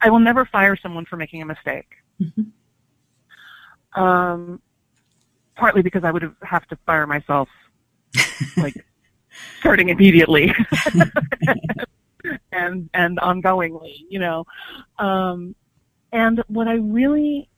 I 0.02 0.10
will 0.10 0.20
never 0.20 0.46
fire 0.46 0.76
someone 0.76 1.06
for 1.06 1.16
making 1.16 1.44
a 1.44 1.46
mistake. 1.46 1.90
Mm-hmm 2.20 2.42
um, 3.96 4.62
partly 5.56 5.82
because 5.82 6.04
I 6.04 6.12
would 6.12 6.34
have 6.42 6.68
to 6.68 6.78
fire 6.86 7.08
myself 7.08 7.50
like 8.58 8.76
starting 9.60 9.90
immediately 9.90 10.54
and 12.52 12.90
and 12.94 13.18
ongoingly, 13.20 14.06
you 14.10 14.20
know. 14.20 14.46
Um, 15.00 15.56
and 16.12 16.44
what 16.48 16.68
I 16.68 16.74
really 16.76 17.50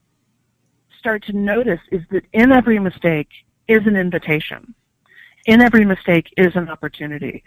start 0.99 1.23
to 1.25 1.33
notice 1.33 1.81
is 1.91 2.01
that 2.11 2.23
in 2.33 2.51
every 2.51 2.79
mistake 2.79 3.29
is 3.67 3.85
an 3.85 3.95
invitation. 3.95 4.73
In 5.45 5.61
every 5.61 5.83
mistake 5.83 6.27
is 6.37 6.55
an 6.55 6.69
opportunity. 6.69 7.43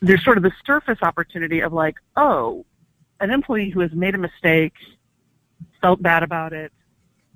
There's 0.00 0.24
sort 0.24 0.36
of 0.36 0.44
the 0.44 0.52
surface 0.64 0.98
opportunity 1.02 1.60
of 1.60 1.72
like, 1.72 1.96
oh, 2.16 2.64
an 3.20 3.30
employee 3.30 3.70
who 3.70 3.80
has 3.80 3.90
made 3.92 4.14
a 4.14 4.18
mistake, 4.18 4.74
felt 5.80 6.00
bad 6.00 6.22
about 6.22 6.52
it, 6.52 6.72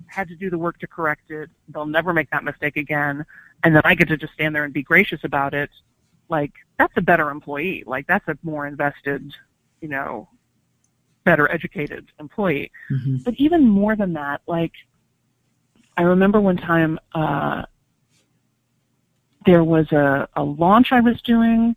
had 0.07 0.27
to 0.27 0.35
do 0.35 0.49
the 0.49 0.57
work 0.57 0.79
to 0.79 0.87
correct 0.87 1.31
it, 1.31 1.49
they'll 1.69 1.85
never 1.85 2.13
make 2.13 2.29
that 2.31 2.43
mistake 2.43 2.77
again, 2.77 3.25
and 3.63 3.75
then 3.75 3.81
I 3.85 3.95
get 3.95 4.07
to 4.09 4.17
just 4.17 4.33
stand 4.33 4.55
there 4.55 4.63
and 4.63 4.73
be 4.73 4.83
gracious 4.83 5.23
about 5.23 5.53
it, 5.53 5.69
like 6.29 6.51
that's 6.77 6.93
a 6.97 7.01
better 7.01 7.29
employee. 7.29 7.83
Like 7.85 8.07
that's 8.07 8.27
a 8.27 8.37
more 8.43 8.65
invested, 8.67 9.33
you 9.81 9.87
know, 9.87 10.29
better 11.23 11.49
educated 11.51 12.07
employee. 12.19 12.71
Mm-hmm. 12.91 13.17
But 13.23 13.35
even 13.37 13.67
more 13.67 13.95
than 13.95 14.13
that, 14.13 14.41
like 14.47 14.73
I 15.95 16.03
remember 16.03 16.41
one 16.41 16.57
time 16.57 16.99
uh, 17.13 17.63
there 19.45 19.63
was 19.63 19.91
a, 19.91 20.27
a 20.35 20.43
launch 20.43 20.91
I 20.91 21.01
was 21.01 21.21
doing, 21.21 21.75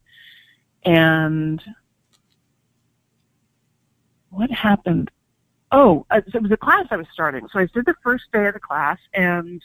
and 0.84 1.62
what 4.30 4.50
happened? 4.50 5.10
Oh, 5.78 6.06
uh, 6.10 6.22
so 6.32 6.38
it 6.38 6.42
was 6.42 6.50
a 6.50 6.56
class 6.56 6.86
I 6.90 6.96
was 6.96 7.06
starting. 7.12 7.46
So 7.52 7.58
I 7.58 7.66
did 7.66 7.84
the 7.84 7.94
first 8.02 8.24
day 8.32 8.46
of 8.46 8.54
the 8.54 8.60
class, 8.60 8.96
and 9.12 9.60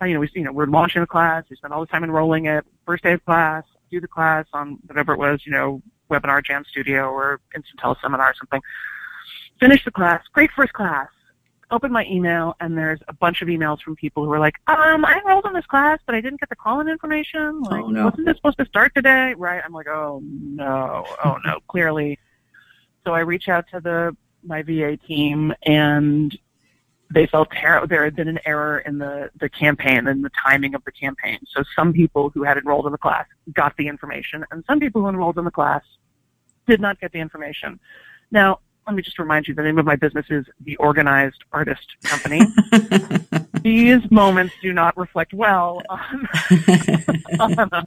uh, 0.00 0.06
you 0.06 0.14
know, 0.14 0.18
we 0.18 0.28
you 0.34 0.42
know 0.42 0.50
we're 0.50 0.66
launching 0.66 1.02
a 1.02 1.06
class. 1.06 1.44
We 1.48 1.54
spent 1.54 1.72
all 1.72 1.78
the 1.78 1.86
time 1.86 2.02
enrolling 2.02 2.46
it. 2.46 2.66
First 2.84 3.04
day 3.04 3.12
of 3.12 3.24
class, 3.24 3.62
do 3.88 4.00
the 4.00 4.08
class 4.08 4.44
on 4.52 4.80
whatever 4.86 5.12
it 5.12 5.20
was, 5.20 5.46
you 5.46 5.52
know, 5.52 5.80
WebinarJam 6.10 6.66
Studio, 6.66 7.08
or 7.10 7.38
Instant 7.54 7.78
Teleseminar 7.78 8.32
or 8.32 8.34
something. 8.34 8.60
Finish 9.60 9.84
the 9.84 9.92
class. 9.92 10.24
Great 10.32 10.50
first 10.50 10.72
class. 10.72 11.06
Open 11.70 11.92
my 11.92 12.04
email, 12.06 12.56
and 12.58 12.76
there's 12.76 12.98
a 13.06 13.12
bunch 13.12 13.40
of 13.40 13.46
emails 13.46 13.80
from 13.82 13.94
people 13.94 14.24
who 14.24 14.32
are 14.32 14.40
like, 14.40 14.56
um, 14.66 15.04
I 15.04 15.20
enrolled 15.20 15.46
in 15.46 15.52
this 15.52 15.64
class, 15.66 16.00
but 16.04 16.16
I 16.16 16.20
didn't 16.20 16.40
get 16.40 16.48
the 16.48 16.56
call-in 16.56 16.88
information. 16.88 17.62
Like, 17.62 17.84
oh, 17.84 17.88
no. 17.88 18.06
wasn't 18.06 18.26
this 18.26 18.36
supposed 18.36 18.58
to 18.58 18.66
start 18.66 18.96
today? 18.96 19.34
Right? 19.34 19.62
I'm 19.64 19.72
like, 19.72 19.86
oh 19.86 20.20
no, 20.24 21.06
oh 21.24 21.38
no, 21.46 21.60
clearly. 21.68 22.18
So 23.06 23.14
I 23.14 23.20
reach 23.20 23.48
out 23.48 23.66
to 23.70 23.80
the 23.80 24.16
my 24.42 24.62
VA 24.62 24.96
team, 24.96 25.52
and 25.62 26.36
they 27.12 27.26
felt 27.26 27.48
ter- 27.50 27.86
there 27.86 28.04
had 28.04 28.16
been 28.16 28.28
an 28.28 28.38
error 28.46 28.78
in 28.78 28.98
the, 28.98 29.30
the 29.38 29.48
campaign 29.48 30.06
and 30.06 30.24
the 30.24 30.30
timing 30.46 30.74
of 30.74 30.84
the 30.84 30.92
campaign. 30.92 31.38
So 31.48 31.62
some 31.76 31.92
people 31.92 32.30
who 32.30 32.42
had 32.42 32.56
enrolled 32.56 32.86
in 32.86 32.92
the 32.92 32.98
class 32.98 33.26
got 33.52 33.76
the 33.76 33.88
information, 33.88 34.44
and 34.50 34.64
some 34.66 34.80
people 34.80 35.02
who 35.02 35.08
enrolled 35.08 35.38
in 35.38 35.44
the 35.44 35.50
class 35.50 35.82
did 36.66 36.80
not 36.80 37.00
get 37.00 37.12
the 37.12 37.18
information. 37.18 37.78
Now, 38.30 38.60
let 38.86 38.96
me 38.96 39.02
just 39.02 39.18
remind 39.18 39.46
you 39.46 39.54
the 39.54 39.62
name 39.62 39.78
of 39.78 39.84
my 39.84 39.96
business 39.96 40.26
is 40.30 40.46
the 40.60 40.76
Organized 40.76 41.44
Artist 41.52 41.86
Company. 42.02 42.40
These 43.62 44.10
moments 44.10 44.54
do 44.60 44.72
not 44.72 44.96
reflect 44.96 45.32
well 45.32 45.82
on, 45.88 46.28
on 47.40 47.68
us. 47.72 47.86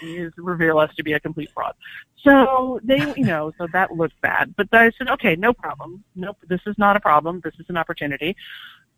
These 0.00 0.30
reveal 0.36 0.78
us 0.78 0.94
to 0.96 1.02
be 1.02 1.12
a 1.12 1.20
complete 1.20 1.50
fraud. 1.52 1.74
So 2.22 2.80
they, 2.82 3.12
you 3.16 3.24
know, 3.24 3.52
so 3.58 3.66
that 3.72 3.92
looked 3.92 4.20
bad. 4.20 4.54
But 4.56 4.68
I 4.72 4.90
said, 4.98 5.08
okay, 5.10 5.36
no 5.36 5.52
problem. 5.52 6.04
Nope, 6.14 6.38
this 6.48 6.60
is 6.66 6.76
not 6.78 6.96
a 6.96 7.00
problem. 7.00 7.40
This 7.42 7.54
is 7.58 7.66
an 7.68 7.76
opportunity. 7.76 8.36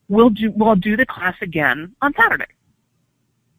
We'll 0.08 0.30
do, 0.30 0.52
we'll 0.54 0.76
do 0.76 0.96
the 0.96 1.06
class 1.06 1.36
again 1.40 1.94
on 2.02 2.12
Saturday. 2.14 2.46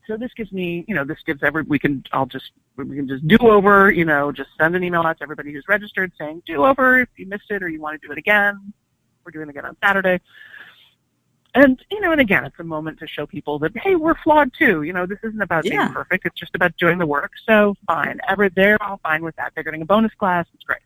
So 0.07 0.18
this 0.18 0.32
gives 0.36 0.51
me, 0.51 0.84
you 0.88 0.95
know, 0.95 1.05
this 1.05 1.20
gives 1.26 1.43
every, 1.43 1.64
we 1.64 1.80
can, 1.80 2.03
I'll 2.11 2.26
just, 2.26 2.51
we 2.76 2.95
can 2.95 3.07
just 3.07 3.26
do 3.26 3.38
over, 3.39 3.89
you 3.89 4.03
know, 4.03 4.32
just 4.32 4.49
send 4.59 4.76
an 4.76 4.84
email 4.84 5.01
out 5.03 5.18
to 5.18 5.24
everybody 5.24 5.53
who's 5.53 5.64
registered 5.70 6.11
saying 6.18 6.43
do 6.45 6.66
over 6.66 6.99
if 6.99 7.09
you 7.16 7.26
missed 7.26 7.49
it 7.49 7.64
or 7.64 7.70
you 7.70 7.80
want 7.80 8.01
to 8.01 8.07
do 8.07 8.11
it 8.11 8.18
again. 8.18 8.74
We're 9.26 9.32
doing 9.32 9.47
it 9.47 9.51
again 9.51 9.66
on 9.66 9.78
Saturday. 9.82 10.20
And, 11.55 11.83
you 11.91 11.99
know, 12.01 12.11
and 12.11 12.19
again, 12.19 12.45
it's 12.45 12.59
a 12.59 12.63
moment 12.63 12.99
to 12.99 13.07
show 13.07 13.27
people 13.27 13.59
that, 13.59 13.77
hey, 13.77 13.95
we're 13.95 14.15
flawed 14.23 14.51
too. 14.57 14.81
You 14.81 14.93
know, 14.93 15.05
this 15.05 15.19
isn't 15.23 15.41
about 15.41 15.65
yeah. 15.65 15.83
being 15.83 15.93
perfect. 15.93 16.25
It's 16.25 16.39
just 16.39 16.55
about 16.55 16.75
doing 16.77 16.97
the 16.97 17.05
work. 17.05 17.31
So 17.47 17.75
fine. 17.85 18.19
Ever, 18.27 18.49
they're 18.49 18.81
all 18.81 18.99
fine 19.03 19.23
with 19.23 19.35
that. 19.35 19.51
They're 19.53 19.63
getting 19.63 19.83
a 19.83 19.85
bonus 19.85 20.13
class. 20.15 20.47
It's 20.53 20.63
great. 20.63 20.81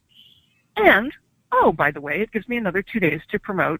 And, 0.76 1.14
oh, 1.54 1.72
by 1.72 1.92
the 1.92 2.02
way, 2.02 2.22
it 2.22 2.32
gives 2.32 2.50
me 2.50 2.58
another 2.58 2.82
two 2.82 3.00
days 3.00 3.22
to 3.32 3.40
promote 3.40 3.80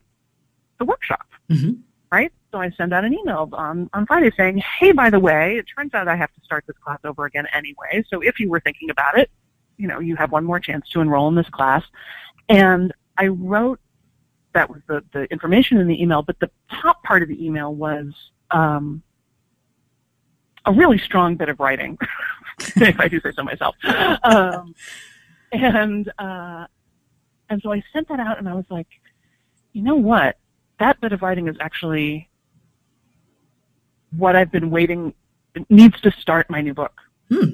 the 0.80 0.86
workshop. 0.86 1.28
Mm-hmm 1.50 1.82
right? 2.12 2.32
So 2.52 2.60
I 2.60 2.72
send 2.72 2.94
out 2.94 3.04
an 3.04 3.14
email 3.14 3.50
on, 3.54 3.90
on 3.94 4.06
Friday 4.06 4.32
saying, 4.36 4.64
hey, 4.80 4.92
by 4.92 5.10
the 5.10 5.20
way, 5.20 5.58
it 5.58 5.66
turns 5.76 5.94
out 5.94 6.08
I 6.08 6.16
have 6.16 6.34
to 6.34 6.42
start 6.42 6.66
this 6.68 6.78
class 6.78 7.00
over 7.04 7.26
again 7.26 7.48
anyway. 7.54 8.04
So 8.10 8.22
if 8.22 8.40
you 8.40 8.50
were 8.50 8.60
thinking 8.60 8.90
about 8.90 9.18
it, 9.18 9.30
you 9.78 9.88
know, 9.88 10.00
you 10.00 10.16
have 10.16 10.32
one 10.32 10.44
more 10.44 10.60
chance 10.60 10.90
to 10.90 11.02
enroll 11.02 11.28
in 11.28 11.36
this 11.36 11.50
class. 11.50 11.84
And 12.50 12.94
I 13.18 13.28
wrote, 13.28 13.80
that 14.58 14.70
was 14.70 14.82
the, 14.88 15.04
the 15.14 15.24
information 15.26 15.78
in 15.78 15.88
the 15.88 16.02
email, 16.02 16.22
but 16.22 16.40
the 16.40 16.50
top 16.70 17.04
part 17.04 17.24
of 17.24 17.30
the 17.30 17.46
email 17.46 17.74
was 17.74 18.14
um, 18.52 19.02
a 20.66 20.72
really 20.72 20.98
strong 20.98 21.36
bit 21.36 21.50
of 21.50 21.60
writing, 21.60 21.98
if 22.78 23.00
I 23.00 23.08
do 23.08 23.20
say 23.22 23.32
so 23.36 23.44
myself. 23.44 23.76
Um, 24.24 24.76
and, 25.52 26.12
uh, 26.20 26.66
and 27.50 27.62
so 27.62 27.72
I 27.72 27.84
sent 27.94 28.10
that 28.10 28.20
out 28.20 28.38
and 28.38 28.50
I 28.50 28.54
was 28.54 28.66
like, 28.70 28.88
you 29.74 29.82
know 29.82 29.96
what? 29.96 30.38
that 30.80 31.00
bit 31.02 31.12
of 31.12 31.22
writing 31.22 31.48
is 31.48 31.56
actually 31.60 32.30
what 34.12 34.36
I've 34.36 34.52
been 34.52 34.70
waiting, 34.70 35.14
needs 35.70 36.00
to 36.02 36.12
start 36.12 36.50
my 36.50 36.62
new 36.62 36.74
book. 36.74 37.02
Hmm. 37.30 37.52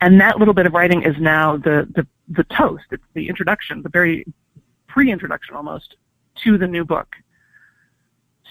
And 0.00 0.20
that 0.20 0.38
little 0.38 0.54
bit 0.54 0.66
of 0.66 0.72
writing 0.72 1.02
is 1.02 1.14
now 1.18 1.56
the, 1.56 1.88
the, 1.94 2.06
the 2.28 2.44
toast. 2.44 2.84
It's 2.90 3.04
the 3.14 3.28
introduction, 3.28 3.82
the 3.82 3.88
very 3.88 4.24
pre-introduction 4.92 5.56
almost 5.56 5.96
to 6.44 6.58
the 6.58 6.66
new 6.66 6.84
book. 6.84 7.16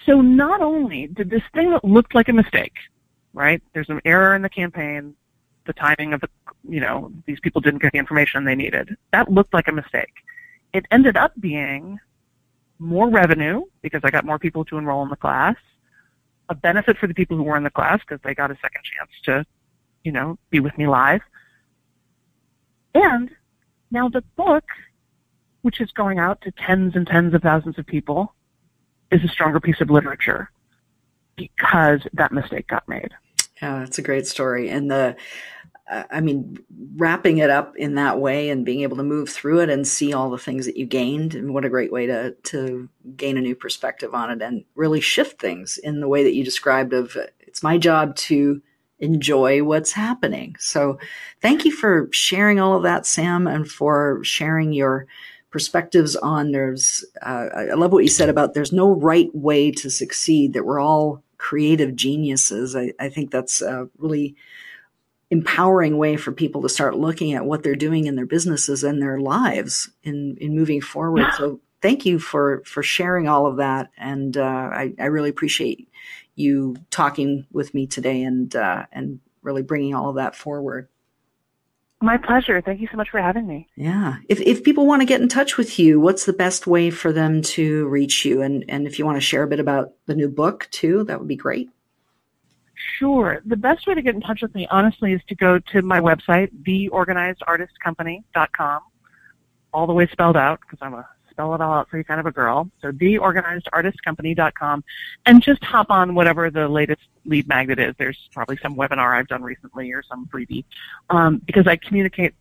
So 0.06 0.22
not 0.22 0.62
only 0.62 1.06
did 1.08 1.30
this 1.30 1.44
thing 1.54 1.70
that 1.72 1.86
looked 1.86 2.16
like 2.16 2.30
a 2.30 2.34
mistake, 2.34 2.74
right? 3.34 3.62
There's 3.74 3.90
an 3.90 4.02
error 4.06 4.36
in 4.36 4.42
the 4.42 4.50
campaign, 4.50 5.14
the 5.68 5.74
timing 5.74 6.14
of 6.14 6.22
the, 6.22 6.30
you 6.68 6.80
know, 6.80 7.12
these 7.28 7.40
people 7.40 7.62
didn't 7.62 7.84
get 7.84 7.92
the 7.92 8.00
information 8.00 8.44
they 8.44 8.56
needed. 8.56 8.98
That 9.14 9.32
looked 9.32 9.54
like 9.54 9.68
a 9.68 9.72
mistake. 9.72 10.14
It 10.74 10.86
ended 10.90 11.16
up 11.16 11.34
being 11.40 12.00
more 12.80 13.10
revenue 13.10 13.62
because 13.84 14.02
I 14.04 14.10
got 14.10 14.26
more 14.26 14.40
people 14.40 14.66
to 14.66 14.80
enroll 14.80 15.04
in 15.04 15.10
the 15.10 15.16
class, 15.16 15.56
a 16.50 16.56
benefit 16.56 16.98
for 16.98 17.06
the 17.06 17.14
people 17.14 17.38
who 17.38 17.44
were 17.44 17.58
in 17.58 17.64
the 17.64 17.70
class 17.70 18.00
because 18.00 18.20
they 18.24 18.34
got 18.34 18.50
a 18.50 18.56
second 18.56 18.82
chance 18.84 19.12
to, 19.26 19.46
you 20.04 20.12
know, 20.12 20.40
be 20.50 20.60
with 20.60 20.76
me 20.80 20.88
live. 20.88 21.22
And 22.96 23.30
now 23.92 24.10
the 24.10 24.24
book, 24.36 24.64
which 25.62 25.82
is 25.82 25.92
going 25.92 26.20
out 26.20 26.42
to 26.42 26.52
tens 26.52 26.96
and 26.96 27.08
tens 27.08 27.34
of 27.34 27.42
thousands 27.42 27.78
of 27.78 27.86
people, 27.86 28.34
is 29.12 29.24
a 29.24 29.28
stronger 29.28 29.60
piece 29.60 29.82
of 29.82 29.90
literature 29.90 30.50
because 31.36 32.02
that 32.14 32.32
mistake 32.32 32.68
got 32.68 32.88
made. 32.88 33.12
Yeah, 33.62 33.80
that's 33.80 34.00
a 34.00 34.04
great 34.04 34.28
story. 34.28 34.70
And 34.70 34.90
the 34.90 35.16
I 36.10 36.22
mean, 36.22 36.58
wrapping 36.96 37.40
it 37.40 37.50
up 37.50 37.76
in 37.76 37.96
that 37.96 38.20
way 38.20 38.50
and 38.50 38.66
being 38.66 38.82
able 38.82 38.96
to 38.96 39.04
move 39.04 39.30
through 39.30 39.60
it 39.60 39.70
and 39.70 39.86
see 39.86 40.14
all 40.14 40.30
the 40.30 40.38
things 40.38 40.66
that 40.66 40.78
you 40.78 40.86
gained, 40.86 41.36
and 41.36 41.54
what 41.54 41.66
a 41.66 41.70
great 41.70 41.92
way 41.92 42.06
to 42.06 42.32
to 42.32 42.88
gain 43.18 43.38
a 43.38 43.42
new 43.42 43.56
perspective 43.56 44.14
on 44.14 44.32
it 44.32 44.42
and 44.42 44.64
really 44.76 45.02
shift 45.02 45.42
things 45.42 45.78
in 45.78 46.00
the 46.00 46.08
way 46.08 46.24
that 46.24 46.34
you 46.34 46.46
described. 46.46 46.94
Of 46.94 47.18
it's 47.42 47.62
my 47.62 47.78
job 47.78 48.16
to 48.18 48.62
enjoy 49.00 49.64
what's 49.64 49.92
happening. 49.92 50.56
So, 50.60 50.98
thank 51.42 51.66
you 51.66 51.72
for 51.74 52.08
sharing 52.12 52.60
all 52.62 52.76
of 52.78 52.84
that, 52.84 53.06
Sam, 53.06 53.46
and 53.46 53.70
for 53.70 54.24
sharing 54.24 54.72
your 54.72 55.08
perspectives 55.52 56.16
on 56.16 56.52
there's. 56.52 57.06
Uh, 57.22 57.48
I 57.56 57.74
love 57.74 57.92
what 57.92 58.04
you 58.04 58.10
said 58.10 58.30
about 58.30 58.54
there's 58.54 58.72
no 58.72 58.90
right 58.90 59.30
way 59.34 59.72
to 59.72 59.90
succeed. 59.90 60.54
That 60.54 60.66
we're 60.66 60.80
all 60.80 61.24
creative 61.38 61.96
geniuses. 61.96 62.76
I, 62.76 62.94
I 63.00 63.10
think 63.10 63.32
that's 63.32 63.62
a 63.62 63.90
really 63.98 64.36
empowering 65.30 65.98
way 65.98 66.18
for 66.18 66.32
people 66.32 66.62
to 66.62 66.70
start 66.70 66.98
looking 66.98 67.34
at 67.34 67.46
what 67.46 67.64
they're 67.64 67.76
doing 67.76 68.06
in 68.06 68.16
their 68.16 68.26
businesses 68.26 68.84
and 68.84 69.02
their 69.02 69.20
lives 69.20 69.90
in 70.04 70.38
in 70.38 70.56
moving 70.56 70.82
forward. 70.82 71.22
Yeah. 71.22 71.32
So 71.38 71.60
thank 71.82 72.06
you 72.06 72.20
for 72.20 72.64
for 72.66 72.84
sharing 72.84 73.28
all 73.28 73.46
of 73.46 73.58
that, 73.58 73.90
and 73.98 74.38
uh, 74.38 74.42
I, 74.42 74.94
I 75.00 75.06
really 75.06 75.30
appreciate 75.30 75.90
you 76.36 76.76
talking 76.90 77.46
with 77.52 77.74
me 77.74 77.88
today 77.88 78.24
and 78.24 78.56
uh, 78.56 78.86
and 78.92 79.20
really 79.42 79.64
bringing 79.64 79.96
all 79.96 80.10
of 80.10 80.16
that 80.16 80.36
forward. 80.36 80.88
My 82.02 82.18
pleasure. 82.18 82.60
Thank 82.62 82.82
you 82.82 82.88
so 82.90 82.98
much 82.98 83.12
for 83.12 83.22
having 83.22 83.46
me. 83.46 83.68
Yeah. 83.76 84.16
If 84.28 84.42
if 84.42 84.64
people 84.64 84.88
want 84.88 85.04
to 85.04 85.06
get 85.06 85.22
in 85.22 85.30
touch 85.30 85.58
with 85.58 85.78
you, 85.78 86.00
what's 86.00 86.26
the 86.26 86.34
best 86.34 86.66
way 86.66 86.90
for 86.90 87.14
them 87.14 87.44
to 87.44 87.88
reach 87.90 88.26
you? 88.26 88.42
And 88.42 88.66
and 88.68 88.88
if 88.88 88.98
you 88.98 89.06
want 89.06 89.18
to 89.18 89.22
share 89.22 89.44
a 89.44 89.48
bit 89.48 89.60
about 89.60 89.94
the 90.08 90.16
new 90.16 90.28
book 90.28 90.68
too, 90.72 91.04
that 91.04 91.20
would 91.20 91.28
be 91.28 91.36
great. 91.36 91.70
Sure. 92.98 93.44
The 93.46 93.56
best 93.56 93.86
way 93.86 93.94
to 93.94 94.02
get 94.02 94.16
in 94.16 94.22
touch 94.22 94.42
with 94.42 94.56
me, 94.56 94.68
honestly, 94.72 95.14
is 95.14 95.22
to 95.28 95.36
go 95.36 95.60
to 95.72 95.84
my 95.84 96.00
website, 96.00 96.50
theorganizedartistcompany.com, 96.64 98.82
all 99.72 99.86
the 99.86 99.94
way 99.94 100.08
spelled 100.08 100.38
out 100.38 100.60
because 100.62 100.80
I'm 100.82 100.96
a 100.96 101.08
spell 101.42 101.56
it 101.56 101.62
all 101.62 101.74
out 101.74 101.90
for 101.90 101.98
you 101.98 102.04
kind 102.04 102.20
of 102.20 102.26
a 102.26 102.32
girl. 102.32 102.70
So 102.82 102.92
theorganizedartistcompany.com 102.92 104.84
and 105.26 105.42
just 105.42 105.64
hop 105.64 105.90
on 105.90 106.14
whatever 106.14 106.52
the 106.52 106.68
latest 106.68 107.02
lead 107.26 107.48
magnet 107.48 107.80
is. 107.80 107.96
There's 107.98 108.30
probably 108.32 108.58
some 108.62 108.76
webinar 108.76 109.18
I've 109.18 109.28
done 109.28 109.42
recently 109.42 109.92
or 109.92 110.04
some 110.04 110.28
freebie 110.28 110.66
um, 111.10 111.42
because 111.46 111.68
I 111.68 111.78
communicate 111.78 112.36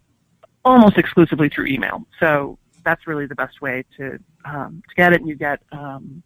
almost 0.64 0.98
exclusively 0.98 1.48
through 1.48 1.66
email. 1.66 2.06
So 2.18 2.58
that's 2.84 3.06
really 3.06 3.26
the 3.26 3.34
best 3.34 3.62
way 3.62 3.84
to 3.96 4.18
um, 4.44 4.82
to 4.88 4.94
get 4.94 5.12
it, 5.12 5.20
and 5.20 5.28
you 5.28 5.34
get 5.34 5.60
um, 5.70 6.22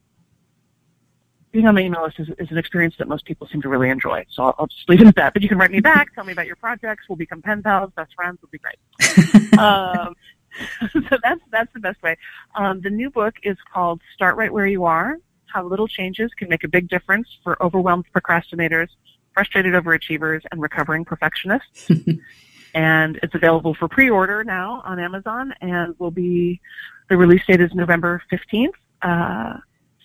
being 1.51 1.67
on 1.67 1.75
my 1.75 1.81
email 1.81 2.05
list 2.05 2.21
is, 2.21 2.29
is, 2.39 2.51
an 2.51 2.59
experience 2.59 2.95
that 2.99 3.09
most 3.09 3.25
people 3.25 3.49
seem 3.49 3.61
to 3.63 3.69
really 3.69 3.89
enjoy. 3.89 4.25
So 4.31 4.45
I'll, 4.45 4.55
I'll, 4.59 4.67
just 4.67 4.89
leave 4.89 5.01
it 5.01 5.07
at 5.07 5.17
that. 5.17 5.33
But 5.33 5.43
you 5.43 5.49
can 5.49 5.59
write 5.59 5.71
me 5.71 5.81
back, 5.81 6.15
tell 6.15 6.25
me 6.25 6.33
about 6.33 6.47
your 6.47 6.57
projects. 6.57 7.05
We'll 7.09 7.17
become 7.17 7.43
pen 7.43 7.63
pals, 7.63 7.93
best 7.97 8.15
friends. 8.15 8.39
Would 8.43 8.51
be 8.53 8.59
great. 8.59 9.59
um, 9.59 10.15
so 10.93 11.01
that's 11.23 11.41
that's 11.51 11.73
the 11.73 11.81
best 11.81 12.03
way. 12.03 12.17
Um, 12.55 12.81
the 12.81 12.91
new 12.91 13.11
book 13.11 13.35
is 13.43 13.57
called 13.73 14.01
"Start 14.15 14.37
Right 14.37 14.53
Where 14.53 14.67
You 14.67 14.85
Are: 14.85 15.19
How 15.47 15.65
Little 15.65 15.89
Changes 15.89 16.33
Can 16.35 16.49
Make 16.49 16.65
a 16.65 16.69
Big 16.69 16.89
Difference 16.89 17.29
for 17.43 17.63
Overwhelmed 17.63 18.07
Procrastinators, 18.15 18.89
Frustrated 19.33 19.75
Overachievers, 19.75 20.43
and 20.51 20.61
Recovering 20.61 21.05
Perfectionists." 21.05 21.91
and 22.75 23.19
it's 23.23 23.35
available 23.35 23.75
for 23.75 23.89
pre-order 23.89 24.45
now 24.45 24.83
on 24.85 24.99
Amazon, 24.99 25.55
and 25.61 25.95
will 25.99 26.11
be 26.11 26.61
the 27.09 27.17
release 27.17 27.45
date 27.47 27.61
is 27.61 27.73
November 27.75 28.23
fifteenth. 28.31 28.75
Uh, 29.03 29.59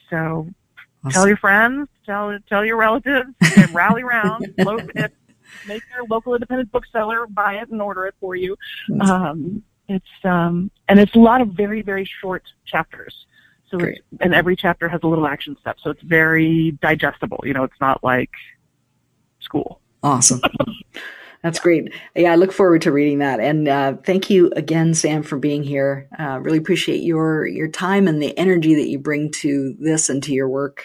so 0.10 0.48
Awesome. 1.02 1.12
Tell 1.14 1.28
your 1.28 1.38
friends, 1.38 1.88
tell 2.06 2.38
tell 2.50 2.66
your 2.66 2.76
relatives, 2.76 3.30
and 3.56 3.74
rally 3.74 4.02
around. 4.02 4.54
make 5.68 5.82
your 5.96 6.06
local 6.10 6.36
independent 6.36 6.72
bookseller 6.72 7.26
buy 7.28 7.56
it 7.56 7.70
and 7.70 7.82
order 7.82 8.06
it 8.06 8.16
for 8.20 8.36
you. 8.36 8.58
Um, 9.00 9.64
it's 9.90 10.26
um, 10.26 10.72
and 10.88 11.00
it's 11.00 11.16
a 11.16 11.20
lot 11.20 11.42
of 11.42 11.50
very 11.50 11.82
very 11.82 12.06
short 12.06 12.44
chapters. 12.66 13.26
So 13.70 13.80
and 14.22 14.34
every 14.34 14.56
chapter 14.56 14.90
has 14.90 15.02
a 15.04 15.08
little 15.08 15.28
action 15.28 15.56
step, 15.62 15.78
so 15.80 15.92
it's 15.92 16.02
very 16.02 16.72
digestible. 16.82 17.40
You 17.44 17.54
know, 17.54 17.64
it's 17.64 17.80
not 17.80 18.04
like 18.04 18.32
school. 19.40 19.80
Awesome. 20.02 20.42
That's 21.44 21.60
great. 21.60 21.94
Yeah, 22.16 22.34
I 22.34 22.36
look 22.36 22.52
forward 22.52 22.82
to 22.82 22.92
reading 22.92 23.20
that. 23.20 23.40
And 23.40 23.68
uh, 23.68 23.94
thank 24.04 24.30
you 24.30 24.52
again, 24.56 24.94
Sam, 24.94 25.24
for 25.24 25.38
being 25.38 25.64
here. 25.64 26.10
Uh, 26.20 26.40
really 26.42 26.58
appreciate 26.58 27.02
your 27.02 27.48
your 27.48 27.68
time 27.68 28.08
and 28.08 28.22
the 28.22 28.38
energy 28.38 28.76
that 28.76 28.90
you 28.90 29.00
bring 29.00 29.32
to 29.34 29.76
this 29.80 30.10
and 30.10 30.22
to 30.24 30.34
your 30.34 30.50
work. 30.50 30.84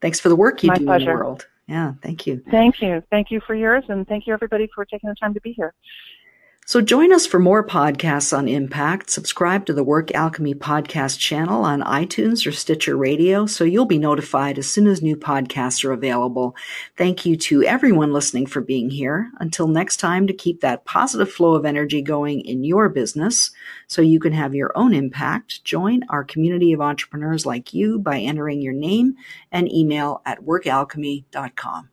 Thanks 0.00 0.20
for 0.20 0.28
the 0.28 0.36
work 0.36 0.62
you 0.62 0.68
My 0.68 0.76
do 0.76 0.84
pleasure. 0.84 1.10
in 1.10 1.16
the 1.16 1.24
world. 1.24 1.46
Yeah, 1.66 1.94
thank 2.02 2.26
you. 2.26 2.42
Thank 2.50 2.82
you. 2.82 3.02
Thank 3.10 3.30
you 3.30 3.40
for 3.46 3.54
yours, 3.54 3.84
and 3.88 4.06
thank 4.06 4.26
you 4.26 4.34
everybody 4.34 4.68
for 4.74 4.84
taking 4.84 5.08
the 5.08 5.16
time 5.16 5.34
to 5.34 5.40
be 5.40 5.52
here. 5.52 5.74
So 6.66 6.80
join 6.80 7.12
us 7.12 7.26
for 7.26 7.38
more 7.38 7.62
podcasts 7.62 8.36
on 8.36 8.48
impact. 8.48 9.10
Subscribe 9.10 9.66
to 9.66 9.74
the 9.74 9.84
Work 9.84 10.14
Alchemy 10.14 10.54
podcast 10.54 11.18
channel 11.18 11.62
on 11.62 11.82
iTunes 11.82 12.46
or 12.46 12.52
Stitcher 12.52 12.96
Radio 12.96 13.44
so 13.44 13.64
you'll 13.64 13.84
be 13.84 13.98
notified 13.98 14.58
as 14.58 14.66
soon 14.66 14.86
as 14.86 15.02
new 15.02 15.14
podcasts 15.14 15.84
are 15.84 15.92
available. 15.92 16.56
Thank 16.96 17.26
you 17.26 17.36
to 17.36 17.64
everyone 17.64 18.14
listening 18.14 18.46
for 18.46 18.62
being 18.62 18.88
here. 18.88 19.30
Until 19.40 19.68
next 19.68 19.98
time, 19.98 20.26
to 20.26 20.32
keep 20.32 20.62
that 20.62 20.86
positive 20.86 21.30
flow 21.30 21.54
of 21.54 21.66
energy 21.66 22.00
going 22.00 22.40
in 22.40 22.64
your 22.64 22.88
business 22.88 23.50
so 23.86 24.00
you 24.00 24.18
can 24.18 24.32
have 24.32 24.54
your 24.54 24.72
own 24.74 24.94
impact, 24.94 25.62
join 25.64 26.02
our 26.08 26.24
community 26.24 26.72
of 26.72 26.80
entrepreneurs 26.80 27.44
like 27.44 27.74
you 27.74 27.98
by 27.98 28.20
entering 28.20 28.62
your 28.62 28.72
name 28.72 29.16
and 29.52 29.70
email 29.70 30.22
at 30.24 30.40
workalchemy.com. 30.40 31.90